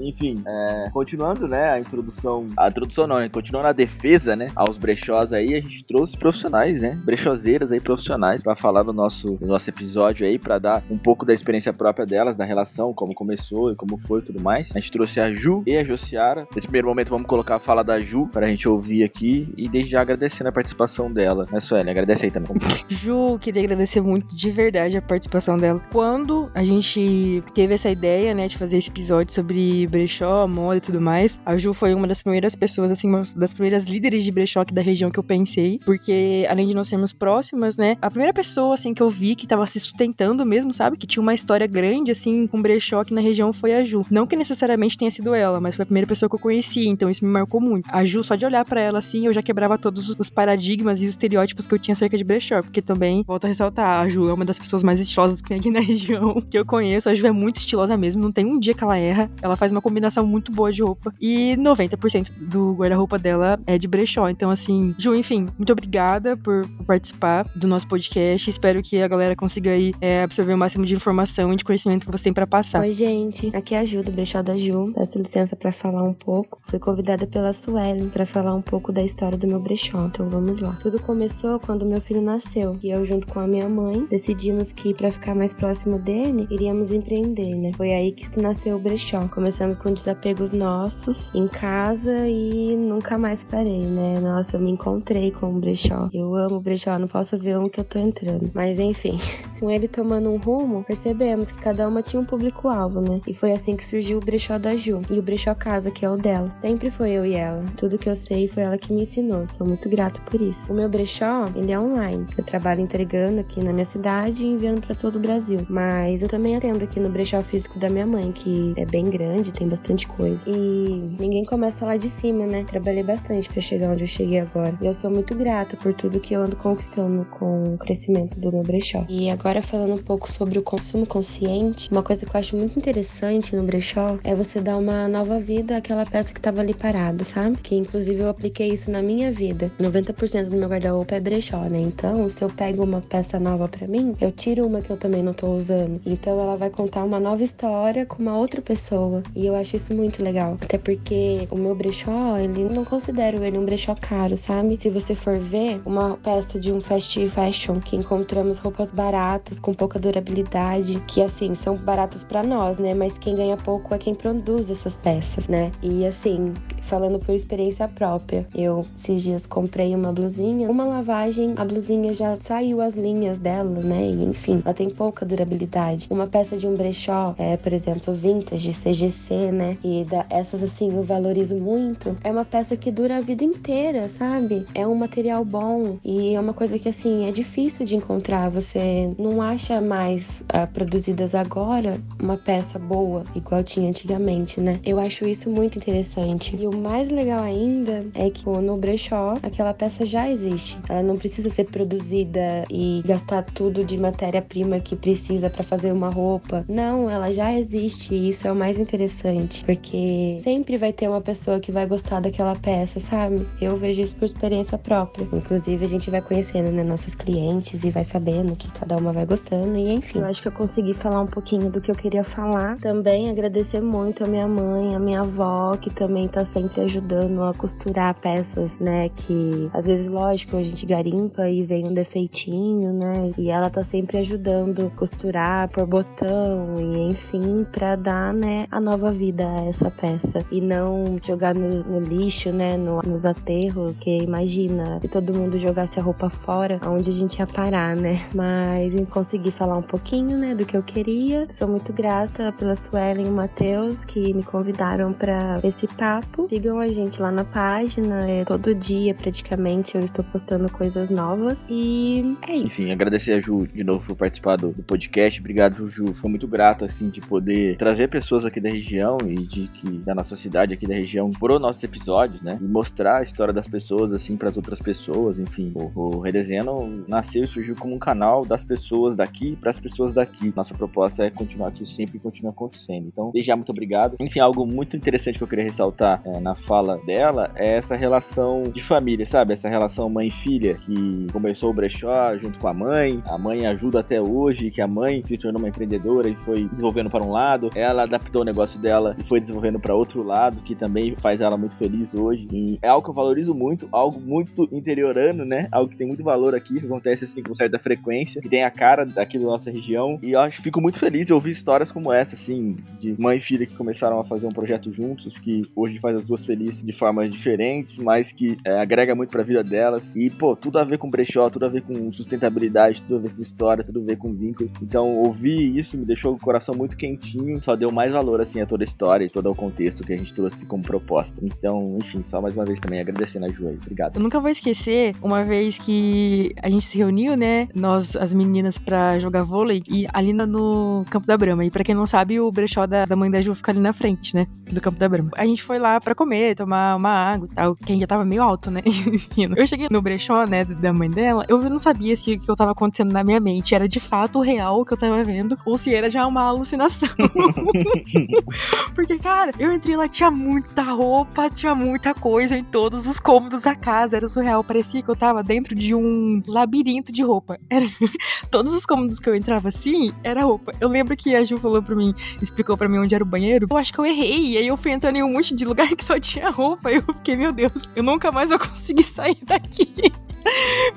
Enfim, 0.00 0.42
é, 0.46 0.90
continuando, 0.92 1.48
né, 1.48 1.70
a 1.70 1.80
introdução. 1.80 2.46
A 2.68 2.70
introdução 2.70 3.06
né? 3.06 3.30
Continuando 3.30 3.68
a 3.68 3.72
defesa, 3.72 4.36
né? 4.36 4.48
Aos 4.54 4.76
brechós 4.76 5.32
aí, 5.32 5.54
a 5.54 5.60
gente 5.60 5.82
trouxe 5.84 6.14
profissionais, 6.14 6.82
né? 6.82 7.00
Brechoseiras 7.02 7.72
aí, 7.72 7.80
profissionais, 7.80 8.42
para 8.42 8.54
falar 8.54 8.84
no 8.84 8.92
nosso, 8.92 9.38
no 9.40 9.46
nosso 9.46 9.70
episódio 9.70 10.26
aí, 10.26 10.38
para 10.38 10.58
dar 10.58 10.82
um 10.90 10.98
pouco 10.98 11.24
da 11.24 11.32
experiência 11.32 11.72
própria 11.72 12.04
delas, 12.04 12.36
da 12.36 12.44
relação, 12.44 12.92
como 12.92 13.14
começou 13.14 13.72
e 13.72 13.74
como 13.74 13.96
foi 14.06 14.20
e 14.20 14.22
tudo 14.22 14.42
mais. 14.42 14.70
A 14.76 14.80
gente 14.80 14.92
trouxe 14.92 15.18
a 15.18 15.32
Ju 15.32 15.62
e 15.66 15.78
a 15.78 15.82
Josiara. 15.82 16.46
Nesse 16.54 16.66
primeiro 16.66 16.88
momento, 16.88 17.08
vamos 17.08 17.26
colocar 17.26 17.56
a 17.56 17.58
fala 17.58 17.82
da 17.82 17.98
Ju 18.00 18.28
pra 18.30 18.46
gente 18.46 18.68
ouvir 18.68 19.02
aqui 19.02 19.48
e 19.56 19.66
desde 19.66 19.92
já 19.92 20.02
agradecendo 20.02 20.50
a 20.50 20.52
participação 20.52 21.10
dela, 21.10 21.46
né, 21.50 21.60
Sueli? 21.60 21.88
Agradece 21.88 22.26
aí 22.26 22.30
também. 22.30 22.50
Ju, 22.86 23.38
queria 23.40 23.62
agradecer 23.62 24.02
muito 24.02 24.36
de 24.36 24.50
verdade 24.50 24.94
a 24.98 25.00
participação 25.00 25.56
dela. 25.56 25.80
Quando 25.90 26.50
a 26.54 26.62
gente 26.62 27.42
teve 27.54 27.72
essa 27.72 27.88
ideia, 27.88 28.34
né, 28.34 28.46
de 28.46 28.58
fazer 28.58 28.76
esse 28.76 28.90
episódio 28.90 29.32
sobre 29.32 29.86
brechó, 29.86 30.46
moda 30.46 30.76
e 30.76 30.82
tudo 30.82 31.00
mais, 31.00 31.40
a 31.46 31.56
Ju 31.56 31.72
foi 31.72 31.94
uma 31.94 32.06
das 32.06 32.22
primeiras 32.22 32.57
pessoas, 32.58 32.90
assim, 32.90 33.08
uma 33.08 33.22
das 33.36 33.52
primeiras 33.52 33.84
líderes 33.84 34.24
de 34.24 34.30
brechó 34.30 34.60
aqui 34.60 34.74
da 34.74 34.82
região 34.82 35.10
que 35.10 35.18
eu 35.18 35.22
pensei, 35.22 35.80
porque 35.84 36.46
além 36.48 36.66
de 36.66 36.74
nós 36.74 36.88
sermos 36.88 37.12
próximas, 37.12 37.76
né, 37.76 37.96
a 38.02 38.10
primeira 38.10 38.32
pessoa, 38.32 38.74
assim, 38.74 38.92
que 38.92 39.02
eu 39.02 39.08
vi 39.08 39.34
que 39.34 39.46
tava 39.46 39.66
se 39.66 39.80
sustentando 39.80 40.44
mesmo, 40.44 40.72
sabe, 40.72 40.96
que 40.96 41.06
tinha 41.06 41.22
uma 41.22 41.34
história 41.34 41.66
grande, 41.66 42.10
assim, 42.10 42.46
com 42.46 42.60
brechó 42.60 43.00
aqui 43.00 43.14
na 43.14 43.20
região 43.20 43.52
foi 43.52 43.74
a 43.74 43.84
Ju. 43.84 44.04
Não 44.10 44.26
que 44.26 44.36
necessariamente 44.36 44.98
tenha 44.98 45.10
sido 45.10 45.34
ela, 45.34 45.60
mas 45.60 45.76
foi 45.76 45.84
a 45.84 45.86
primeira 45.86 46.06
pessoa 46.06 46.28
que 46.28 46.34
eu 46.34 46.40
conheci, 46.40 46.86
então 46.86 47.08
isso 47.08 47.24
me 47.24 47.30
marcou 47.30 47.60
muito. 47.60 47.88
A 47.92 48.04
Ju, 48.04 48.22
só 48.24 48.34
de 48.34 48.44
olhar 48.44 48.64
para 48.64 48.80
ela, 48.80 48.98
assim, 48.98 49.26
eu 49.26 49.32
já 49.32 49.42
quebrava 49.42 49.78
todos 49.78 50.14
os 50.18 50.30
paradigmas 50.30 51.00
e 51.02 51.06
os 51.06 51.10
estereótipos 51.10 51.66
que 51.66 51.74
eu 51.74 51.78
tinha 51.78 51.92
acerca 51.92 52.16
de 52.16 52.24
brechó, 52.24 52.62
porque 52.62 52.82
também, 52.82 53.22
volto 53.26 53.44
a 53.44 53.48
ressaltar, 53.48 54.00
a 54.00 54.08
Ju 54.08 54.28
é 54.28 54.32
uma 54.32 54.44
das 54.44 54.58
pessoas 54.58 54.82
mais 54.82 55.00
estilosas 55.00 55.40
que 55.40 55.48
tem 55.48 55.58
aqui 55.58 55.70
na 55.70 55.80
região, 55.88 56.40
que 56.40 56.58
eu 56.58 56.64
conheço, 56.64 57.08
a 57.08 57.14
Ju 57.14 57.26
é 57.26 57.32
muito 57.32 57.56
estilosa 57.56 57.96
mesmo, 57.96 58.22
não 58.22 58.32
tem 58.32 58.46
um 58.46 58.58
dia 58.58 58.74
que 58.74 58.82
ela 58.82 58.96
erra, 58.96 59.30
ela 59.40 59.56
faz 59.56 59.72
uma 59.72 59.80
combinação 59.80 60.26
muito 60.26 60.52
boa 60.52 60.72
de 60.72 60.82
roupa, 60.82 61.14
e 61.20 61.56
90% 61.58 62.32
do 62.48 62.72
guarda-roupa 62.72 63.18
dela 63.18 63.60
é 63.66 63.78
de 63.78 63.86
brechó, 63.86 64.28
então 64.28 64.50
assim, 64.50 64.94
Ju, 64.98 65.14
enfim, 65.14 65.46
muito 65.56 65.72
obrigada 65.72 66.36
por 66.36 66.66
participar 66.86 67.44
do 67.54 67.68
nosso 67.68 67.86
podcast, 67.86 68.48
espero 68.48 68.82
que 68.82 69.00
a 69.00 69.08
galera 69.08 69.36
consiga 69.36 69.70
aí 69.70 69.94
é, 70.00 70.22
absorver 70.22 70.54
o 70.54 70.58
máximo 70.58 70.84
de 70.86 70.94
informação 70.94 71.52
e 71.52 71.56
de 71.56 71.64
conhecimento 71.64 72.06
que 72.06 72.12
você 72.12 72.24
tem 72.24 72.32
para 72.32 72.46
passar. 72.46 72.80
Oi, 72.80 72.92
gente, 72.92 73.54
aqui 73.54 73.74
é 73.74 73.80
a 73.80 73.84
Ju, 73.84 74.02
do 74.02 74.10
Brechó 74.10 74.42
da 74.42 74.56
Ju, 74.56 74.92
peço 74.94 75.18
licença 75.18 75.54
para 75.54 75.70
falar 75.70 76.02
um 76.02 76.14
pouco, 76.14 76.60
fui 76.66 76.78
convidada 76.78 77.26
pela 77.26 77.52
Suelen 77.52 78.08
para 78.08 78.24
falar 78.24 78.54
um 78.54 78.62
pouco 78.62 78.92
da 78.92 79.02
história 79.02 79.36
do 79.36 79.46
meu 79.46 79.60
brechó, 79.60 80.06
então 80.06 80.28
vamos 80.28 80.60
lá. 80.60 80.76
Tudo 80.80 81.00
começou 81.00 81.60
quando 81.60 81.84
meu 81.84 82.00
filho 82.00 82.22
nasceu, 82.22 82.78
e 82.82 82.90
eu 82.90 83.04
junto 83.04 83.26
com 83.26 83.40
a 83.40 83.46
minha 83.46 83.68
mãe 83.68 84.06
decidimos 84.08 84.72
que 84.72 84.94
para 84.94 85.10
ficar 85.10 85.34
mais 85.34 85.52
próximo 85.52 85.98
dele, 85.98 86.46
iríamos 86.50 86.92
empreender, 86.92 87.54
né? 87.56 87.72
Foi 87.76 87.92
aí 87.92 88.12
que 88.12 88.40
nasceu 88.40 88.76
o 88.76 88.78
brechó. 88.78 89.26
Começamos 89.28 89.76
com 89.78 89.92
desapegos 89.92 90.52
nossos 90.52 91.34
em 91.34 91.46
casa 91.48 92.28
e 92.28 92.37
nunca 92.76 93.18
mais 93.18 93.42
parei, 93.42 93.82
né? 93.82 94.20
Nossa, 94.20 94.56
eu 94.56 94.60
me 94.60 94.70
encontrei 94.70 95.30
com 95.30 95.54
o 95.54 95.60
brechó. 95.60 96.08
Eu 96.12 96.34
amo 96.34 96.56
o 96.56 96.60
brechó, 96.60 96.98
não 96.98 97.08
posso 97.08 97.36
ver 97.36 97.58
um 97.58 97.68
que 97.68 97.80
eu 97.80 97.84
tô 97.84 97.98
entrando. 97.98 98.50
Mas 98.54 98.78
enfim, 98.78 99.18
com 99.58 99.70
ele 99.70 99.88
tomando 99.88 100.30
um 100.30 100.36
rumo, 100.36 100.84
percebemos 100.84 101.50
que 101.50 101.58
cada 101.60 101.86
uma 101.88 102.02
tinha 102.02 102.20
um 102.20 102.24
público-alvo, 102.24 103.00
né? 103.00 103.20
E 103.26 103.34
foi 103.34 103.52
assim 103.52 103.76
que 103.76 103.84
surgiu 103.84 104.18
o 104.18 104.20
brechó 104.20 104.58
da 104.58 104.76
Ju 104.76 105.00
e 105.10 105.18
o 105.18 105.22
brechó 105.22 105.54
casa, 105.54 105.90
que 105.90 106.04
é 106.04 106.10
o 106.10 106.16
dela. 106.16 106.52
Sempre 106.54 106.90
foi 106.90 107.10
eu 107.10 107.24
e 107.24 107.34
ela. 107.34 107.62
Tudo 107.76 107.98
que 107.98 108.08
eu 108.08 108.16
sei 108.16 108.48
foi 108.48 108.62
ela 108.62 108.78
que 108.78 108.92
me 108.92 109.02
ensinou. 109.02 109.46
Sou 109.46 109.66
muito 109.66 109.88
grata 109.88 110.20
por 110.22 110.40
isso. 110.40 110.72
O 110.72 110.76
meu 110.76 110.88
brechó, 110.88 111.46
ele 111.54 111.72
é 111.72 111.78
online. 111.78 112.26
Eu 112.36 112.44
trabalho 112.44 112.80
entregando 112.80 113.40
aqui 113.40 113.62
na 113.62 113.72
minha 113.72 113.84
cidade 113.84 114.44
e 114.44 114.48
enviando 114.48 114.80
para 114.80 114.94
todo 114.94 115.16
o 115.16 115.20
Brasil. 115.20 115.60
Mas 115.68 116.22
eu 116.22 116.28
também 116.28 116.56
atendo 116.56 116.84
aqui 116.84 117.00
no 117.00 117.08
brechó 117.08 117.42
físico 117.42 117.78
da 117.78 117.88
minha 117.88 118.06
mãe, 118.06 118.32
que 118.32 118.74
é 118.76 118.84
bem 118.84 119.06
grande, 119.06 119.52
tem 119.52 119.68
bastante 119.68 120.06
coisa. 120.06 120.48
E 120.48 121.16
ninguém 121.18 121.44
começa 121.44 121.84
lá 121.84 121.96
de 121.96 122.08
cima, 122.08 122.27
né? 122.32 122.64
Trabalhei 122.64 123.02
bastante 123.02 123.48
para 123.48 123.60
chegar 123.60 123.90
onde 123.90 124.04
eu 124.04 124.08
cheguei 124.08 124.40
agora. 124.40 124.76
E 124.80 124.86
eu 124.86 124.94
sou 124.94 125.10
muito 125.10 125.34
grata 125.34 125.76
por 125.76 125.94
tudo 125.94 126.20
que 126.20 126.34
eu 126.34 126.42
ando 126.42 126.56
conquistando 126.56 127.24
com 127.26 127.74
o 127.74 127.78
crescimento 127.78 128.38
do 128.38 128.52
meu 128.52 128.62
brechó. 128.62 129.04
E 129.08 129.30
agora 129.30 129.62
falando 129.62 129.94
um 129.94 130.02
pouco 130.02 130.30
sobre 130.30 130.58
o 130.58 130.62
consumo 130.62 131.06
consciente, 131.06 131.90
uma 131.90 132.02
coisa 132.02 132.24
que 132.24 132.34
eu 132.34 132.38
acho 132.38 132.56
muito 132.56 132.78
interessante 132.78 133.54
no 133.54 133.62
brechó 133.62 134.18
é 134.24 134.34
você 134.34 134.60
dar 134.60 134.76
uma 134.76 135.08
nova 135.08 135.40
vida 135.40 135.76
àquela 135.76 136.04
peça 136.04 136.32
que 136.32 136.40
tava 136.40 136.60
ali 136.60 136.74
parada, 136.74 137.24
sabe? 137.24 137.56
Que 137.58 137.74
inclusive 137.74 138.20
eu 138.20 138.28
apliquei 138.28 138.68
isso 138.68 138.90
na 138.90 139.02
minha 139.02 139.30
vida. 139.30 139.70
90% 139.78 140.48
do 140.48 140.56
meu 140.56 140.68
guarda-roupa 140.68 141.14
é 141.14 141.20
brechó, 141.20 141.60
né? 141.64 141.80
Então, 141.80 142.28
se 142.28 142.42
eu 142.42 142.48
pego 142.50 142.82
uma 142.84 143.00
peça 143.00 143.38
nova 143.38 143.68
para 143.68 143.86
mim, 143.86 144.14
eu 144.20 144.32
tiro 144.32 144.66
uma 144.66 144.80
que 144.80 144.90
eu 144.90 144.96
também 144.96 145.22
não 145.22 145.32
tô 145.32 145.48
usando. 145.48 146.00
Então, 146.04 146.40
ela 146.40 146.56
vai 146.56 146.70
contar 146.70 147.04
uma 147.04 147.20
nova 147.20 147.42
história 147.42 148.04
com 148.06 148.22
uma 148.22 148.36
outra 148.36 148.60
pessoa. 148.60 149.22
E 149.34 149.46
eu 149.46 149.54
acho 149.54 149.76
isso 149.76 149.94
muito 149.94 150.22
legal. 150.22 150.56
Até 150.60 150.78
porque 150.78 151.46
o 151.50 151.56
meu 151.56 151.74
brechó, 151.74 152.10
ele 152.38 152.64
não 152.64 152.84
considero 152.84 153.44
ele 153.44 153.58
um 153.58 153.64
brechó 153.64 153.94
caro, 154.00 154.36
sabe? 154.36 154.80
Se 154.80 154.90
você 154.90 155.14
for 155.14 155.38
ver 155.38 155.80
uma 155.84 156.16
peça 156.16 156.58
de 156.58 156.72
um 156.72 156.80
fast 156.80 157.28
fashion 157.28 157.80
que 157.80 157.96
encontramos 157.96 158.58
roupas 158.58 158.90
baratas 158.90 159.58
com 159.58 159.74
pouca 159.74 159.98
durabilidade, 159.98 161.02
que 161.06 161.22
assim, 161.22 161.54
são 161.54 161.76
baratas 161.76 162.24
para 162.24 162.42
nós, 162.42 162.78
né? 162.78 162.94
Mas 162.94 163.18
quem 163.18 163.36
ganha 163.36 163.56
pouco 163.56 163.94
é 163.94 163.98
quem 163.98 164.14
produz 164.14 164.70
essas 164.70 164.96
peças, 164.96 165.48
né? 165.48 165.70
E 165.82 166.06
assim, 166.06 166.54
falando 166.82 167.18
por 167.18 167.34
experiência 167.34 167.86
própria, 167.86 168.46
eu 168.54 168.84
esses 168.98 169.22
dias 169.22 169.46
comprei 169.46 169.94
uma 169.94 170.12
blusinha, 170.12 170.70
uma 170.70 170.84
lavagem, 170.84 171.54
a 171.56 171.64
blusinha 171.64 172.12
já 172.12 172.36
saiu 172.40 172.80
as 172.80 172.96
linhas 172.96 173.38
dela, 173.38 173.80
né? 173.80 174.08
E 174.08 174.24
enfim, 174.24 174.62
ela 174.64 174.74
tem 174.74 174.88
pouca 174.88 175.26
durabilidade. 175.26 176.06
Uma 176.10 176.26
peça 176.26 176.56
de 176.56 176.66
um 176.66 176.74
brechó, 176.74 177.34
é, 177.38 177.56
por 177.56 177.72
exemplo, 177.72 178.14
vintage, 178.14 178.72
CGC, 178.72 179.52
né? 179.52 179.76
E 179.84 180.04
da, 180.04 180.24
essas 180.30 180.62
assim 180.62 180.90
eu 180.94 181.02
valorizo 181.02 181.56
muito. 181.56 181.97
É 182.22 182.30
uma 182.30 182.44
peça 182.44 182.76
que 182.76 182.90
dura 182.90 183.18
a 183.18 183.20
vida 183.20 183.44
inteira, 183.44 184.08
sabe? 184.08 184.64
É 184.74 184.86
um 184.86 184.94
material 184.94 185.44
bom 185.44 185.98
e 186.04 186.34
é 186.34 186.40
uma 186.40 186.52
coisa 186.52 186.78
que 186.78 186.88
assim 186.88 187.26
é 187.26 187.30
difícil 187.32 187.84
de 187.84 187.96
encontrar. 187.96 188.50
Você 188.50 189.10
não 189.18 189.42
acha 189.42 189.80
mais 189.80 190.40
uh, 190.42 190.70
produzidas 190.72 191.34
agora 191.34 192.00
uma 192.20 192.36
peça 192.36 192.78
boa 192.78 193.24
igual 193.34 193.62
tinha 193.62 193.88
antigamente, 193.88 194.60
né? 194.60 194.80
Eu 194.84 194.98
acho 194.98 195.26
isso 195.26 195.50
muito 195.50 195.78
interessante. 195.78 196.56
E 196.56 196.66
o 196.66 196.76
mais 196.76 197.08
legal 197.08 197.42
ainda 197.42 198.04
é 198.14 198.30
que 198.30 198.48
no 198.48 198.76
brechó 198.76 199.34
aquela 199.42 199.74
peça 199.74 200.04
já 200.04 200.30
existe. 200.30 200.78
Ela 200.88 201.02
não 201.02 201.16
precisa 201.16 201.50
ser 201.50 201.64
produzida 201.64 202.64
e 202.70 203.02
gastar 203.04 203.42
tudo 203.42 203.84
de 203.84 203.96
matéria-prima 203.96 204.80
que 204.80 204.96
precisa 204.96 205.50
para 205.50 205.62
fazer 205.62 205.92
uma 205.92 206.08
roupa. 206.08 206.64
Não, 206.68 207.10
ela 207.10 207.32
já 207.32 207.52
existe 207.52 208.14
e 208.14 208.28
isso 208.28 208.46
é 208.46 208.52
o 208.52 208.56
mais 208.56 208.78
interessante, 208.78 209.64
porque 209.64 210.38
sempre 210.42 210.76
vai 210.76 210.92
ter 210.92 211.08
uma 211.08 211.20
pessoa 211.20 211.60
que 211.60 211.72
vai 211.72 211.86
gostar 211.88 212.20
daquela 212.20 212.54
peça, 212.54 213.00
sabe? 213.00 213.46
Eu 213.60 213.76
vejo 213.76 214.02
isso 214.02 214.14
por 214.14 214.26
experiência 214.26 214.78
própria. 214.78 215.26
Inclusive 215.32 215.84
a 215.84 215.88
gente 215.88 216.10
vai 216.10 216.20
conhecendo 216.20 216.70
né, 216.70 216.82
nossos 216.84 217.14
clientes 217.14 217.84
e 217.84 217.90
vai 217.90 218.04
sabendo 218.04 218.54
que 218.54 218.70
cada 218.70 218.96
uma 218.96 219.12
vai 219.12 219.26
gostando 219.26 219.76
e 219.76 219.92
enfim. 219.92 220.20
Eu 220.20 220.26
acho 220.26 220.42
que 220.42 220.48
eu 220.48 220.52
consegui 220.52 220.94
falar 220.94 221.22
um 221.22 221.26
pouquinho 221.26 221.70
do 221.70 221.80
que 221.80 221.90
eu 221.90 221.96
queria 221.96 222.24
falar. 222.24 222.76
Também 222.78 223.30
agradecer 223.30 223.80
muito 223.80 224.24
a 224.24 224.26
minha 224.26 224.46
mãe, 224.46 224.94
a 224.94 224.98
minha 224.98 225.20
avó, 225.20 225.76
que 225.76 225.90
também 225.90 226.28
tá 226.28 226.44
sempre 226.44 226.82
ajudando 226.82 227.42
a 227.42 227.54
costurar 227.54 228.14
peças, 228.14 228.78
né? 228.78 229.08
Que 229.08 229.68
às 229.72 229.86
vezes, 229.86 230.06
lógico, 230.06 230.56
a 230.56 230.62
gente 230.62 230.84
garimpa 230.86 231.48
e 231.48 231.62
vem 231.62 231.88
um 231.88 231.94
defeitinho, 231.94 232.92
né? 232.92 233.32
E 233.36 233.50
ela 233.50 233.70
tá 233.70 233.82
sempre 233.82 234.18
ajudando 234.18 234.86
a 234.86 234.90
costurar 234.90 235.68
por 235.68 235.86
botão 235.86 236.74
e 236.78 237.10
enfim, 237.10 237.66
para 237.70 237.96
dar, 237.96 238.32
né, 238.32 238.66
a 238.70 238.80
nova 238.80 239.10
vida 239.10 239.48
a 239.48 239.64
essa 239.66 239.90
peça 239.90 240.44
e 240.50 240.60
não 240.60 241.18
jogar 241.24 241.54
no, 241.54 241.77
no 241.84 242.00
lixo, 242.00 242.50
né, 242.52 242.76
no, 242.76 243.00
nos 243.02 243.24
aterros, 243.24 243.98
que 244.00 244.18
imagina 244.18 245.00
se 245.00 245.08
todo 245.08 245.32
mundo 245.32 245.58
jogasse 245.58 245.98
a 245.98 246.02
roupa 246.02 246.28
fora, 246.30 246.78
aonde 246.82 247.10
a 247.10 247.12
gente 247.12 247.38
ia 247.38 247.46
parar, 247.46 247.96
né? 247.96 248.26
Mas 248.34 248.94
consegui 249.10 249.50
falar 249.50 249.76
um 249.76 249.82
pouquinho, 249.82 250.36
né, 250.36 250.54
do 250.54 250.64
que 250.64 250.76
eu 250.76 250.82
queria. 250.82 251.46
Sou 251.50 251.68
muito 251.68 251.92
grata 251.92 252.52
pela 252.52 252.74
Suelen 252.74 253.26
e 253.26 253.28
o 253.28 253.32
Matheus 253.32 254.04
que 254.04 254.32
me 254.34 254.42
convidaram 254.42 255.12
para 255.12 255.58
esse 255.64 255.86
papo 255.86 256.48
Sigam 256.48 256.78
a 256.78 256.88
gente 256.88 257.20
lá 257.20 257.30
na 257.30 257.44
página. 257.44 258.28
É, 258.28 258.44
todo 258.44 258.74
dia, 258.74 259.14
praticamente, 259.14 259.96
eu 259.96 260.04
estou 260.04 260.24
postando 260.24 260.70
coisas 260.70 261.10
novas. 261.10 261.64
E 261.68 262.36
é 262.46 262.56
isso. 262.56 262.80
Enfim, 262.82 262.92
agradecer 262.92 263.32
a 263.32 263.40
Ju 263.40 263.66
de 263.66 263.84
novo 263.84 264.04
por 264.06 264.16
participar 264.16 264.56
do, 264.56 264.72
do 264.72 264.82
podcast. 264.82 265.40
Obrigado, 265.40 265.88
Ju. 265.88 266.14
Foi 266.14 266.30
muito 266.30 266.46
grato, 266.46 266.84
assim, 266.84 267.10
de 267.10 267.20
poder 267.20 267.76
trazer 267.76 268.08
pessoas 268.08 268.44
aqui 268.44 268.60
da 268.60 268.70
região 268.70 269.18
e 269.26 269.46
de 269.46 269.68
que 269.68 269.98
da 269.98 270.14
nossa 270.14 270.36
cidade 270.36 270.74
aqui 270.74 270.86
da 270.86 270.94
região 270.94 271.30
pro 271.30 271.58
nossos 271.68 271.84
episódios, 271.84 272.42
né? 272.42 272.58
E 272.60 272.64
mostrar 272.64 273.18
a 273.18 273.22
história 273.22 273.52
das 273.52 273.66
pessoas, 273.66 274.12
assim, 274.12 274.36
para 274.36 274.48
as 274.48 274.56
outras 274.56 274.80
pessoas. 274.80 275.38
Enfim, 275.38 275.72
o, 275.74 275.90
o 275.94 276.20
Redesenhando 276.20 277.04
nasceu 277.06 277.44
e 277.44 277.46
surgiu 277.46 277.76
como 277.76 277.94
um 277.94 277.98
canal 277.98 278.44
das 278.44 278.64
pessoas 278.64 279.14
daqui 279.14 279.56
para 279.56 279.70
as 279.70 279.78
pessoas 279.78 280.12
daqui. 280.12 280.52
Nossa 280.56 280.74
proposta 280.74 281.24
é 281.24 281.30
continuar 281.30 281.68
aqui 281.68 281.86
sempre 281.86 282.16
e 282.16 282.20
continuar 282.20 282.52
acontecendo. 282.52 283.06
Então, 283.06 283.30
desde 283.32 283.48
já, 283.48 283.56
muito 283.56 283.70
obrigado. 283.70 284.16
Enfim, 284.20 284.40
algo 284.40 284.66
muito 284.66 284.96
interessante 284.96 285.38
que 285.38 285.44
eu 285.44 285.48
queria 285.48 285.64
ressaltar 285.64 286.22
é, 286.24 286.40
na 286.40 286.54
fala 286.54 286.98
dela 287.06 287.50
é 287.54 287.76
essa 287.76 287.96
relação 287.96 288.62
de 288.62 288.82
família, 288.82 289.26
sabe? 289.26 289.52
Essa 289.52 289.68
relação 289.68 290.08
mãe-filha 290.08 290.74
que 290.74 291.26
começou 291.32 291.70
o 291.70 291.74
brechó 291.74 292.36
junto 292.38 292.58
com 292.58 292.68
a 292.68 292.74
mãe. 292.74 293.22
A 293.26 293.36
mãe 293.36 293.66
ajuda 293.66 294.00
até 294.00 294.20
hoje, 294.20 294.70
que 294.70 294.80
a 294.80 294.88
mãe 294.88 295.22
se 295.24 295.36
tornou 295.36 295.60
uma 295.60 295.68
empreendedora 295.68 296.28
e 296.28 296.34
foi 296.36 296.64
desenvolvendo 296.68 297.10
para 297.10 297.24
um 297.24 297.30
lado. 297.30 297.70
Ela 297.74 298.04
adaptou 298.04 298.42
o 298.42 298.44
negócio 298.44 298.80
dela 298.80 299.14
e 299.18 299.22
foi 299.22 299.40
desenvolvendo 299.40 299.78
para 299.78 299.94
outro 299.94 300.22
lado, 300.22 300.62
que 300.62 300.74
também 300.74 301.14
faz 301.16 301.40
ela 301.40 301.56
muito 301.58 301.76
feliz 301.76 302.14
hoje. 302.14 302.48
E 302.52 302.78
é 302.80 302.88
algo 302.88 303.04
que 303.04 303.10
eu 303.10 303.14
valorizo 303.14 303.54
muito, 303.54 303.88
algo 303.92 304.20
muito 304.20 304.68
interiorano, 304.72 305.44
né? 305.44 305.68
Algo 305.70 305.90
que 305.90 305.96
tem 305.96 306.06
muito 306.06 306.22
valor 306.24 306.54
aqui, 306.54 306.78
que 306.78 306.86
acontece 306.86 307.24
assim 307.24 307.42
com 307.42 307.54
certa 307.54 307.78
frequência, 307.78 308.40
que 308.40 308.48
tem 308.48 308.64
a 308.64 308.70
cara 308.70 309.04
daqui 309.04 309.38
da 309.38 309.44
nossa 309.44 309.70
região. 309.70 310.18
E 310.22 310.32
eu 310.32 310.40
acho, 310.40 310.62
fico 310.62 310.80
muito 310.80 310.98
feliz 310.98 311.26
de 311.26 311.32
ouvir 311.32 311.50
histórias 311.50 311.90
como 311.90 312.12
essa, 312.12 312.34
assim, 312.34 312.76
de 312.98 313.20
mãe 313.20 313.38
e 313.38 313.40
filha 313.40 313.66
que 313.66 313.76
começaram 313.76 314.18
a 314.18 314.24
fazer 314.24 314.46
um 314.46 314.50
projeto 314.50 314.92
juntos, 314.92 315.38
que 315.38 315.62
hoje 315.74 315.98
faz 315.98 316.18
as 316.18 316.24
duas 316.24 316.44
felizes 316.44 316.82
de 316.82 316.92
formas 316.92 317.32
diferentes, 317.32 317.98
mas 317.98 318.32
que 318.32 318.56
é, 318.64 318.78
agrega 318.80 319.14
muito 319.14 319.30
pra 319.30 319.42
vida 319.42 319.62
delas. 319.62 320.14
E, 320.14 320.30
pô, 320.30 320.54
tudo 320.54 320.78
a 320.78 320.84
ver 320.84 320.98
com 320.98 321.10
brechó, 321.10 321.50
tudo 321.50 321.66
a 321.66 321.68
ver 321.68 321.82
com 321.82 322.12
sustentabilidade, 322.12 323.02
tudo 323.02 323.16
a 323.16 323.18
ver 323.18 323.34
com 323.34 323.42
história, 323.42 323.84
tudo 323.84 324.00
a 324.00 324.04
ver 324.04 324.16
com 324.16 324.32
vínculos. 324.32 324.72
Então, 324.82 325.16
ouvir 325.16 325.76
isso 325.76 325.98
me 325.98 326.04
deixou 326.04 326.34
o 326.34 326.38
coração 326.38 326.74
muito 326.74 326.96
quentinho, 326.96 327.62
só 327.62 327.74
deu 327.74 327.90
mais 327.90 328.12
valor, 328.12 328.40
assim, 328.40 328.60
a 328.60 328.66
toda 328.66 328.82
a 328.82 328.86
história 328.86 329.24
e 329.24 329.28
todo 329.28 329.50
o 329.50 329.54
contexto 329.54 330.04
que 330.04 330.12
a 330.12 330.16
gente 330.16 330.32
trouxe 330.32 330.64
como 330.66 330.82
proposta. 330.82 331.40
Então, 331.56 331.96
enfim, 332.00 332.22
só 332.22 332.40
mais 332.40 332.54
uma 332.54 332.64
vez 332.64 332.78
também 332.78 333.00
agradecendo 333.00 333.46
a 333.46 333.48
Ju 333.48 333.68
aí. 333.68 333.78
Obrigado. 333.80 334.16
Eu 334.16 334.22
nunca 334.22 334.40
vou 334.40 334.50
esquecer 334.50 335.14
uma 335.22 335.44
vez 335.44 335.78
que 335.78 336.54
a 336.62 336.68
gente 336.68 336.84
se 336.84 336.98
reuniu, 336.98 337.36
né? 337.36 337.68
Nós, 337.74 338.14
as 338.16 338.32
meninas, 338.32 338.78
pra 338.78 339.18
jogar 339.18 339.42
vôlei 339.42 339.82
e 339.88 340.06
ali 340.12 340.32
no 340.32 341.04
Campo 341.10 341.26
da 341.26 341.36
Brama. 341.36 341.64
E 341.64 341.70
pra 341.70 341.84
quem 341.84 341.94
não 341.94 342.06
sabe, 342.06 342.40
o 342.40 342.50
brechó 342.50 342.86
da, 342.86 343.04
da 343.04 343.16
mãe 343.16 343.30
da 343.30 343.40
Ju 343.40 343.54
fica 343.54 343.72
ali 343.72 343.80
na 343.80 343.92
frente, 343.92 344.34
né? 344.34 344.46
Do 344.70 344.80
Campo 344.80 344.98
da 344.98 345.08
Brama. 345.08 345.30
A 345.36 345.46
gente 345.46 345.62
foi 345.62 345.78
lá 345.78 346.00
pra 346.00 346.14
comer, 346.14 346.54
tomar 346.54 346.96
uma 346.96 347.10
água 347.10 347.48
e 347.50 347.54
tal. 347.54 347.76
Que 347.76 347.84
a 347.84 347.92
gente 347.92 348.00
já 348.00 348.06
tava 348.06 348.24
meio 348.24 348.42
alto, 348.42 348.70
né? 348.70 348.82
eu 349.56 349.66
cheguei 349.66 349.88
no 349.90 350.02
brechó, 350.02 350.44
né? 350.44 350.64
Da 350.64 350.92
mãe 350.92 351.10
dela. 351.10 351.44
Eu 351.48 351.58
não 351.68 351.78
sabia 351.78 352.16
se 352.16 352.34
o 352.34 352.40
que 352.40 352.50
eu 352.50 352.56
tava 352.56 352.72
acontecendo 352.72 353.12
na 353.12 353.24
minha 353.24 353.40
mente 353.40 353.74
era 353.74 353.88
de 353.88 354.00
fato 354.00 354.40
real 354.40 354.80
o 354.80 354.84
que 354.84 354.92
eu 354.92 354.98
tava 354.98 355.22
vendo 355.24 355.56
ou 355.64 355.76
se 355.76 355.94
era 355.94 356.10
já 356.10 356.26
uma 356.26 356.42
alucinação. 356.42 357.08
Porque, 358.94 359.18
cara, 359.18 359.52
eu 359.58 359.72
entrei 359.72 359.96
lá, 359.96 360.08
tinha 360.08 360.30
muita 360.30 360.82
roupa, 360.82 361.37
tinha 361.50 361.74
muita 361.74 362.14
coisa 362.14 362.56
em 362.56 362.64
todos 362.64 363.06
os 363.06 363.20
cômodos 363.20 363.62
da 363.62 363.74
casa. 363.74 364.16
Era 364.16 364.28
surreal. 364.28 364.64
Parecia 364.64 365.02
que 365.02 365.08
eu 365.10 365.16
tava 365.16 365.42
dentro 365.42 365.74
de 365.74 365.94
um 365.94 366.42
labirinto 366.48 367.12
de 367.12 367.22
roupa. 367.22 367.58
Era... 367.68 367.84
Todos 368.50 368.72
os 368.72 368.86
cômodos 368.86 369.18
que 369.18 369.28
eu 369.28 369.34
entrava 369.34 369.68
assim, 369.68 370.12
era 370.24 370.42
roupa. 370.42 370.72
Eu 370.80 370.88
lembro 370.88 371.14
que 371.14 371.36
a 371.36 371.44
Ju 371.44 371.58
falou 371.58 371.82
pra 371.82 371.94
mim, 371.94 372.14
explicou 372.40 372.76
pra 372.76 372.88
mim 372.88 372.98
onde 372.98 373.14
era 373.14 373.22
o 373.22 373.26
banheiro. 373.26 373.66
Eu 373.70 373.76
acho 373.76 373.92
que 373.92 373.98
eu 373.98 374.06
errei. 374.06 374.52
E 374.52 374.58
aí 374.58 374.66
eu 374.66 374.76
fui 374.76 374.90
entrando 374.90 375.16
em 375.16 375.22
um 375.22 375.32
monte 375.32 375.54
de 375.54 375.64
lugar 375.66 375.88
que 375.94 376.04
só 376.04 376.18
tinha 376.18 376.48
roupa. 376.48 376.90
E 376.90 376.96
eu 376.96 377.02
fiquei, 377.02 377.36
meu 377.36 377.52
Deus, 377.52 377.88
eu 377.94 378.02
nunca 378.02 378.32
mais 378.32 378.48
vou 378.48 378.58
conseguir 378.58 379.02
sair 379.02 379.38
daqui. 379.44 379.92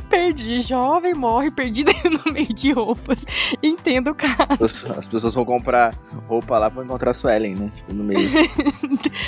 Perdi, 0.10 0.62
jovem 0.62 1.14
morre 1.14 1.52
perdido 1.52 1.92
no 2.26 2.32
meio 2.32 2.54
de 2.54 2.72
roupas. 2.72 3.26
Entendo 3.62 4.12
o 4.12 4.16
caso. 4.16 4.88
As 4.98 5.08
pessoas 5.08 5.34
vão 5.34 5.44
comprar 5.44 5.94
roupa 6.28 6.58
lá 6.58 6.70
pra 6.70 6.84
encontrar 6.84 7.12
a 7.12 7.14
Suelen, 7.14 7.56
né? 7.56 7.72
Tipo, 7.76 7.94
no 7.94 8.04
meio. 8.04 8.30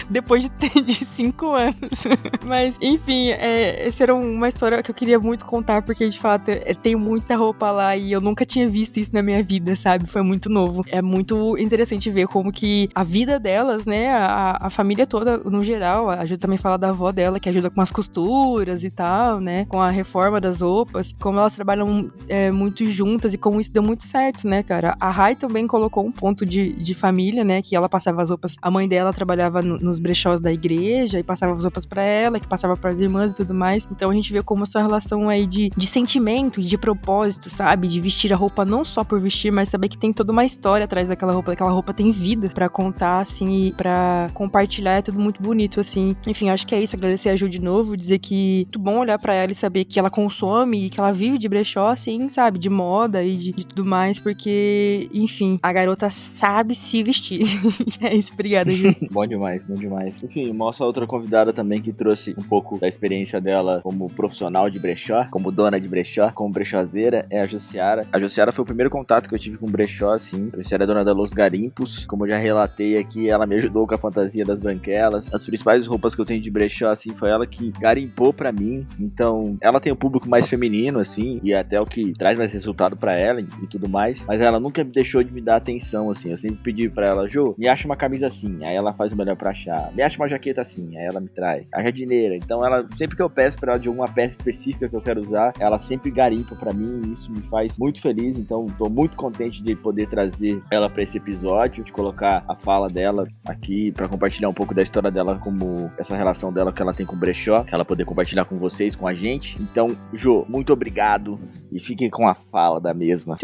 Depois 0.10 0.44
de, 0.44 0.82
de 0.82 1.03
cinco 1.06 1.52
anos. 1.52 2.04
Mas, 2.46 2.78
enfim, 2.82 3.30
é, 3.30 3.88
essa 3.88 4.04
era 4.04 4.14
uma 4.16 4.48
história 4.48 4.82
que 4.82 4.92
eu 4.92 4.96
queria 4.96 5.20
muito 5.20 5.46
contar, 5.46 5.82
porque 5.82 6.08
de 6.08 6.20
fato 6.20 6.50
é, 6.50 6.74
tem 6.74 6.96
muita 6.96 7.36
roupa 7.36 7.72
lá 7.72 7.96
e 7.96 8.12
eu 8.12 8.22
nunca 8.22 8.46
tinha 8.46 8.68
visto 8.70 8.98
isso 8.98 9.14
na 9.14 9.22
minha 9.22 9.44
vida, 9.44 9.76
sabe? 9.76 10.08
Foi 10.08 10.22
muito 10.22 10.50
novo. 10.50 10.84
É 10.88 11.02
muito 11.02 11.58
interessante 11.58 12.10
ver 12.10 12.28
como 12.28 12.52
que 12.52 12.90
a 12.94 13.04
vida 13.04 13.40
delas, 13.40 13.86
né? 13.86 14.14
A, 14.14 14.58
a 14.62 14.70
família 14.70 15.06
toda, 15.06 15.38
no 15.38 15.64
geral, 15.64 16.10
ajuda 16.10 16.40
também 16.40 16.58
falar 16.58 16.78
da 16.78 16.90
avó 16.90 17.12
dela, 17.12 17.40
que 17.40 17.50
ajuda 17.50 17.70
com 17.70 17.82
as 17.82 17.92
costuras 17.92 18.84
e 18.84 18.90
tal, 18.90 19.40
né? 19.40 19.66
Com 19.66 19.82
a 19.82 19.90
reforma 19.90 20.40
das 20.40 20.62
roupas, 20.62 21.14
como 21.20 21.40
elas 21.40 21.56
trabalham 21.56 22.12
é, 22.28 22.52
muito 22.52 22.86
juntas 22.86 23.34
e 23.34 23.38
como 23.38 23.60
isso 23.60 23.72
deu 23.72 23.84
muito 23.84 24.04
certo, 24.04 24.48
né, 24.48 24.64
cara? 24.64 24.96
A 25.00 25.10
Rai 25.10 25.36
também 25.36 25.68
colocou 25.68 26.06
um 26.06 26.12
ponto 26.12 26.46
de, 26.46 26.74
de 26.74 26.94
família, 26.94 27.44
né? 27.44 27.62
Que 27.62 27.76
ela 27.76 27.90
passava 27.90 28.22
as 28.22 28.30
roupas. 28.30 28.56
A 28.62 28.70
mãe 28.70 28.88
dela 28.88 29.14
trabalhava 29.14 29.62
no, 29.62 29.78
nos 29.78 30.00
brechós 30.00 30.40
da 30.40 30.52
igreja 30.52 30.93
e 31.02 31.24
passava 31.24 31.54
as 31.54 31.64
roupas 31.64 31.86
para 31.86 32.02
ela, 32.02 32.40
que 32.40 32.48
passava 32.48 32.76
para 32.78 32.92
as 32.92 33.02
irmãs 33.02 33.32
e 33.32 33.36
tudo 33.36 33.54
mais. 33.54 33.88
Então 33.92 34.10
a 34.10 34.14
gente 34.14 34.32
vê 34.32 34.42
como 34.42 34.64
essa 34.64 34.82
relação 34.82 35.30
aí 35.30 35.46
de, 35.46 35.70
de 35.76 35.88
sentimento, 35.88 36.62
de 36.62 36.78
propósito, 36.78 37.50
sabe? 37.50 37.88
De 37.88 38.00
vestir 38.00 38.34
a 38.34 38.36
roupa 38.36 38.66
não 38.66 38.84
só 38.84 39.04
por 39.04 39.20
vestir, 39.20 39.52
mas 39.52 39.70
saber 39.70 39.88
que 39.88 39.98
tem 39.98 40.14
toda 40.14 40.32
uma 40.32 40.46
história 40.46 40.86
atrás 40.86 41.10
daquela 41.10 41.34
roupa. 41.34 41.54
Aquela 41.54 41.72
roupa 41.72 41.94
tem 41.94 42.12
vida 42.12 42.50
para 42.50 42.70
contar, 42.70 43.20
assim, 43.20 43.68
e 43.68 43.72
pra 43.72 44.30
compartilhar. 44.34 44.98
É 44.98 45.02
tudo 45.02 45.20
muito 45.20 45.42
bonito, 45.42 45.80
assim. 45.80 46.16
Enfim, 46.28 46.50
acho 46.50 46.66
que 46.68 46.76
é 46.76 46.82
isso. 46.82 46.96
Agradecer 46.96 47.30
a 47.30 47.36
Ju 47.36 47.50
de 47.50 47.62
novo, 47.62 47.96
dizer 47.96 48.20
que 48.20 48.62
é 48.62 48.66
muito 48.66 48.80
bom 48.80 49.00
olhar 49.00 49.20
para 49.20 49.34
ela 49.34 49.52
e 49.52 49.56
saber 49.56 49.86
que 49.86 50.00
ela 50.00 50.10
consome 50.10 50.86
e 50.86 50.90
que 50.90 51.00
ela 51.00 51.12
vive 51.12 51.38
de 51.38 51.48
brechó, 51.48 51.88
assim, 51.88 52.30
sabe? 52.30 52.60
De 52.60 52.70
moda 52.70 53.24
e 53.24 53.36
de, 53.36 53.52
de 53.52 53.68
tudo 53.68 53.86
mais, 53.86 54.20
porque, 54.20 55.10
enfim, 55.14 55.60
a 55.62 55.72
garota 55.72 56.10
sabe 56.10 56.76
se 56.76 57.04
vestir. 57.04 57.42
é 58.02 58.16
isso, 58.16 58.34
obrigada, 58.34 58.72
Ju. 58.72 58.96
bom 59.12 59.26
demais, 59.26 59.64
bom 59.66 59.76
demais. 59.76 60.16
Enfim, 60.24 60.52
mostra 60.54 60.73
outra 60.82 61.06
convidada 61.06 61.52
também 61.52 61.82
que 61.82 61.92
trouxe 61.92 62.34
um 62.38 62.44
pouco 62.44 62.80
da 62.80 62.88
experiência 62.88 63.42
dela 63.42 63.82
como 63.84 64.08
profissional 64.08 64.70
de 64.70 64.80
brechó, 64.80 65.28
como 65.30 65.52
dona 65.52 65.80
de 65.80 65.88
brechó, 65.88 66.32
como 66.32 66.52
brechoseira, 66.52 67.26
é 67.30 67.42
a 67.42 67.48
Jussiara. 67.48 68.08
A 68.12 68.20
Jussiara 68.20 68.52
foi 68.52 68.64
o 68.64 68.66
primeiro 68.66 68.90
contato 68.90 69.28
que 69.28 69.36
eu 69.36 69.40
tive 69.40 69.58
com 69.58 69.68
brechó, 69.68 70.14
assim. 70.14 70.50
A 70.54 70.58
Jussiara 70.58 70.84
é 70.84 70.88
dona 70.88 71.04
da 71.04 71.14
Los 71.14 71.34
Garimpos, 71.34 72.06
como 72.06 72.26
eu 72.26 72.30
já 72.30 72.38
relatei 72.38 72.98
aqui, 72.98 73.30
ela 73.30 73.46
me 73.46 73.56
ajudou 73.56 73.86
com 73.86 73.96
a 73.96 73.98
fantasia 73.98 74.46
das 74.46 74.60
branquelas. 74.60 75.34
As 75.34 75.46
principais 75.46 75.86
roupas 75.88 76.16
que 76.16 76.22
eu 76.22 76.26
tenho 76.26 76.42
de 76.42 76.50
brechó, 76.50 76.90
assim, 76.90 77.14
foi 77.16 77.30
ela 77.30 77.46
que 77.46 77.72
garimpou 77.80 78.34
para 78.34 78.52
mim. 78.52 78.86
Então, 79.00 79.56
ela 79.62 79.80
tem 79.80 79.92
um 79.92 79.96
público 79.96 80.30
mais 80.30 80.48
feminino, 80.48 81.00
assim, 81.00 81.40
e 81.44 81.54
é 81.54 81.60
até 81.60 81.80
o 81.80 81.86
que 81.86 82.14
traz 82.14 82.38
mais 82.38 82.54
resultado 82.54 82.96
para 82.96 83.16
ela 83.16 83.42
e, 83.42 83.48
e 83.62 83.68
tudo 83.68 83.90
mais. 83.90 84.26
Mas 84.26 84.42
ela 84.42 84.60
nunca 84.60 84.84
deixou 84.84 85.24
de 85.24 85.32
me 85.32 85.42
dar 85.42 85.58
atenção, 85.58 86.10
assim. 86.10 86.32
Eu 86.32 86.38
sempre 86.38 86.60
pedi 86.64 86.90
para 86.90 87.08
ela, 87.08 87.28
Jô, 87.28 87.56
me 87.58 87.68
acha 87.68 87.86
uma 87.86 87.96
camisa 87.96 88.28
assim. 88.28 88.64
Aí 88.64 88.76
ela 88.76 88.94
faz 88.94 89.12
o 89.12 89.18
melhor 89.18 89.36
pra 89.36 89.52
achar. 89.52 89.92
Me 89.94 90.02
acha 90.02 90.18
uma 90.18 90.28
jaqueta 90.28 90.63
assim. 90.64 90.98
Aí 90.98 91.06
ela 91.06 91.20
me 91.20 91.30
traz. 91.30 91.70
A 91.74 91.82
jardineira. 91.82 92.36
Então, 92.36 92.66
ela, 92.66 92.88
sempre 92.98 93.16
que 93.16 93.22
eu 93.22 93.30
peço 93.30 93.58
pra 93.60 93.74
ela 93.74 93.80
de 93.80 93.88
alguma 93.88 94.08
peça 94.08 94.36
específica 94.36 94.90
que 94.90 94.96
eu 94.96 95.02
quero 95.02 95.22
usar, 95.22 95.54
ela 95.60 95.78
sempre 95.78 96.10
garimpa 96.10 96.56
para 96.56 96.74
mim. 96.74 97.02
E 97.08 97.14
isso 97.14 97.32
me 97.32 97.42
faz 97.44 97.78
muito 97.78 98.02
feliz. 98.02 98.38
Então, 98.38 98.66
tô 98.78 98.90
muito 98.90 99.16
contente 99.16 99.62
de 99.62 99.76
poder 99.76 100.08
trazer 100.08 100.60
ela 100.72 100.90
para 100.90 101.04
esse 101.04 101.18
episódio, 101.18 101.84
de 101.84 101.92
colocar 101.92 102.44
a 102.48 102.56
fala 102.56 102.90
dela 102.90 103.28
aqui 103.46 103.92
para 103.92 104.08
compartilhar 104.08 104.50
um 104.50 104.54
pouco 104.54 104.74
da 104.74 104.82
história 104.82 105.12
dela, 105.12 105.38
como 105.40 105.92
essa 105.98 106.16
relação 106.16 106.52
dela 106.52 106.74
que 106.74 106.82
ela 106.82 106.94
tem 106.94 107.06
com 107.06 107.16
o 107.16 107.20
brechó, 107.20 107.64
que 107.64 107.74
ela 107.74 107.86
poder 107.86 108.06
compartilhar 108.06 108.46
com 108.46 108.58
vocês, 108.58 108.96
com 108.96 109.08
a 109.08 109.14
gente. 109.14 109.62
Então, 109.62 109.96
Jo, 110.14 110.46
muito 110.48 110.72
obrigado 110.74 111.40
e 111.72 111.80
fiquem 111.80 112.10
com 112.10 112.28
a 112.28 112.34
fala 112.34 112.80
da 112.80 112.94
mesma. 112.94 113.38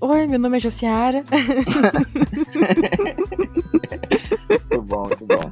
Oi, 0.00 0.26
meu 0.26 0.38
nome 0.38 0.56
é 0.56 0.60
Josiara. 0.60 1.24
muito 4.50 4.82
bom, 4.82 5.06
muito 5.06 5.26
bom. 5.26 5.48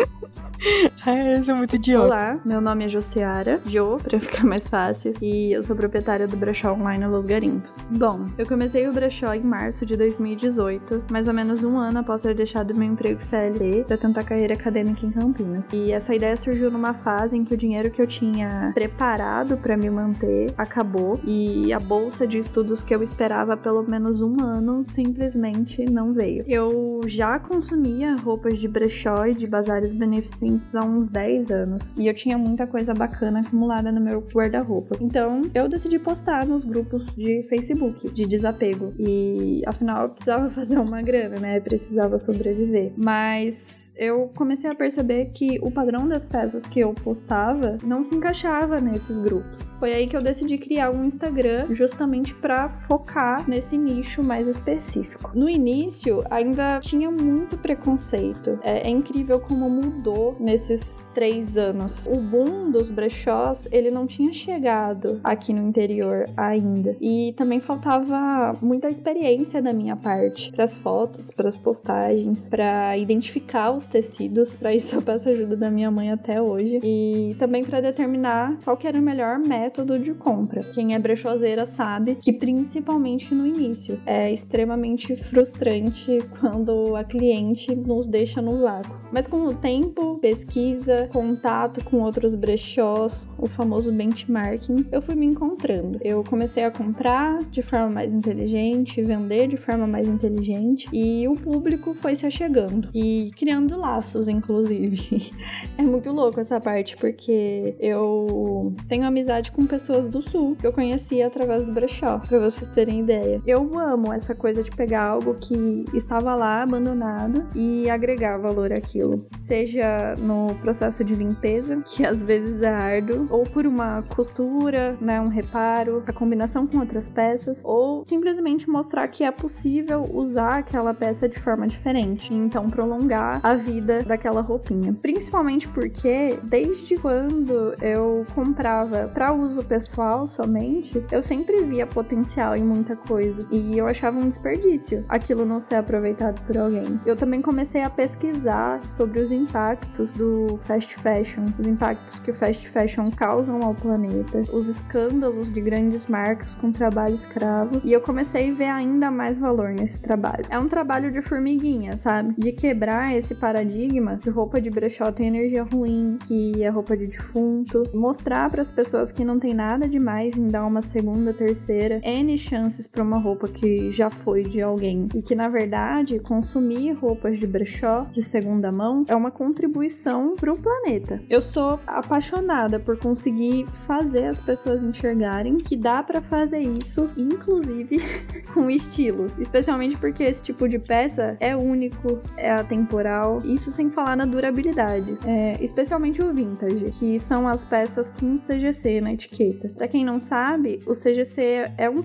Ai, 1.04 1.36
eu 1.38 1.42
sou 1.42 1.56
muito 1.56 1.76
idiota. 1.76 2.06
Olá, 2.06 2.40
meu 2.44 2.60
nome 2.60 2.84
é 2.84 2.88
Josiara, 2.88 3.60
Jo, 3.66 3.98
pra 4.02 4.18
ficar 4.20 4.44
mais 4.44 4.68
fácil, 4.68 5.14
e 5.20 5.52
eu 5.52 5.62
sou 5.62 5.74
proprietária 5.74 6.28
do 6.28 6.36
brechó 6.36 6.72
online 6.72 7.06
Los 7.06 7.26
Garimpos. 7.26 7.88
Bom, 7.90 8.26
eu 8.38 8.46
comecei 8.46 8.88
o 8.88 8.92
brechó 8.92 9.34
em 9.34 9.42
março 9.42 9.84
de 9.84 9.96
2018, 9.96 11.04
mais 11.10 11.26
ou 11.26 11.34
menos 11.34 11.64
um 11.64 11.76
ano 11.76 11.98
após 11.98 12.22
ter 12.22 12.34
deixado 12.34 12.74
meu 12.74 12.88
emprego 12.88 13.24
CLT 13.24 13.84
pra 13.86 13.96
tentar 13.96 14.24
carreira 14.24 14.54
acadêmica 14.54 15.04
em 15.04 15.10
Campinas. 15.10 15.68
E 15.72 15.92
essa 15.92 16.14
ideia 16.14 16.36
surgiu 16.36 16.70
numa 16.70 16.94
fase 16.94 17.36
em 17.36 17.44
que 17.44 17.54
o 17.54 17.56
dinheiro 17.56 17.90
que 17.90 18.00
eu 18.00 18.06
tinha 18.06 18.70
preparado 18.74 19.56
para 19.56 19.76
me 19.76 19.90
manter 19.90 20.52
acabou 20.56 21.20
e 21.24 21.72
a 21.72 21.80
bolsa 21.80 22.26
de 22.26 22.38
estudos 22.38 22.82
que 22.82 22.94
eu 22.94 23.02
esperava 23.02 23.56
pelo 23.56 23.82
menos 23.82 24.20
um 24.20 24.40
ano 24.40 24.84
simplesmente 24.86 25.84
não 25.90 26.12
veio. 26.12 26.44
Eu 26.46 27.00
já 27.06 27.38
consumia 27.38 28.14
roupas 28.16 28.58
de 28.58 28.68
brechó 28.68 29.26
e 29.26 29.34
de 29.34 29.46
bazares 29.46 29.92
beneficentes 29.92 30.51
clientes 30.52 30.74
há 30.74 30.82
uns 30.82 31.08
10 31.08 31.50
anos 31.50 31.94
e 31.96 32.06
eu 32.06 32.14
tinha 32.14 32.36
muita 32.36 32.66
coisa 32.66 32.94
bacana 32.94 33.40
acumulada 33.40 33.90
no 33.90 34.00
meu 34.00 34.20
guarda-roupa. 34.20 34.96
Então 35.00 35.42
eu 35.54 35.68
decidi 35.68 35.98
postar 35.98 36.46
nos 36.46 36.64
grupos 36.64 37.06
de 37.14 37.42
Facebook 37.48 38.10
de 38.10 38.26
desapego 38.26 38.88
e 38.98 39.62
afinal 39.66 40.04
eu 40.04 40.08
precisava 40.10 40.48
fazer 40.50 40.78
uma 40.78 41.02
grana, 41.02 41.38
né? 41.40 41.58
Eu 41.58 41.62
precisava 41.62 42.18
sobreviver. 42.18 42.92
Mas 42.96 43.92
eu 43.96 44.30
comecei 44.36 44.70
a 44.70 44.74
perceber 44.74 45.30
que 45.32 45.58
o 45.62 45.70
padrão 45.70 46.06
das 46.06 46.28
peças 46.28 46.66
que 46.66 46.80
eu 46.80 46.92
postava 46.92 47.78
não 47.84 48.04
se 48.04 48.14
encaixava 48.14 48.80
nesses 48.80 49.18
grupos. 49.18 49.70
Foi 49.78 49.92
aí 49.92 50.06
que 50.06 50.16
eu 50.16 50.22
decidi 50.22 50.58
criar 50.58 50.90
um 50.90 51.04
Instagram 51.04 51.66
justamente 51.70 52.34
para 52.34 52.68
focar 52.68 53.48
nesse 53.48 53.78
nicho 53.78 54.22
mais 54.22 54.46
específico. 54.46 55.32
No 55.34 55.48
início, 55.48 56.20
ainda 56.30 56.78
tinha 56.80 57.10
muito 57.10 57.56
preconceito. 57.56 58.58
É, 58.62 58.88
é 58.88 58.90
incrível 58.90 59.40
como 59.40 59.68
mudou 59.68 60.36
nesses 60.42 61.10
três 61.14 61.56
anos. 61.56 62.06
O 62.06 62.18
boom 62.20 62.70
dos 62.70 62.90
brechós, 62.90 63.68
ele 63.70 63.90
não 63.90 64.06
tinha 64.06 64.32
chegado 64.32 65.20
aqui 65.22 65.52
no 65.52 65.66
interior 65.66 66.26
ainda. 66.36 66.96
E 67.00 67.34
também 67.36 67.60
faltava 67.60 68.54
muita 68.60 68.88
experiência 68.88 69.62
da 69.62 69.72
minha 69.72 69.96
parte 69.96 70.52
para 70.52 70.64
as 70.64 70.76
fotos, 70.76 71.30
para 71.30 71.48
as 71.48 71.56
postagens, 71.56 72.48
para 72.48 72.96
identificar 72.98 73.70
os 73.70 73.86
tecidos. 73.86 74.56
Para 74.56 74.74
isso 74.74 74.94
eu 74.94 75.02
peço 75.02 75.28
ajuda 75.28 75.56
da 75.56 75.70
minha 75.70 75.90
mãe 75.90 76.10
até 76.10 76.40
hoje. 76.42 76.80
E 76.82 77.34
também 77.38 77.64
para 77.64 77.80
determinar 77.80 78.58
qual 78.64 78.78
era 78.82 78.98
o 78.98 79.02
melhor 79.02 79.38
método 79.38 79.98
de 79.98 80.12
compra. 80.12 80.60
Quem 80.74 80.94
é 80.94 80.98
brechoseira 80.98 81.64
sabe 81.64 82.16
que 82.16 82.32
principalmente 82.32 83.34
no 83.34 83.46
início 83.46 84.00
é 84.04 84.32
extremamente 84.32 85.14
frustrante 85.16 86.18
quando 86.40 86.96
a 86.96 87.04
cliente 87.04 87.74
nos 87.74 88.06
deixa 88.06 88.42
no 88.42 88.62
vácuo. 88.62 88.96
Mas 89.12 89.26
com 89.26 89.46
o 89.46 89.54
tempo, 89.54 90.18
pesquisa, 90.32 91.10
contato 91.12 91.84
com 91.84 91.98
outros 91.98 92.34
brechós, 92.34 93.28
o 93.36 93.46
famoso 93.46 93.92
benchmarking, 93.92 94.86
eu 94.90 95.02
fui 95.02 95.14
me 95.14 95.26
encontrando. 95.26 95.98
Eu 96.00 96.24
comecei 96.24 96.64
a 96.64 96.70
comprar 96.70 97.42
de 97.50 97.60
forma 97.60 97.90
mais 97.90 98.14
inteligente, 98.14 99.02
vender 99.02 99.46
de 99.48 99.58
forma 99.58 99.86
mais 99.86 100.08
inteligente 100.08 100.88
e 100.90 101.28
o 101.28 101.34
público 101.34 101.92
foi 101.92 102.14
se 102.14 102.24
achegando 102.24 102.88
e 102.94 103.30
criando 103.36 103.78
laços, 103.78 104.26
inclusive. 104.26 105.32
é 105.76 105.82
muito 105.82 106.10
louco 106.10 106.40
essa 106.40 106.58
parte 106.58 106.96
porque 106.96 107.74
eu 107.78 108.74
tenho 108.88 109.04
amizade 109.04 109.52
com 109.52 109.66
pessoas 109.66 110.08
do 110.08 110.22
sul 110.22 110.56
que 110.56 110.66
eu 110.66 110.72
conheci 110.72 111.20
através 111.20 111.66
do 111.66 111.72
brechó, 111.72 112.18
para 112.20 112.38
vocês 112.38 112.66
terem 112.68 113.00
ideia. 113.00 113.38
Eu 113.46 113.78
amo 113.78 114.10
essa 114.10 114.34
coisa 114.34 114.62
de 114.62 114.70
pegar 114.70 115.02
algo 115.02 115.34
que 115.34 115.84
estava 115.92 116.34
lá 116.34 116.62
abandonado 116.62 117.46
e 117.54 117.90
agregar 117.90 118.38
valor 118.38 118.72
àquilo, 118.72 119.26
seja 119.42 120.14
no 120.22 120.54
processo 120.56 121.04
de 121.04 121.14
limpeza, 121.14 121.82
que 121.84 122.04
às 122.04 122.22
vezes 122.22 122.62
é 122.62 122.68
árduo, 122.68 123.26
ou 123.30 123.44
por 123.44 123.66
uma 123.66 124.02
costura, 124.02 124.96
né, 125.00 125.20
um 125.20 125.28
reparo, 125.28 126.02
a 126.06 126.12
combinação 126.12 126.66
com 126.66 126.78
outras 126.78 127.08
peças, 127.08 127.60
ou 127.62 128.04
simplesmente 128.04 128.68
mostrar 128.68 129.06
que 129.08 129.24
é 129.24 129.30
possível 129.30 130.04
usar 130.12 130.58
aquela 130.58 130.94
peça 130.94 131.28
de 131.28 131.38
forma 131.38 131.66
diferente, 131.66 132.32
e 132.32 132.36
então 132.36 132.68
prolongar 132.68 133.40
a 133.42 133.54
vida 133.54 134.02
daquela 134.02 134.40
roupinha. 134.40 134.92
Principalmente 135.00 135.68
porque 135.68 136.38
desde 136.42 136.96
quando 136.96 137.74
eu 137.82 138.24
comprava 138.34 139.10
para 139.12 139.32
uso 139.32 139.64
pessoal 139.64 140.26
somente, 140.26 141.04
eu 141.10 141.22
sempre 141.22 141.62
via 141.64 141.86
potencial 141.86 142.56
em 142.56 142.62
muita 142.62 142.96
coisa 142.96 143.46
e 143.50 143.76
eu 143.76 143.86
achava 143.86 144.18
um 144.18 144.28
desperdício 144.28 145.04
aquilo 145.08 145.44
não 145.44 145.60
ser 145.60 145.76
aproveitado 145.76 146.40
por 146.46 146.56
alguém. 146.56 147.00
Eu 147.04 147.16
também 147.16 147.42
comecei 147.42 147.82
a 147.82 147.90
pesquisar 147.90 148.80
sobre 148.90 149.20
os 149.20 149.32
impactos 149.32 150.01
do 150.10 150.56
fast 150.66 150.94
fashion, 150.96 151.44
os 151.58 151.66
impactos 151.66 152.18
que 152.18 152.30
o 152.30 152.34
fast 152.34 152.66
fashion 152.68 153.10
causam 153.10 153.62
ao 153.62 153.74
planeta, 153.74 154.42
os 154.52 154.68
escândalos 154.68 155.52
de 155.52 155.60
grandes 155.60 156.06
marcas 156.06 156.54
com 156.54 156.72
trabalho 156.72 157.14
escravo, 157.14 157.80
e 157.84 157.92
eu 157.92 158.00
comecei 158.00 158.50
a 158.50 158.54
ver 158.54 158.64
ainda 158.64 159.10
mais 159.10 159.38
valor 159.38 159.68
nesse 159.68 160.00
trabalho. 160.00 160.44
É 160.48 160.58
um 160.58 160.66
trabalho 160.66 161.12
de 161.12 161.20
formiguinha, 161.20 161.96
sabe? 161.96 162.34
De 162.38 162.52
quebrar 162.52 163.14
esse 163.14 163.34
paradigma 163.34 164.16
que 164.16 164.30
roupa 164.30 164.60
de 164.60 164.70
brechó 164.70 165.12
tem 165.12 165.26
energia 165.26 165.62
ruim, 165.62 166.16
que 166.26 166.62
é 166.62 166.68
roupa 166.68 166.96
de 166.96 167.06
defunto, 167.06 167.82
mostrar 167.92 168.48
para 168.50 168.62
as 168.62 168.70
pessoas 168.70 169.12
que 169.12 169.24
não 169.24 169.38
tem 169.38 169.52
nada 169.52 169.86
demais 169.86 170.36
em 170.36 170.48
dar 170.48 170.64
uma 170.64 170.80
segunda, 170.80 171.34
terceira, 171.34 172.00
N 172.02 172.38
chances 172.38 172.86
para 172.86 173.02
uma 173.02 173.18
roupa 173.18 173.48
que 173.48 173.92
já 173.92 174.08
foi 174.08 174.42
de 174.42 174.62
alguém 174.62 175.08
e 175.14 175.20
que 175.22 175.34
na 175.34 175.48
verdade 175.48 176.18
consumir 176.18 176.92
roupas 176.92 177.38
de 177.38 177.46
brechó 177.46 178.06
de 178.12 178.22
segunda 178.22 178.72
mão 178.72 179.04
é 179.08 179.14
uma 179.14 179.30
contribuição 179.30 179.91
para 180.38 180.52
o 180.52 180.58
planeta. 180.58 181.20
Eu 181.28 181.40
sou 181.40 181.80
apaixonada 181.86 182.78
por 182.78 182.96
conseguir 182.96 183.66
fazer 183.86 184.26
as 184.26 184.40
pessoas 184.40 184.84
enxergarem 184.84 185.58
que 185.58 185.76
dá 185.76 186.02
para 186.02 186.20
fazer 186.20 186.60
isso, 186.60 187.06
inclusive 187.16 188.00
com 188.54 188.70
estilo, 188.70 189.26
especialmente 189.38 189.96
porque 189.96 190.22
esse 190.22 190.42
tipo 190.42 190.68
de 190.68 190.78
peça 190.78 191.36
é 191.40 191.56
único, 191.56 192.20
é 192.36 192.50
atemporal, 192.50 193.40
isso 193.44 193.70
sem 193.70 193.90
falar 193.90 194.16
na 194.16 194.24
durabilidade, 194.24 195.18
é, 195.26 195.56
especialmente 195.62 196.22
o 196.22 196.32
vintage, 196.32 196.84
que 196.98 197.18
são 197.18 197.48
as 197.48 197.64
peças 197.64 198.10
com 198.10 198.36
CGC 198.36 199.00
na 199.00 199.12
etiqueta. 199.12 199.68
Para 199.70 199.88
quem 199.88 200.04
não 200.04 200.18
sabe, 200.18 200.78
o 200.86 200.92
CGC 200.92 201.72
é 201.76 201.88
um 201.88 202.02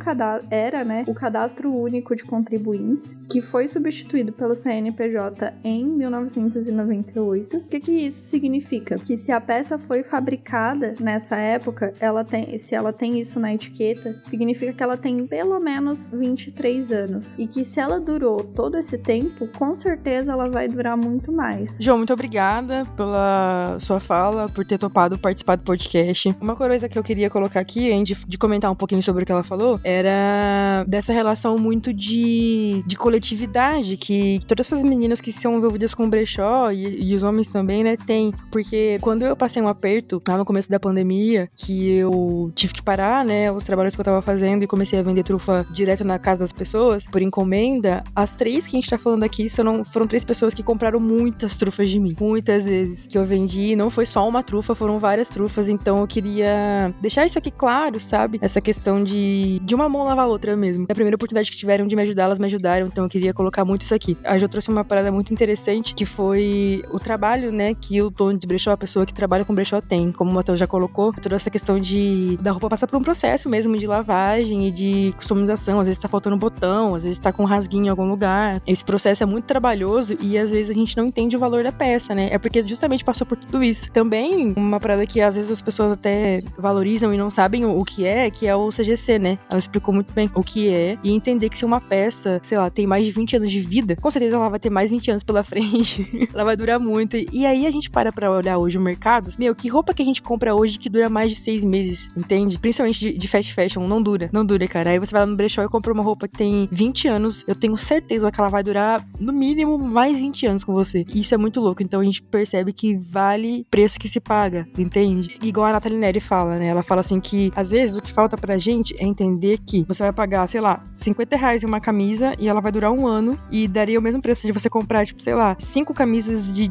era, 0.49 0.83
né, 0.83 1.03
o 1.07 1.13
cadastro 1.13 1.73
único 1.73 2.15
de 2.15 2.23
contribuintes, 2.23 3.13
que 3.29 3.41
foi 3.41 3.67
substituído 3.67 4.31
pelo 4.31 4.55
CNPJ 4.55 5.53
em 5.63 5.85
1998. 5.85 7.57
O 7.57 7.65
que, 7.79 7.79
que 7.79 7.91
isso 7.91 8.23
significa? 8.23 8.95
Que 8.95 9.15
se 9.17 9.31
a 9.31 9.39
peça 9.39 9.77
foi 9.77 10.03
fabricada 10.03 10.93
nessa 10.99 11.35
época, 11.35 11.93
ela 11.99 12.23
tem, 12.23 12.57
se 12.57 12.75
ela 12.75 12.91
tem 12.91 13.19
isso 13.19 13.39
na 13.39 13.53
etiqueta, 13.53 14.19
significa 14.23 14.73
que 14.73 14.83
ela 14.83 14.97
tem 14.97 15.25
pelo 15.25 15.59
menos 15.59 16.11
23 16.11 16.91
anos. 16.91 17.35
E 17.37 17.47
que 17.47 17.63
se 17.65 17.79
ela 17.79 17.99
durou 17.99 18.43
todo 18.43 18.77
esse 18.77 18.97
tempo, 18.97 19.47
com 19.57 19.75
certeza 19.75 20.31
ela 20.31 20.49
vai 20.49 20.67
durar 20.67 20.97
muito 20.97 21.31
mais. 21.31 21.77
João, 21.79 21.97
muito 21.97 22.13
obrigada 22.13 22.85
pela 22.95 23.77
sua 23.79 23.99
fala, 23.99 24.47
por 24.49 24.65
ter 24.65 24.77
topado 24.77 25.17
participar 25.17 25.57
do 25.57 25.63
podcast. 25.63 26.35
Uma 26.41 26.55
coisa 26.55 26.89
que 26.89 26.97
eu 26.97 27.03
queria 27.03 27.29
colocar 27.29 27.59
aqui, 27.59 27.91
antes 27.91 28.17
de, 28.17 28.25
de 28.25 28.37
comentar 28.37 28.71
um 28.71 28.75
pouquinho 28.75 29.01
sobre 29.01 29.23
o 29.23 29.25
que 29.25 29.31
ela 29.31 29.43
falou, 29.43 29.79
era 29.83 30.83
dessa 30.87 31.13
relação 31.13 31.57
muito 31.57 31.93
de, 31.93 32.83
de 32.85 32.95
coletividade 32.95 33.97
que 33.97 34.39
todas 34.47 34.67
essas 34.67 34.83
meninas 34.83 35.21
que 35.21 35.31
são 35.31 35.57
envolvidas 35.57 35.93
com 35.93 36.09
brechó 36.09 36.71
e, 36.71 37.11
e 37.11 37.15
os 37.15 37.23
homens 37.23 37.49
também, 37.51 37.66
né, 37.83 37.97
tem. 37.97 38.33
Porque 38.51 38.97
quando 39.01 39.23
eu 39.23 39.35
passei 39.35 39.61
um 39.61 39.67
aperto 39.67 40.19
lá 40.27 40.37
no 40.37 40.45
começo 40.45 40.69
da 40.69 40.79
pandemia, 40.79 41.49
que 41.55 41.89
eu 41.89 42.51
tive 42.55 42.73
que 42.73 42.81
parar, 42.81 43.25
né, 43.25 43.51
os 43.51 43.63
trabalhos 43.63 43.95
que 43.95 44.01
eu 44.01 44.05
tava 44.05 44.21
fazendo 44.21 44.63
e 44.63 44.67
comecei 44.67 44.99
a 44.99 45.03
vender 45.03 45.23
trufa 45.23 45.65
direto 45.71 46.03
na 46.03 46.17
casa 46.19 46.41
das 46.41 46.51
pessoas, 46.51 47.05
por 47.07 47.21
encomenda, 47.21 48.03
as 48.15 48.33
três 48.33 48.65
que 48.65 48.75
a 48.75 48.79
gente 48.79 48.89
tá 48.89 48.97
falando 48.97 49.23
aqui 49.23 49.49
foram, 49.49 49.83
foram 49.83 50.07
três 50.07 50.23
pessoas 50.23 50.53
que 50.53 50.63
compraram 50.63 50.99
muitas 50.99 51.55
trufas 51.55 51.89
de 51.89 51.99
mim. 51.99 52.15
Muitas 52.19 52.65
vezes 52.65 53.07
que 53.07 53.17
eu 53.17 53.25
vendi. 53.25 53.75
Não 53.75 53.89
foi 53.89 54.05
só 54.05 54.27
uma 54.27 54.43
trufa, 54.43 54.73
foram 54.75 54.99
várias 54.99 55.29
trufas. 55.29 55.69
Então 55.69 55.99
eu 55.99 56.07
queria 56.07 56.93
deixar 57.01 57.25
isso 57.25 57.37
aqui 57.37 57.51
claro, 57.51 57.99
sabe? 57.99 58.39
Essa 58.41 58.61
questão 58.61 59.03
de, 59.03 59.59
de 59.63 59.75
uma 59.75 59.89
mão 59.89 60.03
lavar 60.03 60.25
a 60.25 60.27
outra 60.27 60.55
mesmo. 60.55 60.85
A 60.89 60.93
primeira 60.93 61.15
oportunidade 61.15 61.51
que 61.51 61.57
tiveram 61.57 61.87
de 61.87 61.95
me 61.95 62.01
ajudar, 62.03 62.23
elas 62.23 62.39
me 62.39 62.45
ajudaram. 62.45 62.87
Então 62.87 63.05
eu 63.05 63.09
queria 63.09 63.33
colocar 63.33 63.65
muito 63.65 63.81
isso 63.81 63.93
aqui. 63.93 64.17
A 64.23 64.37
Jo 64.37 64.47
trouxe 64.47 64.69
uma 64.69 64.83
parada 64.83 65.11
muito 65.11 65.33
interessante 65.33 65.93
que 65.93 66.05
foi 66.05 66.83
o 66.91 66.99
trabalho, 66.99 67.51
né, 67.57 67.73
que 67.73 68.01
o 68.01 68.09
dono 68.09 68.37
de 68.37 68.47
brechó, 68.47 68.71
a 68.71 68.77
pessoa 68.77 69.05
que 69.05 69.13
trabalha 69.13 69.43
com 69.43 69.53
brechó 69.53 69.81
tem. 69.81 70.11
Como 70.11 70.31
o 70.31 70.33
Matheus 70.33 70.59
já 70.59 70.67
colocou, 70.67 71.11
toda 71.11 71.35
essa 71.35 71.49
questão 71.49 71.79
de 71.79 72.37
da 72.41 72.51
roupa 72.51 72.69
passar 72.69 72.87
por 72.87 72.97
um 72.97 73.01
processo 73.01 73.49
mesmo 73.49 73.77
de 73.77 73.87
lavagem 73.87 74.67
e 74.67 74.71
de 74.71 75.13
customização. 75.17 75.79
Às 75.79 75.87
vezes 75.87 75.99
tá 75.99 76.07
faltando 76.07 76.37
botão, 76.37 76.95
às 76.95 77.03
vezes 77.03 77.19
tá 77.19 77.33
com 77.33 77.43
rasguinho 77.43 77.87
em 77.87 77.89
algum 77.89 78.07
lugar. 78.07 78.61
Esse 78.65 78.85
processo 78.85 79.23
é 79.23 79.25
muito 79.25 79.45
trabalhoso 79.45 80.15
e 80.21 80.37
às 80.37 80.51
vezes 80.51 80.69
a 80.69 80.73
gente 80.73 80.95
não 80.95 81.05
entende 81.05 81.35
o 81.35 81.39
valor 81.39 81.63
da 81.63 81.71
peça, 81.71 82.13
né? 82.13 82.29
É 82.31 82.37
porque 82.37 82.65
justamente 82.65 83.03
passou 83.03 83.25
por 83.25 83.37
tudo 83.37 83.63
isso. 83.63 83.91
Também, 83.91 84.53
uma 84.55 84.79
parada 84.79 85.05
que 85.05 85.19
às 85.19 85.35
vezes 85.35 85.51
as 85.51 85.61
pessoas 85.61 85.93
até 85.93 86.43
valorizam 86.57 87.13
e 87.13 87.17
não 87.17 87.29
sabem 87.29 87.65
o, 87.65 87.79
o 87.79 87.83
que 87.83 88.05
é, 88.05 88.29
que 88.29 88.45
é 88.45 88.55
o 88.55 88.69
CGC, 88.69 89.19
né? 89.19 89.39
Ela 89.49 89.59
explicou 89.59 89.93
muito 89.93 90.13
bem 90.13 90.29
o 90.35 90.43
que 90.43 90.69
é 90.69 90.97
e 91.03 91.11
entender 91.11 91.49
que 91.49 91.57
se 91.57 91.65
uma 91.65 91.81
peça, 91.81 92.39
sei 92.43 92.57
lá, 92.57 92.69
tem 92.69 92.85
mais 92.85 93.05
de 93.05 93.11
20 93.11 93.37
anos 93.37 93.51
de 93.51 93.61
vida, 93.61 93.95
com 93.95 94.11
certeza 94.11 94.35
ela 94.35 94.49
vai 94.49 94.59
ter 94.59 94.69
mais 94.69 94.89
20 94.89 95.11
anos 95.11 95.23
pela 95.23 95.43
frente. 95.43 96.29
ela 96.33 96.43
vai 96.43 96.55
durar 96.55 96.79
muito. 96.79 97.17
E 97.17 97.45
aí 97.47 97.65
a 97.65 97.71
gente 97.71 97.89
para 97.89 98.11
pra 98.11 98.31
olhar 98.31 98.57
hoje 98.57 98.77
o 98.77 98.81
mercado. 98.81 99.31
Meu, 99.39 99.55
que 99.55 99.67
roupa 99.67 99.93
que 99.93 100.01
a 100.01 100.05
gente 100.05 100.21
compra 100.21 100.55
hoje 100.55 100.77
que 100.77 100.89
dura 100.89 101.09
mais 101.09 101.31
de 101.31 101.39
seis 101.39 101.63
meses, 101.63 102.09
entende? 102.15 102.57
Principalmente 102.59 102.99
de, 102.99 103.17
de 103.17 103.27
fast 103.27 103.53
fashion, 103.53 103.87
não 103.87 104.01
dura. 104.01 104.29
Não 104.31 104.45
dura, 104.45 104.67
cara. 104.67 104.91
Aí 104.91 104.99
você 104.99 105.11
vai 105.11 105.21
lá 105.21 105.27
no 105.27 105.35
brechó 105.35 105.63
e 105.63 105.67
compra 105.69 105.93
uma 105.93 106.03
roupa 106.03 106.27
que 106.27 106.37
tem 106.37 106.67
20 106.71 107.07
anos, 107.07 107.43
eu 107.47 107.55
tenho 107.55 107.77
certeza 107.77 108.31
que 108.31 108.39
ela 108.39 108.49
vai 108.49 108.63
durar 108.63 109.05
no 109.19 109.33
mínimo 109.33 109.77
mais 109.77 110.19
20 110.19 110.47
anos 110.47 110.63
com 110.63 110.73
você. 110.73 111.05
Isso 111.13 111.33
é 111.33 111.37
muito 111.37 111.59
louco. 111.59 111.81
Então 111.81 112.01
a 112.01 112.03
gente 112.03 112.21
percebe 112.21 112.73
que 112.73 112.95
vale 112.95 113.65
preço 113.69 113.99
que 113.99 114.07
se 114.07 114.19
paga, 114.19 114.67
entende? 114.77 115.37
Igual 115.41 115.67
a 115.67 115.73
Nathalie 115.73 115.97
Neri 115.97 116.19
fala, 116.19 116.57
né? 116.57 116.67
Ela 116.67 116.83
fala 116.83 117.01
assim 117.01 117.19
que 117.19 117.51
às 117.55 117.71
vezes 117.71 117.95
o 117.97 118.01
que 118.01 118.11
falta 118.11 118.37
pra 118.37 118.57
gente 118.57 118.95
é 118.97 119.05
entender 119.05 119.59
que 119.65 119.83
você 119.87 120.03
vai 120.03 120.13
pagar, 120.13 120.47
sei 120.47 120.61
lá, 120.61 120.83
50 120.93 121.35
reais 121.35 121.63
em 121.63 121.67
uma 121.67 121.79
camisa 121.79 122.33
e 122.39 122.47
ela 122.47 122.61
vai 122.61 122.71
durar 122.71 122.91
um 122.91 123.07
ano 123.07 123.39
e 123.51 123.67
daria 123.67 123.99
o 123.99 124.01
mesmo 124.01 124.21
preço 124.21 124.45
de 124.45 124.53
você 124.53 124.69
comprar, 124.69 125.05
tipo, 125.05 125.21
sei 125.21 125.35
lá, 125.35 125.55
cinco 125.59 125.93
camisas 125.93 126.51
de 126.53 126.67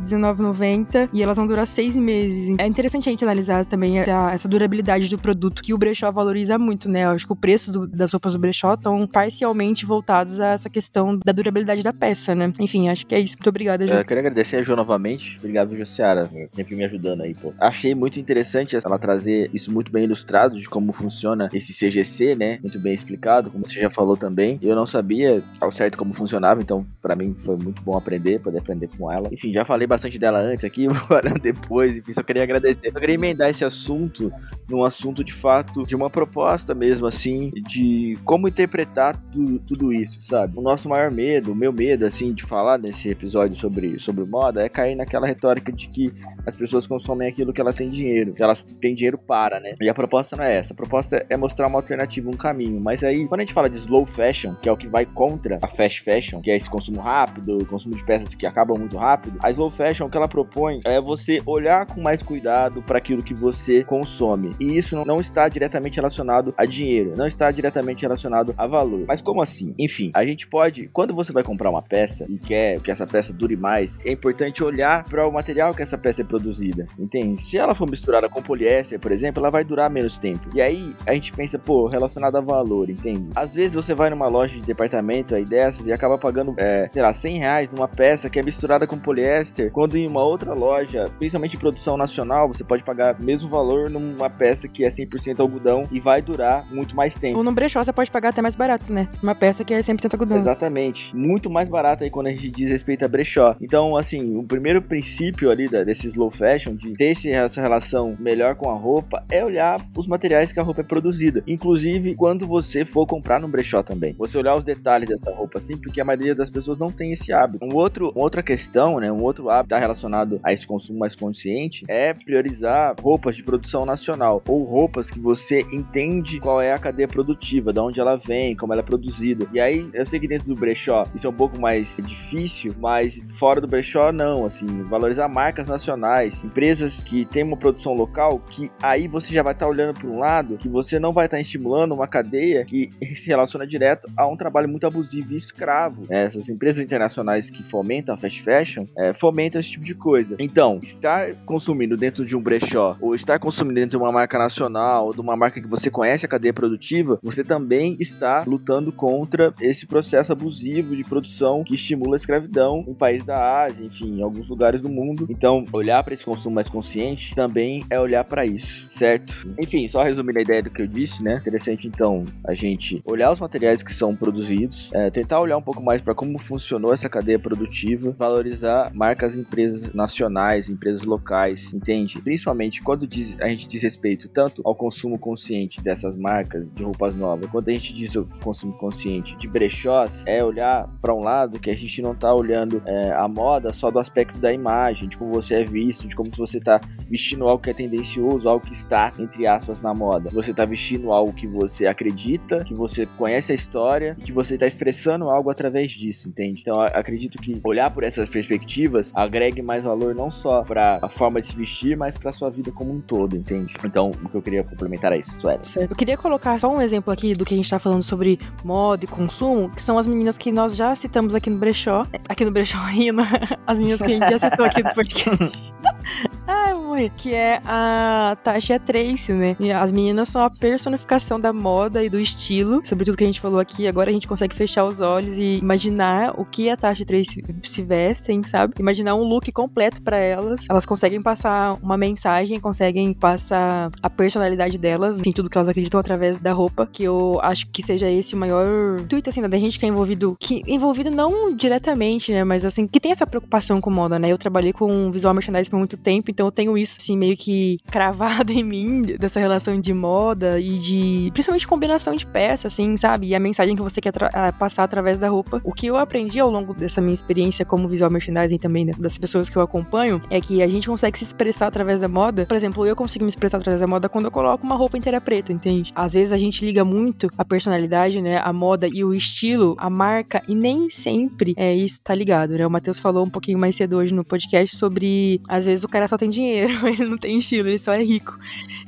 90 0.66 1.10
e 1.12 1.22
elas 1.22 1.36
vão 1.36 1.46
durar 1.46 1.66
seis 1.66 1.94
meses. 1.94 2.56
É 2.58 2.66
interessante 2.66 3.08
a 3.08 3.10
gente 3.10 3.24
analisar 3.24 3.64
também 3.66 4.00
a, 4.00 4.32
essa 4.32 4.48
durabilidade 4.48 5.08
do 5.08 5.18
produto 5.18 5.62
que 5.62 5.72
o 5.72 5.78
brechó 5.78 6.10
valoriza 6.10 6.58
muito, 6.58 6.88
né? 6.88 7.04
Eu 7.04 7.10
acho 7.10 7.26
que 7.26 7.32
o 7.32 7.36
preço 7.36 7.72
do, 7.72 7.86
das 7.86 8.12
roupas 8.12 8.32
do 8.32 8.38
brechó 8.38 8.74
estão 8.74 9.06
parcialmente 9.06 9.86
voltados 9.86 10.40
a 10.40 10.48
essa 10.48 10.68
questão 10.68 11.18
da 11.24 11.32
durabilidade 11.32 11.82
da 11.82 11.92
peça, 11.92 12.34
né? 12.34 12.52
Enfim, 12.60 12.88
acho 12.88 13.06
que 13.06 13.14
é 13.14 13.20
isso. 13.20 13.36
Muito 13.36 13.48
obrigada, 13.48 13.86
Ju. 13.86 13.94
Eu 13.94 14.04
quero 14.04 14.20
agradecer 14.20 14.56
a 14.56 14.62
Jo 14.62 14.74
novamente. 14.74 15.36
Obrigado, 15.38 15.74
Josiara, 15.74 16.30
sempre 16.54 16.76
me 16.76 16.84
ajudando 16.84 17.22
aí, 17.22 17.34
pô. 17.34 17.52
Achei 17.60 17.94
muito 17.94 18.18
interessante 18.18 18.76
ela 18.76 18.98
trazer 18.98 19.50
isso 19.52 19.72
muito 19.72 19.90
bem 19.90 20.04
ilustrado 20.04 20.58
de 20.58 20.68
como 20.68 20.92
funciona 20.92 21.48
esse 21.52 21.72
CGC, 21.72 22.34
né? 22.34 22.58
Muito 22.62 22.78
bem 22.78 22.92
explicado, 22.92 23.50
como 23.50 23.68
você 23.68 23.80
já 23.80 23.90
falou 23.90 24.16
também. 24.16 24.58
Eu 24.62 24.74
não 24.74 24.86
sabia 24.86 25.42
ao 25.60 25.70
certo 25.70 25.96
como 25.96 26.12
funcionava, 26.12 26.60
então 26.60 26.86
para 27.00 27.14
mim 27.14 27.34
foi 27.44 27.56
muito 27.56 27.82
bom 27.82 27.96
aprender, 27.96 28.40
poder 28.40 28.58
aprender 28.58 28.88
com 28.96 29.10
ela. 29.10 29.28
Enfim, 29.32 29.52
já 29.52 29.64
falei 29.64 29.86
bastante 29.86 30.18
dela 30.18 30.38
antes 30.38 30.55
aqui, 30.64 30.86
agora 30.90 31.30
depois, 31.30 31.96
enfim, 31.96 32.12
só 32.12 32.22
queria 32.22 32.42
agradecer. 32.42 32.88
Eu 32.88 33.00
queria 33.00 33.14
emendar 33.14 33.50
esse 33.50 33.64
assunto 33.64 34.32
num 34.68 34.84
assunto 34.84 35.22
de 35.22 35.32
fato 35.32 35.84
de 35.84 35.94
uma 35.94 36.08
proposta 36.08 36.74
mesmo, 36.74 37.06
assim, 37.06 37.50
de 37.68 38.18
como 38.24 38.48
interpretar 38.48 39.16
tu, 39.32 39.58
tudo 39.60 39.92
isso, 39.92 40.22
sabe? 40.22 40.58
O 40.58 40.62
nosso 40.62 40.88
maior 40.88 41.12
medo, 41.12 41.52
o 41.52 41.54
meu 41.54 41.72
medo, 41.72 42.04
assim, 42.04 42.32
de 42.32 42.44
falar 42.44 42.78
nesse 42.78 43.08
episódio 43.08 43.56
sobre, 43.56 43.98
sobre 44.00 44.24
moda 44.24 44.62
é 44.62 44.68
cair 44.68 44.94
naquela 44.94 45.26
retórica 45.26 45.72
de 45.72 45.88
que 45.88 46.12
as 46.46 46.54
pessoas 46.54 46.86
consomem 46.86 47.28
aquilo 47.28 47.52
que 47.52 47.60
elas 47.60 47.74
têm 47.74 47.88
dinheiro, 47.88 48.32
que 48.32 48.42
elas 48.42 48.62
têm 48.62 48.94
dinheiro 48.94 49.18
para, 49.18 49.60
né? 49.60 49.70
E 49.80 49.88
a 49.88 49.94
proposta 49.94 50.36
não 50.36 50.44
é 50.44 50.56
essa. 50.56 50.72
A 50.72 50.76
proposta 50.76 51.24
é 51.28 51.36
mostrar 51.36 51.66
uma 51.68 51.78
alternativa, 51.78 52.28
um 52.28 52.36
caminho. 52.36 52.80
Mas 52.80 53.04
aí, 53.04 53.26
quando 53.26 53.40
a 53.40 53.44
gente 53.44 53.54
fala 53.54 53.70
de 53.70 53.76
slow 53.78 54.06
fashion, 54.06 54.54
que 54.56 54.68
é 54.68 54.72
o 54.72 54.76
que 54.76 54.88
vai 54.88 55.06
contra 55.06 55.58
a 55.62 55.68
fast 55.68 56.02
fashion, 56.02 56.40
que 56.40 56.50
é 56.50 56.56
esse 56.56 56.68
consumo 56.68 57.00
rápido, 57.00 57.64
consumo 57.66 57.94
de 57.94 58.04
peças 58.04 58.34
que 58.34 58.46
acabam 58.46 58.78
muito 58.78 58.96
rápido, 58.96 59.38
a 59.42 59.50
slow 59.50 59.70
fashion, 59.70 60.06
o 60.06 60.10
que 60.10 60.16
ela 60.16 60.28
propõe 60.36 60.80
é 60.84 61.00
você 61.00 61.40
olhar 61.46 61.86
com 61.86 62.02
mais 62.02 62.22
cuidado 62.22 62.82
para 62.82 62.98
aquilo 62.98 63.22
que 63.22 63.32
você 63.32 63.82
consome. 63.82 64.54
E 64.60 64.76
isso 64.76 65.02
não 65.06 65.18
está 65.18 65.48
diretamente 65.48 65.96
relacionado 65.96 66.52
a 66.58 66.66
dinheiro, 66.66 67.14
não 67.16 67.26
está 67.26 67.50
diretamente 67.50 68.02
relacionado 68.02 68.54
a 68.58 68.66
valor. 68.66 69.04
Mas 69.08 69.22
como 69.22 69.40
assim? 69.40 69.74
Enfim, 69.78 70.10
a 70.14 70.26
gente 70.26 70.46
pode, 70.46 70.88
quando 70.88 71.14
você 71.14 71.32
vai 71.32 71.42
comprar 71.42 71.70
uma 71.70 71.80
peça 71.80 72.26
e 72.28 72.38
quer 72.38 72.80
que 72.82 72.90
essa 72.90 73.06
peça 73.06 73.32
dure 73.32 73.56
mais, 73.56 73.98
é 74.04 74.12
importante 74.12 74.62
olhar 74.62 75.04
para 75.04 75.26
o 75.26 75.32
material 75.32 75.74
que 75.74 75.82
essa 75.82 75.96
peça 75.96 76.20
é 76.20 76.24
produzida, 76.24 76.86
entende? 76.98 77.46
Se 77.46 77.56
ela 77.56 77.74
for 77.74 77.88
misturada 77.88 78.28
com 78.28 78.42
poliéster, 78.42 79.00
por 79.00 79.12
exemplo, 79.12 79.40
ela 79.40 79.50
vai 79.50 79.64
durar 79.64 79.88
menos 79.88 80.18
tempo. 80.18 80.50
E 80.54 80.60
aí 80.60 80.94
a 81.06 81.14
gente 81.14 81.32
pensa, 81.32 81.58
pô, 81.58 81.86
relacionado 81.86 82.36
a 82.36 82.40
valor, 82.42 82.90
entende? 82.90 83.30
Às 83.34 83.54
vezes 83.54 83.74
você 83.74 83.94
vai 83.94 84.10
numa 84.10 84.28
loja 84.28 84.54
de 84.54 84.62
departamento 84.62 85.34
aí 85.34 85.46
dessas 85.46 85.86
e 85.86 85.92
acaba 85.92 86.18
pagando, 86.18 86.54
é, 86.58 86.90
sei 86.92 87.00
lá, 87.00 87.12
100 87.12 87.38
reais 87.38 87.70
numa 87.70 87.88
peça 87.88 88.28
que 88.28 88.38
é 88.38 88.42
misturada 88.42 88.86
com 88.86 88.98
poliéster, 88.98 89.70
quando 89.70 89.96
em 89.96 90.06
uma 90.06 90.25
outra 90.26 90.52
loja, 90.52 91.10
principalmente 91.18 91.56
em 91.56 91.60
produção 91.60 91.96
nacional, 91.96 92.48
você 92.48 92.64
pode 92.64 92.84
pagar 92.84 93.16
mesmo 93.22 93.48
valor 93.48 93.90
numa 93.90 94.28
peça 94.28 94.68
que 94.68 94.84
é 94.84 94.88
100% 94.88 95.40
algodão 95.40 95.84
e 95.90 96.00
vai 96.00 96.20
durar 96.20 96.66
muito 96.72 96.94
mais 96.94 97.14
tempo. 97.14 97.38
Ou 97.38 97.44
no 97.44 97.52
brechó 97.52 97.82
você 97.82 97.92
pode 97.92 98.10
pagar 98.10 98.30
até 98.30 98.42
mais 98.42 98.54
barato, 98.54 98.92
né? 98.92 99.08
Uma 99.22 99.34
peça 99.34 99.64
que 99.64 99.74
é 99.74 99.78
100% 99.78 100.14
algodão. 100.14 100.38
Exatamente. 100.38 101.14
Muito 101.14 101.50
mais 101.50 101.68
barata 101.68 102.04
aí 102.04 102.10
quando 102.10 102.28
a 102.28 102.30
gente 102.30 102.48
diz 102.48 102.70
respeito 102.70 103.04
a 103.04 103.08
brechó. 103.08 103.56
Então, 103.60 103.96
assim, 103.96 104.36
o 104.36 104.42
primeiro 104.42 104.82
princípio 104.82 105.50
ali 105.50 105.68
da, 105.68 105.84
desse 105.84 106.06
slow 106.08 106.30
fashion, 106.30 106.74
de 106.74 106.92
ter 106.94 107.12
esse, 107.12 107.30
essa 107.30 107.60
relação 107.60 108.16
melhor 108.18 108.54
com 108.54 108.70
a 108.70 108.74
roupa, 108.74 109.24
é 109.30 109.44
olhar 109.44 109.80
os 109.96 110.06
materiais 110.06 110.52
que 110.52 110.60
a 110.60 110.62
roupa 110.62 110.80
é 110.80 110.84
produzida. 110.84 111.42
Inclusive, 111.46 112.14
quando 112.14 112.46
você 112.46 112.84
for 112.84 113.06
comprar 113.06 113.40
no 113.40 113.48
brechó 113.48 113.82
também. 113.82 114.14
Você 114.18 114.38
olhar 114.38 114.56
os 114.56 114.64
detalhes 114.64 115.08
dessa 115.08 115.30
roupa, 115.30 115.58
assim, 115.58 115.76
porque 115.76 116.00
a 116.00 116.04
maioria 116.04 116.34
das 116.34 116.50
pessoas 116.50 116.78
não 116.78 116.90
tem 116.90 117.12
esse 117.12 117.32
hábito. 117.32 117.64
Um 117.64 117.74
outro, 117.74 118.12
uma 118.14 118.22
outra 118.22 118.42
questão, 118.42 118.98
né? 118.98 119.10
Um 119.10 119.22
outro 119.22 119.50
hábito 119.50 119.70
tá 119.70 119.78
relacionado 119.78 120.15
a 120.42 120.52
esse 120.52 120.66
consumo 120.66 120.98
mais 120.98 121.14
consciente 121.14 121.84
é 121.88 122.12
priorizar 122.12 122.94
roupas 123.00 123.36
de 123.36 123.42
produção 123.42 123.84
nacional 123.84 124.42
ou 124.48 124.64
roupas 124.64 125.10
que 125.10 125.18
você 125.18 125.60
entende 125.72 126.40
qual 126.40 126.60
é 126.60 126.72
a 126.72 126.78
cadeia 126.78 127.08
produtiva, 127.08 127.72
de 127.72 127.80
onde 127.80 128.00
ela 128.00 128.16
vem, 128.16 128.54
como 128.54 128.72
ela 128.72 128.82
é 128.82 128.84
produzida. 128.84 129.46
E 129.52 129.60
aí, 129.60 129.88
eu 129.92 130.06
sei 130.06 130.20
que 130.20 130.28
dentro 130.28 130.46
do 130.46 130.54
brechó 130.54 131.04
isso 131.14 131.26
é 131.26 131.30
um 131.30 131.34
pouco 131.34 131.58
mais 131.60 131.96
difícil, 132.04 132.74
mas 132.78 133.20
fora 133.38 133.60
do 133.60 133.66
brechó 133.66 134.12
não, 134.12 134.44
assim, 134.44 134.66
valorizar 134.84 135.28
marcas 135.28 135.68
nacionais, 135.68 136.42
empresas 136.44 137.02
que 137.02 137.24
têm 137.26 137.42
uma 137.42 137.56
produção 137.56 137.94
local, 137.94 138.40
que 138.50 138.70
aí 138.82 139.08
você 139.08 139.32
já 139.32 139.42
vai 139.42 139.52
estar 139.52 139.66
tá 139.66 139.70
olhando 139.70 139.98
para 139.98 140.08
um 140.08 140.18
lado 140.18 140.56
que 140.56 140.68
você 140.68 140.98
não 140.98 141.12
vai 141.12 141.26
estar 141.26 141.36
tá 141.36 141.40
estimulando 141.40 141.92
uma 141.92 142.06
cadeia 142.06 142.64
que 142.64 142.90
se 143.16 143.26
relaciona 143.26 143.66
direto 143.66 144.06
a 144.16 144.26
um 144.26 144.36
trabalho 144.36 144.68
muito 144.68 144.86
abusivo 144.86 145.32
e 145.32 145.36
escravo. 145.36 146.02
Essas 146.08 146.48
empresas 146.48 146.82
internacionais 146.82 147.50
que 147.50 147.62
fomentam 147.62 148.14
a 148.14 148.18
fast 148.18 148.42
fashion 148.42 148.84
é, 148.96 149.12
fomentam 149.12 149.60
esse 149.60 149.70
tipo 149.70 149.84
de 149.84 149.94
coisa. 149.94 150.05
Então, 150.38 150.78
estar 150.82 151.34
consumindo 151.44 151.96
dentro 151.96 152.24
de 152.24 152.36
um 152.36 152.40
brechó 152.40 152.96
ou 153.00 153.14
estar 153.14 153.38
consumindo 153.38 153.74
dentro 153.74 153.98
de 153.98 154.04
uma 154.04 154.12
marca 154.12 154.38
nacional 154.38 155.06
ou 155.06 155.14
de 155.14 155.20
uma 155.20 155.36
marca 155.36 155.60
que 155.60 155.66
você 155.66 155.90
conhece 155.90 156.24
a 156.24 156.28
cadeia 156.28 156.52
produtiva, 156.52 157.18
você 157.22 157.42
também 157.42 157.96
está 157.98 158.44
lutando 158.46 158.92
contra 158.92 159.54
esse 159.60 159.86
processo 159.86 160.32
abusivo 160.32 160.94
de 160.94 161.04
produção 161.04 161.64
que 161.64 161.74
estimula 161.74 162.16
a 162.16 162.18
escravidão 162.18 162.84
em 162.86 162.94
países 162.94 163.26
da 163.26 163.64
Ásia, 163.64 163.84
enfim, 163.84 164.18
em 164.18 164.22
alguns 164.22 164.48
lugares 164.48 164.80
do 164.80 164.88
mundo. 164.88 165.26
Então, 165.28 165.64
olhar 165.72 166.02
para 166.02 166.14
esse 166.14 166.24
consumo 166.24 166.54
mais 166.54 166.68
consciente 166.68 167.34
também 167.34 167.84
é 167.90 167.98
olhar 167.98 168.24
para 168.24 168.44
isso, 168.44 168.86
certo? 168.88 169.48
Enfim, 169.58 169.88
só 169.88 170.02
resumindo 170.02 170.38
a 170.38 170.42
ideia 170.42 170.62
do 170.62 170.70
que 170.70 170.82
eu 170.82 170.86
disse, 170.86 171.22
né? 171.22 171.38
Interessante 171.40 171.88
então 171.88 172.24
a 172.46 172.54
gente 172.54 173.02
olhar 173.04 173.32
os 173.32 173.40
materiais 173.40 173.82
que 173.82 173.92
são 173.92 174.14
produzidos, 174.14 174.90
é, 174.92 175.10
tentar 175.10 175.40
olhar 175.40 175.56
um 175.56 175.62
pouco 175.62 175.82
mais 175.82 176.00
para 176.00 176.14
como 176.14 176.38
funcionou 176.38 176.92
essa 176.92 177.08
cadeia 177.08 177.38
produtiva, 177.38 178.14
valorizar 178.18 178.92
marcas, 178.94 179.36
empresas 179.36 179.92
nacionais, 179.96 180.68
empresas 180.68 181.02
locais, 181.02 181.72
entende? 181.72 182.20
Principalmente 182.20 182.82
quando 182.82 183.06
diz, 183.06 183.36
a 183.40 183.48
gente 183.48 183.66
diz 183.66 183.82
respeito 183.82 184.28
tanto 184.28 184.62
ao 184.64 184.74
consumo 184.74 185.18
consciente 185.18 185.80
dessas 185.82 186.16
marcas 186.16 186.70
de 186.70 186.82
roupas 186.82 187.16
novas, 187.16 187.50
quando 187.50 187.68
a 187.68 187.72
gente 187.72 187.94
diz 187.94 188.14
o 188.14 188.24
consumo 188.42 188.74
consciente 188.74 189.36
de 189.36 189.48
brechós, 189.48 190.22
é 190.26 190.44
olhar 190.44 190.86
para 191.00 191.14
um 191.14 191.20
lado 191.20 191.58
que 191.58 191.70
a 191.70 191.76
gente 191.76 192.02
não 192.02 192.14
tá 192.14 192.32
olhando 192.34 192.82
é, 192.84 193.12
a 193.12 193.26
moda 193.26 193.72
só 193.72 193.90
do 193.90 193.98
aspecto 193.98 194.38
da 194.38 194.52
imagem, 194.52 195.08
de 195.08 195.16
como 195.16 195.32
você 195.32 195.54
é 195.54 195.64
visto, 195.64 196.06
de 196.06 196.14
como 196.14 196.30
você 196.36 196.60
tá 196.60 196.80
vestindo 197.08 197.48
algo 197.48 197.62
que 197.62 197.70
é 197.70 197.74
tendencioso, 197.74 198.48
algo 198.48 198.66
que 198.66 198.74
está, 198.74 199.12
entre 199.18 199.46
aspas, 199.46 199.80
na 199.80 199.94
moda. 199.94 200.28
Você 200.30 200.52
tá 200.52 200.64
vestindo 200.64 201.12
algo 201.12 201.32
que 201.32 201.46
você 201.46 201.86
acredita, 201.86 202.64
que 202.64 202.74
você 202.74 203.06
conhece 203.06 203.52
a 203.52 203.54
história, 203.54 204.14
que 204.16 204.32
você 204.32 204.58
tá 204.58 204.66
expressando 204.66 205.30
algo 205.30 205.48
através 205.48 205.92
disso, 205.92 206.28
entende? 206.28 206.60
Então 206.60 206.80
acredito 206.80 207.38
que 207.38 207.58
olhar 207.64 207.90
por 207.90 208.02
essas 208.02 208.28
perspectivas 208.28 209.10
agregue 209.14 209.62
mais 209.62 209.85
valor 209.86 210.14
não 210.14 210.30
só 210.30 210.62
para 210.62 210.98
a 211.00 211.08
forma 211.08 211.40
de 211.40 211.46
se 211.46 211.56
vestir, 211.56 211.96
mas 211.96 212.16
para 212.16 212.32
sua 212.32 212.50
vida 212.50 212.70
como 212.72 212.92
um 212.92 213.00
todo, 213.00 213.36
entende? 213.36 213.74
Então, 213.84 214.10
o 214.10 214.28
que 214.28 214.34
eu 214.34 214.42
queria 214.42 214.64
complementar 214.64 215.12
é 215.12 215.18
isso, 215.18 215.40
Sueli. 215.40 215.66
Certo. 215.66 215.90
Eu 215.90 215.96
queria 215.96 216.16
colocar 216.16 216.58
só 216.60 216.68
um 216.68 216.80
exemplo 216.80 217.12
aqui 217.12 217.34
do 217.34 217.44
que 217.44 217.54
a 217.54 217.56
gente 217.56 217.68
tá 217.68 217.78
falando 217.78 218.02
sobre 218.02 218.38
moda 218.64 219.04
e 219.04 219.08
consumo, 219.08 219.70
que 219.70 219.82
são 219.82 219.98
as 219.98 220.06
meninas 220.06 220.36
que 220.36 220.52
nós 220.52 220.76
já 220.76 220.94
citamos 220.94 221.34
aqui 221.34 221.50
no 221.50 221.58
brechó, 221.58 222.04
aqui 222.28 222.44
no 222.44 222.50
brechó 222.50 222.78
rindo, 222.88 223.22
as 223.66 223.78
meninas 223.78 224.00
que 224.00 224.12
a 224.12 224.14
gente 224.14 224.30
já 224.30 224.38
citou 224.38 224.66
aqui 224.66 224.82
no 224.82 224.92
podcast. 224.94 225.74
Ai, 226.46 226.74
mãe. 226.74 227.12
Que 227.16 227.34
é 227.34 227.60
a 227.64 228.36
Tasha 228.42 228.74
e 228.74 228.76
a 228.76 228.78
Tracy, 228.78 229.32
né? 229.32 229.56
E 229.58 229.70
as 229.70 229.90
meninas 229.90 230.28
são 230.28 230.42
a 230.42 230.50
personificação 230.50 231.38
da 231.40 231.52
moda 231.52 232.02
e 232.02 232.08
do 232.08 232.20
estilo. 232.20 232.80
Sobre 232.84 233.04
tudo 233.04 233.16
que 233.16 233.24
a 233.24 233.26
gente 233.26 233.40
falou 233.40 233.58
aqui, 233.58 233.86
agora 233.86 234.10
a 234.10 234.12
gente 234.12 234.28
consegue 234.28 234.54
fechar 234.54 234.84
os 234.84 235.00
olhos 235.00 235.38
e 235.38 235.58
imaginar 235.58 236.38
o 236.38 236.44
que 236.44 236.70
a 236.70 236.76
Tasha 236.76 237.02
e 237.02 237.04
a 237.04 237.06
Tracy 237.06 237.44
se 237.62 237.82
vestem, 237.82 238.42
sabe? 238.44 238.74
Imaginar 238.78 239.14
um 239.14 239.22
look 239.22 239.50
completo 239.52 239.75
para 240.00 240.16
elas. 240.16 240.64
Elas 240.68 240.86
conseguem 240.86 241.22
passar 241.22 241.78
uma 241.82 241.96
mensagem, 241.96 242.58
conseguem 242.58 243.12
passar 243.12 243.90
a 244.02 244.08
personalidade 244.08 244.78
delas, 244.78 245.18
enfim, 245.18 245.32
tudo 245.32 245.50
que 245.50 245.58
elas 245.58 245.68
acreditam 245.68 246.00
através 246.00 246.38
da 246.38 246.52
roupa. 246.52 246.86
Que 246.90 247.04
eu 247.04 247.38
acho 247.42 247.66
que 247.68 247.82
seja 247.82 248.10
esse 248.10 248.34
o 248.34 248.38
maior 248.38 249.00
intuito, 249.00 249.30
assim, 249.30 249.42
da 249.42 249.58
gente 249.58 249.78
que 249.78 249.84
é 249.84 249.88
envolvido. 249.88 250.36
Que 250.40 250.62
envolvido 250.66 251.10
não 251.10 251.54
diretamente, 251.54 252.32
né? 252.32 252.44
Mas 252.44 252.64
assim, 252.64 252.86
que 252.86 253.00
tem 253.00 253.12
essa 253.12 253.26
preocupação 253.26 253.80
com 253.80 253.90
moda, 253.90 254.18
né? 254.18 254.30
Eu 254.30 254.38
trabalhei 254.38 254.72
com 254.72 255.10
visual 255.10 255.34
merchandising 255.34 255.70
por 255.70 255.78
muito 255.78 255.96
tempo, 255.96 256.30
então 256.30 256.46
eu 256.46 256.52
tenho 256.52 256.76
isso, 256.78 256.96
assim, 256.98 257.16
meio 257.16 257.36
que 257.36 257.78
cravado 257.90 258.52
em 258.52 258.64
mim, 258.64 259.02
dessa 259.02 259.38
relação 259.40 259.78
de 259.80 259.92
moda 259.92 260.58
e 260.58 260.78
de. 260.78 261.30
principalmente 261.32 261.66
combinação 261.66 262.14
de 262.14 262.26
peças, 262.26 262.72
assim, 262.72 262.96
sabe? 262.96 263.28
E 263.28 263.34
a 263.34 263.40
mensagem 263.40 263.76
que 263.76 263.82
você 263.82 264.00
quer 264.00 264.12
passar 264.58 264.84
através 264.84 265.18
da 265.18 265.28
roupa. 265.28 265.60
O 265.64 265.72
que 265.72 265.86
eu 265.86 265.96
aprendi 265.96 266.40
ao 266.40 266.50
longo 266.50 266.74
dessa 266.74 267.00
minha 267.00 267.14
experiência 267.14 267.64
como 267.64 267.88
visual 267.88 268.10
merchandising 268.10 268.58
também, 268.58 268.84
né, 268.84 268.92
das 268.98 269.18
pessoas 269.18 269.50
que 269.50 269.56
eu 269.56 269.62
acompanho, 269.66 270.22
é 270.30 270.40
que 270.40 270.62
a 270.62 270.68
gente 270.68 270.88
consegue 270.88 271.18
se 271.18 271.24
expressar 271.24 271.66
através 271.66 272.00
da 272.00 272.08
moda. 272.08 272.46
Por 272.46 272.56
exemplo, 272.56 272.86
eu 272.86 272.96
consigo 272.96 273.24
me 273.24 273.28
expressar 273.28 273.58
através 273.58 273.80
da 273.80 273.86
moda 273.86 274.08
quando 274.08 274.26
eu 274.26 274.30
coloco 274.30 274.64
uma 274.64 274.76
roupa 274.76 274.96
inteira 274.96 275.20
preta, 275.20 275.52
entende? 275.52 275.92
Às 275.94 276.14
vezes 276.14 276.32
a 276.32 276.36
gente 276.36 276.64
liga 276.64 276.84
muito 276.84 277.28
a 277.36 277.44
personalidade, 277.44 278.22
né? 278.22 278.40
A 278.42 278.52
moda 278.52 278.88
e 278.88 279.04
o 279.04 279.12
estilo, 279.12 279.76
a 279.78 279.90
marca, 279.90 280.42
e 280.48 280.54
nem 280.54 280.88
sempre 280.88 281.54
é 281.56 281.74
isso 281.74 282.00
tá 282.02 282.14
ligado, 282.14 282.54
né? 282.54 282.66
O 282.66 282.70
Matheus 282.70 282.98
falou 282.98 283.24
um 283.24 283.30
pouquinho 283.30 283.58
mais 283.58 283.76
cedo 283.76 283.96
hoje 283.96 284.14
no 284.14 284.24
podcast 284.24 284.76
sobre 284.76 285.40
às 285.48 285.66
vezes 285.66 285.84
o 285.84 285.88
cara 285.88 286.06
só 286.06 286.16
tem 286.16 286.30
dinheiro, 286.30 286.72
ele 286.86 287.04
não 287.04 287.18
tem 287.18 287.38
estilo, 287.38 287.68
ele 287.68 287.78
só 287.78 287.92
é 287.92 288.02
rico. 288.02 288.38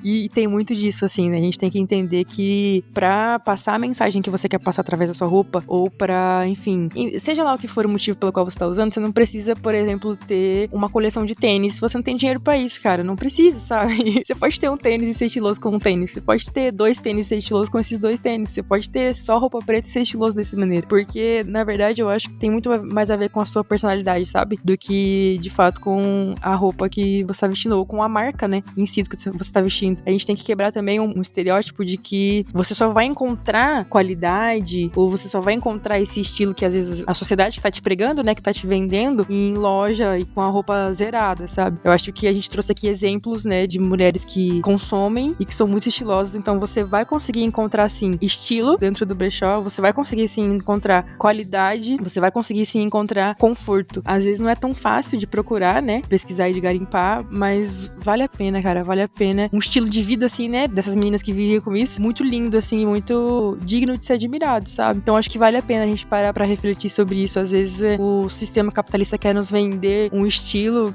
E 0.04 0.28
tem 0.28 0.46
muito 0.46 0.74
disso, 0.74 1.04
assim, 1.04 1.28
né? 1.28 1.38
A 1.38 1.40
gente 1.40 1.58
tem 1.58 1.68
que 1.68 1.78
entender 1.78 2.24
que 2.24 2.84
pra 2.94 3.38
passar 3.38 3.74
a 3.74 3.78
mensagem 3.78 4.22
que 4.22 4.30
você 4.30 4.48
quer 4.48 4.58
passar 4.58 4.82
através 4.82 5.10
da 5.10 5.14
sua 5.14 5.26
roupa, 5.26 5.64
ou 5.66 5.90
pra, 5.90 6.46
enfim, 6.46 6.88
seja 7.18 7.42
lá 7.42 7.54
o 7.54 7.58
que 7.58 7.66
for 7.66 7.86
o 7.86 7.88
motivo 7.88 8.16
pelo 8.16 8.32
qual 8.32 8.44
você 8.44 8.58
tá 8.58 8.66
usando, 8.66 8.92
você 8.92 9.00
não 9.00 9.12
precisa, 9.12 9.56
por 9.56 9.74
exemplo, 9.74 10.16
ter 10.16 10.67
uma 10.70 10.88
coleção 10.88 11.24
de 11.24 11.34
tênis 11.34 11.78
você 11.80 11.96
não 11.96 12.02
tem 12.02 12.16
dinheiro 12.16 12.40
para 12.40 12.56
isso, 12.56 12.80
cara. 12.82 13.02
Não 13.02 13.16
precisa, 13.16 13.58
sabe? 13.58 14.22
Você 14.24 14.34
pode 14.34 14.58
ter 14.58 14.70
um 14.70 14.76
tênis 14.76 15.08
e 15.08 15.14
ser 15.14 15.26
estiloso 15.26 15.60
com 15.60 15.70
um 15.70 15.78
tênis. 15.78 16.12
Você 16.12 16.20
pode 16.20 16.50
ter 16.50 16.72
dois 16.72 17.00
tênis 17.00 17.26
e 17.26 17.28
ser 17.28 17.36
estiloso 17.38 17.70
com 17.70 17.78
esses 17.78 17.98
dois 17.98 18.20
tênis. 18.20 18.50
Você 18.50 18.62
pode 18.62 18.90
ter 18.90 19.14
só 19.14 19.38
roupa 19.38 19.58
preta 19.60 19.88
e 19.88 19.90
ser 19.90 20.00
estiloso 20.00 20.36
dessa 20.36 20.56
maneira. 20.56 20.86
Porque, 20.86 21.44
na 21.46 21.64
verdade, 21.64 22.02
eu 22.02 22.08
acho 22.08 22.28
que 22.28 22.36
tem 22.36 22.50
muito 22.50 22.70
mais 22.84 23.10
a 23.10 23.16
ver 23.16 23.30
com 23.30 23.40
a 23.40 23.44
sua 23.44 23.64
personalidade, 23.64 24.26
sabe? 24.26 24.58
Do 24.62 24.76
que, 24.76 25.38
de 25.40 25.50
fato, 25.50 25.80
com 25.80 26.34
a 26.40 26.54
roupa 26.54 26.88
que 26.88 27.24
você 27.24 27.40
tá 27.40 27.46
vestindo, 27.46 27.76
ou 27.76 27.86
com 27.86 28.02
a 28.02 28.08
marca, 28.08 28.46
né? 28.46 28.62
Em 28.76 28.86
si, 28.86 29.02
que 29.02 29.16
você 29.16 29.52
tá 29.52 29.60
vestindo. 29.60 30.02
A 30.06 30.10
gente 30.10 30.26
tem 30.26 30.36
que 30.36 30.44
quebrar 30.44 30.72
também 30.72 31.00
um, 31.00 31.18
um 31.18 31.22
estereótipo 31.22 31.84
de 31.84 31.96
que 31.96 32.44
você 32.52 32.74
só 32.74 32.90
vai 32.90 33.06
encontrar 33.06 33.84
qualidade, 33.86 34.90
ou 34.94 35.08
você 35.08 35.28
só 35.28 35.40
vai 35.40 35.54
encontrar 35.54 36.00
esse 36.00 36.20
estilo 36.20 36.54
que 36.54 36.64
às 36.64 36.74
vezes 36.74 37.04
a 37.06 37.14
sociedade 37.14 37.60
tá 37.60 37.70
te 37.70 37.80
pregando, 37.80 38.22
né? 38.22 38.34
Que 38.34 38.42
tá 38.42 38.52
te 38.52 38.66
vendendo 38.66 39.26
em 39.30 39.52
loja 39.52 40.18
e 40.18 40.24
com 40.24 40.40
a 40.40 40.47
roupa 40.50 40.92
zerada, 40.92 41.48
sabe? 41.48 41.78
Eu 41.84 41.92
acho 41.92 42.12
que 42.12 42.26
a 42.26 42.32
gente 42.32 42.48
trouxe 42.48 42.72
aqui 42.72 42.88
exemplos, 42.88 43.44
né? 43.44 43.66
De 43.66 43.78
mulheres 43.78 44.24
que 44.24 44.60
consomem 44.60 45.34
e 45.38 45.44
que 45.44 45.54
são 45.54 45.66
muito 45.66 45.88
estilosas. 45.88 46.34
Então 46.34 46.58
você 46.58 46.82
vai 46.82 47.04
conseguir 47.04 47.42
encontrar, 47.42 47.84
assim, 47.84 48.12
estilo 48.20 48.76
dentro 48.76 49.04
do 49.06 49.14
brechó, 49.14 49.60
você 49.60 49.80
vai 49.80 49.92
conseguir, 49.92 50.28
sim, 50.28 50.44
encontrar 50.44 51.16
qualidade, 51.18 51.96
você 51.96 52.20
vai 52.20 52.30
conseguir, 52.30 52.66
sim, 52.66 52.82
encontrar 52.82 53.34
conforto. 53.36 54.02
Às 54.04 54.24
vezes 54.24 54.40
não 54.40 54.48
é 54.48 54.54
tão 54.54 54.74
fácil 54.74 55.18
de 55.18 55.26
procurar, 55.26 55.82
né? 55.82 56.02
Pesquisar 56.08 56.48
e 56.48 56.54
de 56.54 56.60
garimpar, 56.60 57.24
mas 57.30 57.94
vale 57.98 58.22
a 58.22 58.28
pena, 58.28 58.62
cara, 58.62 58.84
vale 58.84 59.02
a 59.02 59.08
pena. 59.08 59.48
Um 59.52 59.58
estilo 59.58 59.88
de 59.88 60.02
vida, 60.02 60.26
assim, 60.26 60.48
né? 60.48 60.68
Dessas 60.68 60.94
meninas 60.94 61.22
que 61.22 61.32
vivem 61.32 61.60
com 61.60 61.76
isso, 61.76 62.00
muito 62.00 62.22
lindo, 62.22 62.56
assim, 62.56 62.86
muito 62.86 63.56
digno 63.60 63.96
de 63.96 64.04
ser 64.04 64.14
admirado, 64.14 64.68
sabe? 64.68 65.00
Então 65.00 65.16
acho 65.16 65.30
que 65.30 65.38
vale 65.38 65.56
a 65.56 65.62
pena 65.62 65.84
a 65.84 65.86
gente 65.86 66.06
parar 66.06 66.32
para 66.32 66.44
refletir 66.44 66.90
sobre 66.90 67.22
isso. 67.22 67.38
Às 67.38 67.52
vezes 67.52 67.80
o 67.98 68.28
sistema 68.28 68.70
capitalista 68.70 69.18
quer 69.18 69.34
nos 69.34 69.50
vender 69.50 70.10
um 70.12 70.26
estilo 70.26 70.37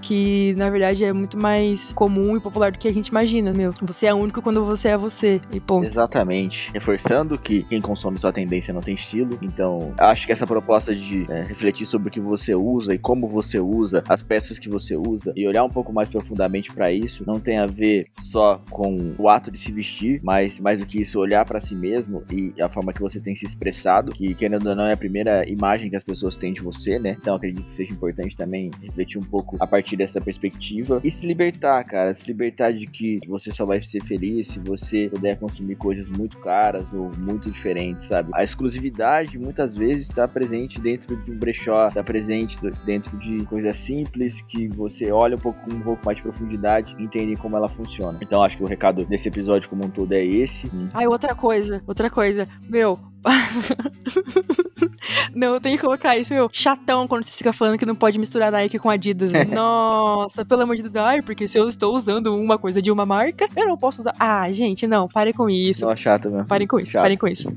que, 0.02 0.54
na 0.58 0.70
verdade, 0.70 1.04
é 1.04 1.14
muito 1.14 1.38
mais 1.38 1.94
comum 1.94 2.38
e 2.38 2.40
popular 2.40 2.72
do 2.72 2.80
que 2.80 2.88
a 2.88 2.94
gente 2.94 3.08
imagina, 3.08 3.52
meu. 3.52 3.74
Você 3.82 4.06
é 4.06 4.14
único 4.14 4.42
quando 4.42 4.64
você 4.64 4.90
é 4.90 4.98
você. 4.98 5.42
E 5.52 5.60
ponto. 5.60 5.88
Exatamente. 5.88 6.72
Reforçando 6.74 7.38
que 7.38 7.64
quem 7.64 7.82
consome 7.82 8.20
sua 8.20 8.32
tendência 8.32 8.74
não 8.74 8.82
tem 8.82 8.94
estilo. 8.94 9.38
Então, 9.42 9.94
acho 9.98 10.26
que 10.26 10.32
essa 10.32 10.48
proposta 10.48 10.96
de 10.96 11.26
é, 11.30 11.44
refletir 11.44 11.86
sobre 11.86 12.10
o 12.10 12.12
que 12.12 12.20
você 12.20 12.56
usa 12.56 12.94
e 12.94 12.98
como 12.98 13.28
você 13.28 13.60
usa, 13.60 14.04
as 14.08 14.22
peças 14.22 14.60
que 14.60 14.70
você 14.70 14.96
usa, 14.96 15.34
e 15.36 15.48
olhar 15.48 15.64
um 15.64 15.70
pouco 15.70 15.92
mais 15.92 16.10
profundamente 16.10 16.72
para 16.72 16.92
isso, 16.92 17.24
não 17.26 17.40
tem 17.40 17.58
a 17.58 17.66
ver 17.66 18.08
só 18.18 18.62
com 18.70 19.14
o 19.18 19.30
ato 19.30 19.52
de 19.52 19.58
se 19.58 19.72
vestir, 19.72 20.20
mas 20.24 20.60
mais 20.60 20.80
do 20.80 20.86
que 20.86 21.02
isso, 21.02 21.20
olhar 21.20 21.46
para 21.46 21.60
si 21.60 21.76
mesmo 21.76 22.24
e 22.32 22.54
a 22.62 22.70
forma 22.70 22.94
que 22.94 23.02
você 23.02 23.20
tem 23.20 23.36
se 23.36 23.46
expressado, 23.46 24.12
que 24.12 24.34
querendo 24.34 24.68
ou 24.68 24.76
não 24.76 24.86
é 24.86 24.94
a 24.94 24.98
primeira 24.98 25.48
imagem 25.50 25.90
que 25.90 25.96
as 25.96 26.04
pessoas 26.04 26.38
têm 26.38 26.54
de 26.54 26.62
você, 26.62 27.00
né? 27.00 27.18
Então, 27.20 27.36
acredito 27.36 27.66
que 27.66 27.74
seja 27.74 27.94
importante 27.94 28.36
também 28.36 28.72
refletir 28.82 29.18
um 29.18 29.24
pouco 29.34 29.58
a 29.60 29.66
partir 29.66 29.98
dessa 29.98 30.22
perspectiva 30.22 31.02
e 31.04 31.10
se 31.10 31.26
libertar, 31.26 31.84
cara, 31.86 32.14
se 32.14 32.24
libertar 32.28 32.72
de 32.72 32.86
que 32.86 33.20
você 33.28 33.52
só 33.52 33.66
vai 33.66 33.82
ser 33.82 34.04
feliz 34.04 34.50
se 34.50 34.60
você 34.60 35.10
puder 35.10 35.40
consumir 35.40 35.76
coisas 35.76 36.08
muito 36.08 36.38
caras 36.38 36.94
ou 36.94 37.12
muito 37.18 37.50
diferentes, 37.50 38.06
sabe? 38.06 38.30
A 38.36 38.44
exclusividade 38.44 39.40
muitas 39.40 39.76
vezes 39.76 40.08
está 40.08 40.28
presente 40.28 40.80
dentro 40.80 41.16
de 41.16 41.32
um 41.32 41.38
brechó, 41.38 41.88
está 41.88 42.04
presente 42.04 42.60
dentro 42.86 43.18
de 43.18 43.44
coisas 43.46 43.76
simples 43.76 44.40
que 44.42 44.68
você 44.68 45.12
olha 45.12 45.36
um 45.36 45.40
pouco 45.40 45.60
com 45.64 45.76
um 45.76 45.82
pouco 45.82 46.06
mais 46.06 46.18
de 46.18 46.22
profundidade 46.22 46.96
e 47.00 47.04
entende 47.04 47.36
como 47.36 47.58
ela 47.58 47.68
funciona. 47.68 48.20
Então 48.22 48.44
acho 48.44 48.58
que 48.58 48.64
o 48.64 48.68
recado 48.68 49.04
desse 49.04 49.30
episódio 49.30 49.68
como 49.68 49.86
um 49.86 49.90
todo 49.90 50.12
é 50.12 50.24
esse. 50.24 50.70
Ai, 50.94 51.08
outra 51.08 51.34
coisa, 51.34 51.82
outra 51.88 52.08
coisa. 52.08 52.48
Meu, 52.70 53.00
não, 55.36 55.54
eu 55.56 55.62
tenho 55.62 55.76
que 55.76 55.84
colocar 55.84 56.18
isso, 56.18 56.34
meu. 56.34 56.50
Chatão 56.52 57.08
quando 57.08 57.24
você 57.24 57.38
fica 57.38 57.54
falando 57.54 57.78
que 57.78 57.86
não 57.86 57.96
pode 57.96 58.20
misturar 58.20 58.52
Nike 58.52 58.80
com 58.80 58.90
Adidas. 58.90 59.32
Nossa, 59.50 60.46
pelo 60.46 60.62
amor 60.62 60.76
de 60.76 60.84
Deus. 60.84 60.96
Ai, 60.96 61.22
porque 61.22 61.48
se 61.48 61.58
eu 61.58 61.68
estou 61.68 61.96
usando 61.96 62.36
uma 62.36 62.58
coisa 62.58 62.82
de 62.82 62.92
uma 62.92 63.06
marca, 63.06 63.48
eu 63.56 63.68
não 63.68 63.78
posso 63.78 64.02
usar. 64.02 64.16
Ah, 64.20 64.50
gente, 64.52 64.88
não, 64.88 65.08
parem 65.08 65.34
com 65.34 65.50
isso. 65.50 65.86
Não, 65.86 65.96
chato 65.96 66.30
mesmo. 66.30 66.46
Parem 66.46 66.68
com 66.68 66.80
isso, 66.80 66.92
chato. 66.94 67.04
parem 67.04 67.18
com 67.18 67.28
isso. 67.28 67.50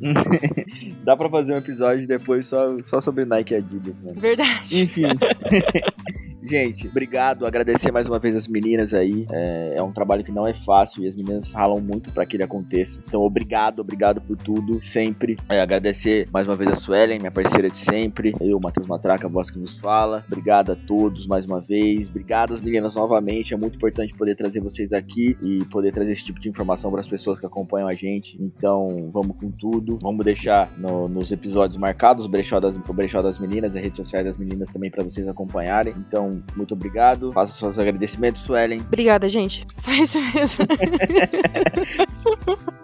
Dá 1.04 1.16
pra 1.16 1.28
fazer 1.28 1.54
um 1.54 1.58
episódio 1.58 2.06
depois 2.06 2.46
só, 2.46 2.66
só 2.82 3.00
sobre 3.00 3.24
Nike 3.24 3.54
e 3.54 3.56
Adidas, 3.58 4.00
mano. 4.00 4.18
Verdade. 4.18 4.82
Enfim. 4.82 5.04
Gente, 6.48 6.86
obrigado. 6.86 7.44
Agradecer 7.44 7.90
mais 7.90 8.06
uma 8.06 8.20
vez 8.20 8.36
as 8.36 8.46
meninas 8.46 8.94
aí. 8.94 9.26
É, 9.32 9.74
é 9.78 9.82
um 9.82 9.90
trabalho 9.90 10.22
que 10.22 10.30
não 10.30 10.46
é 10.46 10.54
fácil 10.54 11.02
e 11.02 11.08
as 11.08 11.16
meninas 11.16 11.50
ralam 11.50 11.80
muito 11.80 12.12
para 12.12 12.24
que 12.24 12.36
ele 12.36 12.44
aconteça. 12.44 13.02
Então, 13.06 13.20
obrigado, 13.22 13.80
obrigado 13.80 14.20
por 14.20 14.36
tudo, 14.36 14.80
sempre. 14.80 15.36
É, 15.48 15.60
agradecer 15.60 16.28
mais 16.32 16.46
uma 16.46 16.54
vez 16.54 16.70
a 16.70 16.76
Suelen, 16.76 17.18
minha 17.18 17.32
parceira 17.32 17.68
de 17.68 17.76
sempre. 17.76 18.32
Eu, 18.40 18.60
Matheus 18.60 18.86
Matraca, 18.86 19.26
a 19.26 19.30
voz 19.30 19.50
que 19.50 19.58
nos 19.58 19.76
fala. 19.76 20.24
Obrigado 20.28 20.70
a 20.70 20.76
todos 20.76 21.26
mais 21.26 21.44
uma 21.44 21.60
vez. 21.60 22.08
Obrigado 22.08 22.54
às 22.54 22.60
meninas 22.60 22.94
novamente. 22.94 23.52
É 23.52 23.56
muito 23.56 23.74
importante 23.74 24.14
poder 24.14 24.36
trazer 24.36 24.60
vocês 24.60 24.92
aqui 24.92 25.36
e 25.42 25.64
poder 25.64 25.90
trazer 25.90 26.12
esse 26.12 26.24
tipo 26.24 26.38
de 26.38 26.48
informação 26.48 26.92
para 26.92 27.00
as 27.00 27.08
pessoas 27.08 27.40
que 27.40 27.46
acompanham 27.46 27.88
a 27.88 27.92
gente. 27.92 28.40
Então, 28.40 29.10
vamos 29.12 29.36
com 29.36 29.50
tudo. 29.50 29.98
Vamos 30.00 30.24
deixar 30.24 30.70
no, 30.78 31.08
nos 31.08 31.32
episódios 31.32 31.76
marcados 31.76 32.24
o 32.24 32.28
brechó, 32.28 32.60
das, 32.60 32.76
o 32.76 32.92
brechó 32.92 33.20
das 33.20 33.40
meninas, 33.40 33.74
as 33.74 33.82
redes 33.82 33.96
sociais 33.96 34.24
das 34.24 34.38
meninas 34.38 34.70
também 34.70 34.92
para 34.92 35.02
vocês 35.02 35.26
acompanharem. 35.26 35.92
Então, 35.98 36.35
muito 36.56 36.74
obrigado. 36.74 37.32
Faça 37.32 37.52
seus 37.52 37.78
agradecimentos, 37.78 38.42
Suelen. 38.42 38.80
Obrigada, 38.80 39.28
gente. 39.28 39.66
Só 39.76 39.92
isso 39.92 40.18
mesmo. 40.34 40.66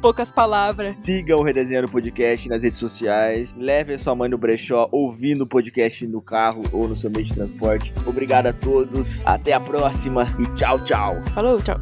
Poucas 0.00 0.32
palavras. 0.32 0.96
Siga 1.02 1.36
o 1.36 1.42
Redesenhando 1.42 1.88
Podcast 1.88 2.48
nas 2.48 2.62
redes 2.62 2.78
sociais. 2.78 3.54
Leve 3.56 3.94
a 3.94 3.98
sua 3.98 4.14
mãe 4.14 4.28
no 4.28 4.38
brechó 4.38 4.88
ouvindo 4.90 5.42
o 5.42 5.46
podcast 5.46 6.06
no 6.06 6.20
carro 6.20 6.62
ou 6.72 6.88
no 6.88 6.96
seu 6.96 7.10
meio 7.10 7.24
de 7.24 7.34
transporte. 7.34 7.92
Obrigado 8.06 8.48
a 8.48 8.52
todos. 8.52 9.22
Até 9.24 9.52
a 9.52 9.60
próxima 9.60 10.26
e 10.38 10.56
tchau, 10.56 10.82
tchau. 10.84 11.22
Falou, 11.34 11.60
tchau. 11.60 11.76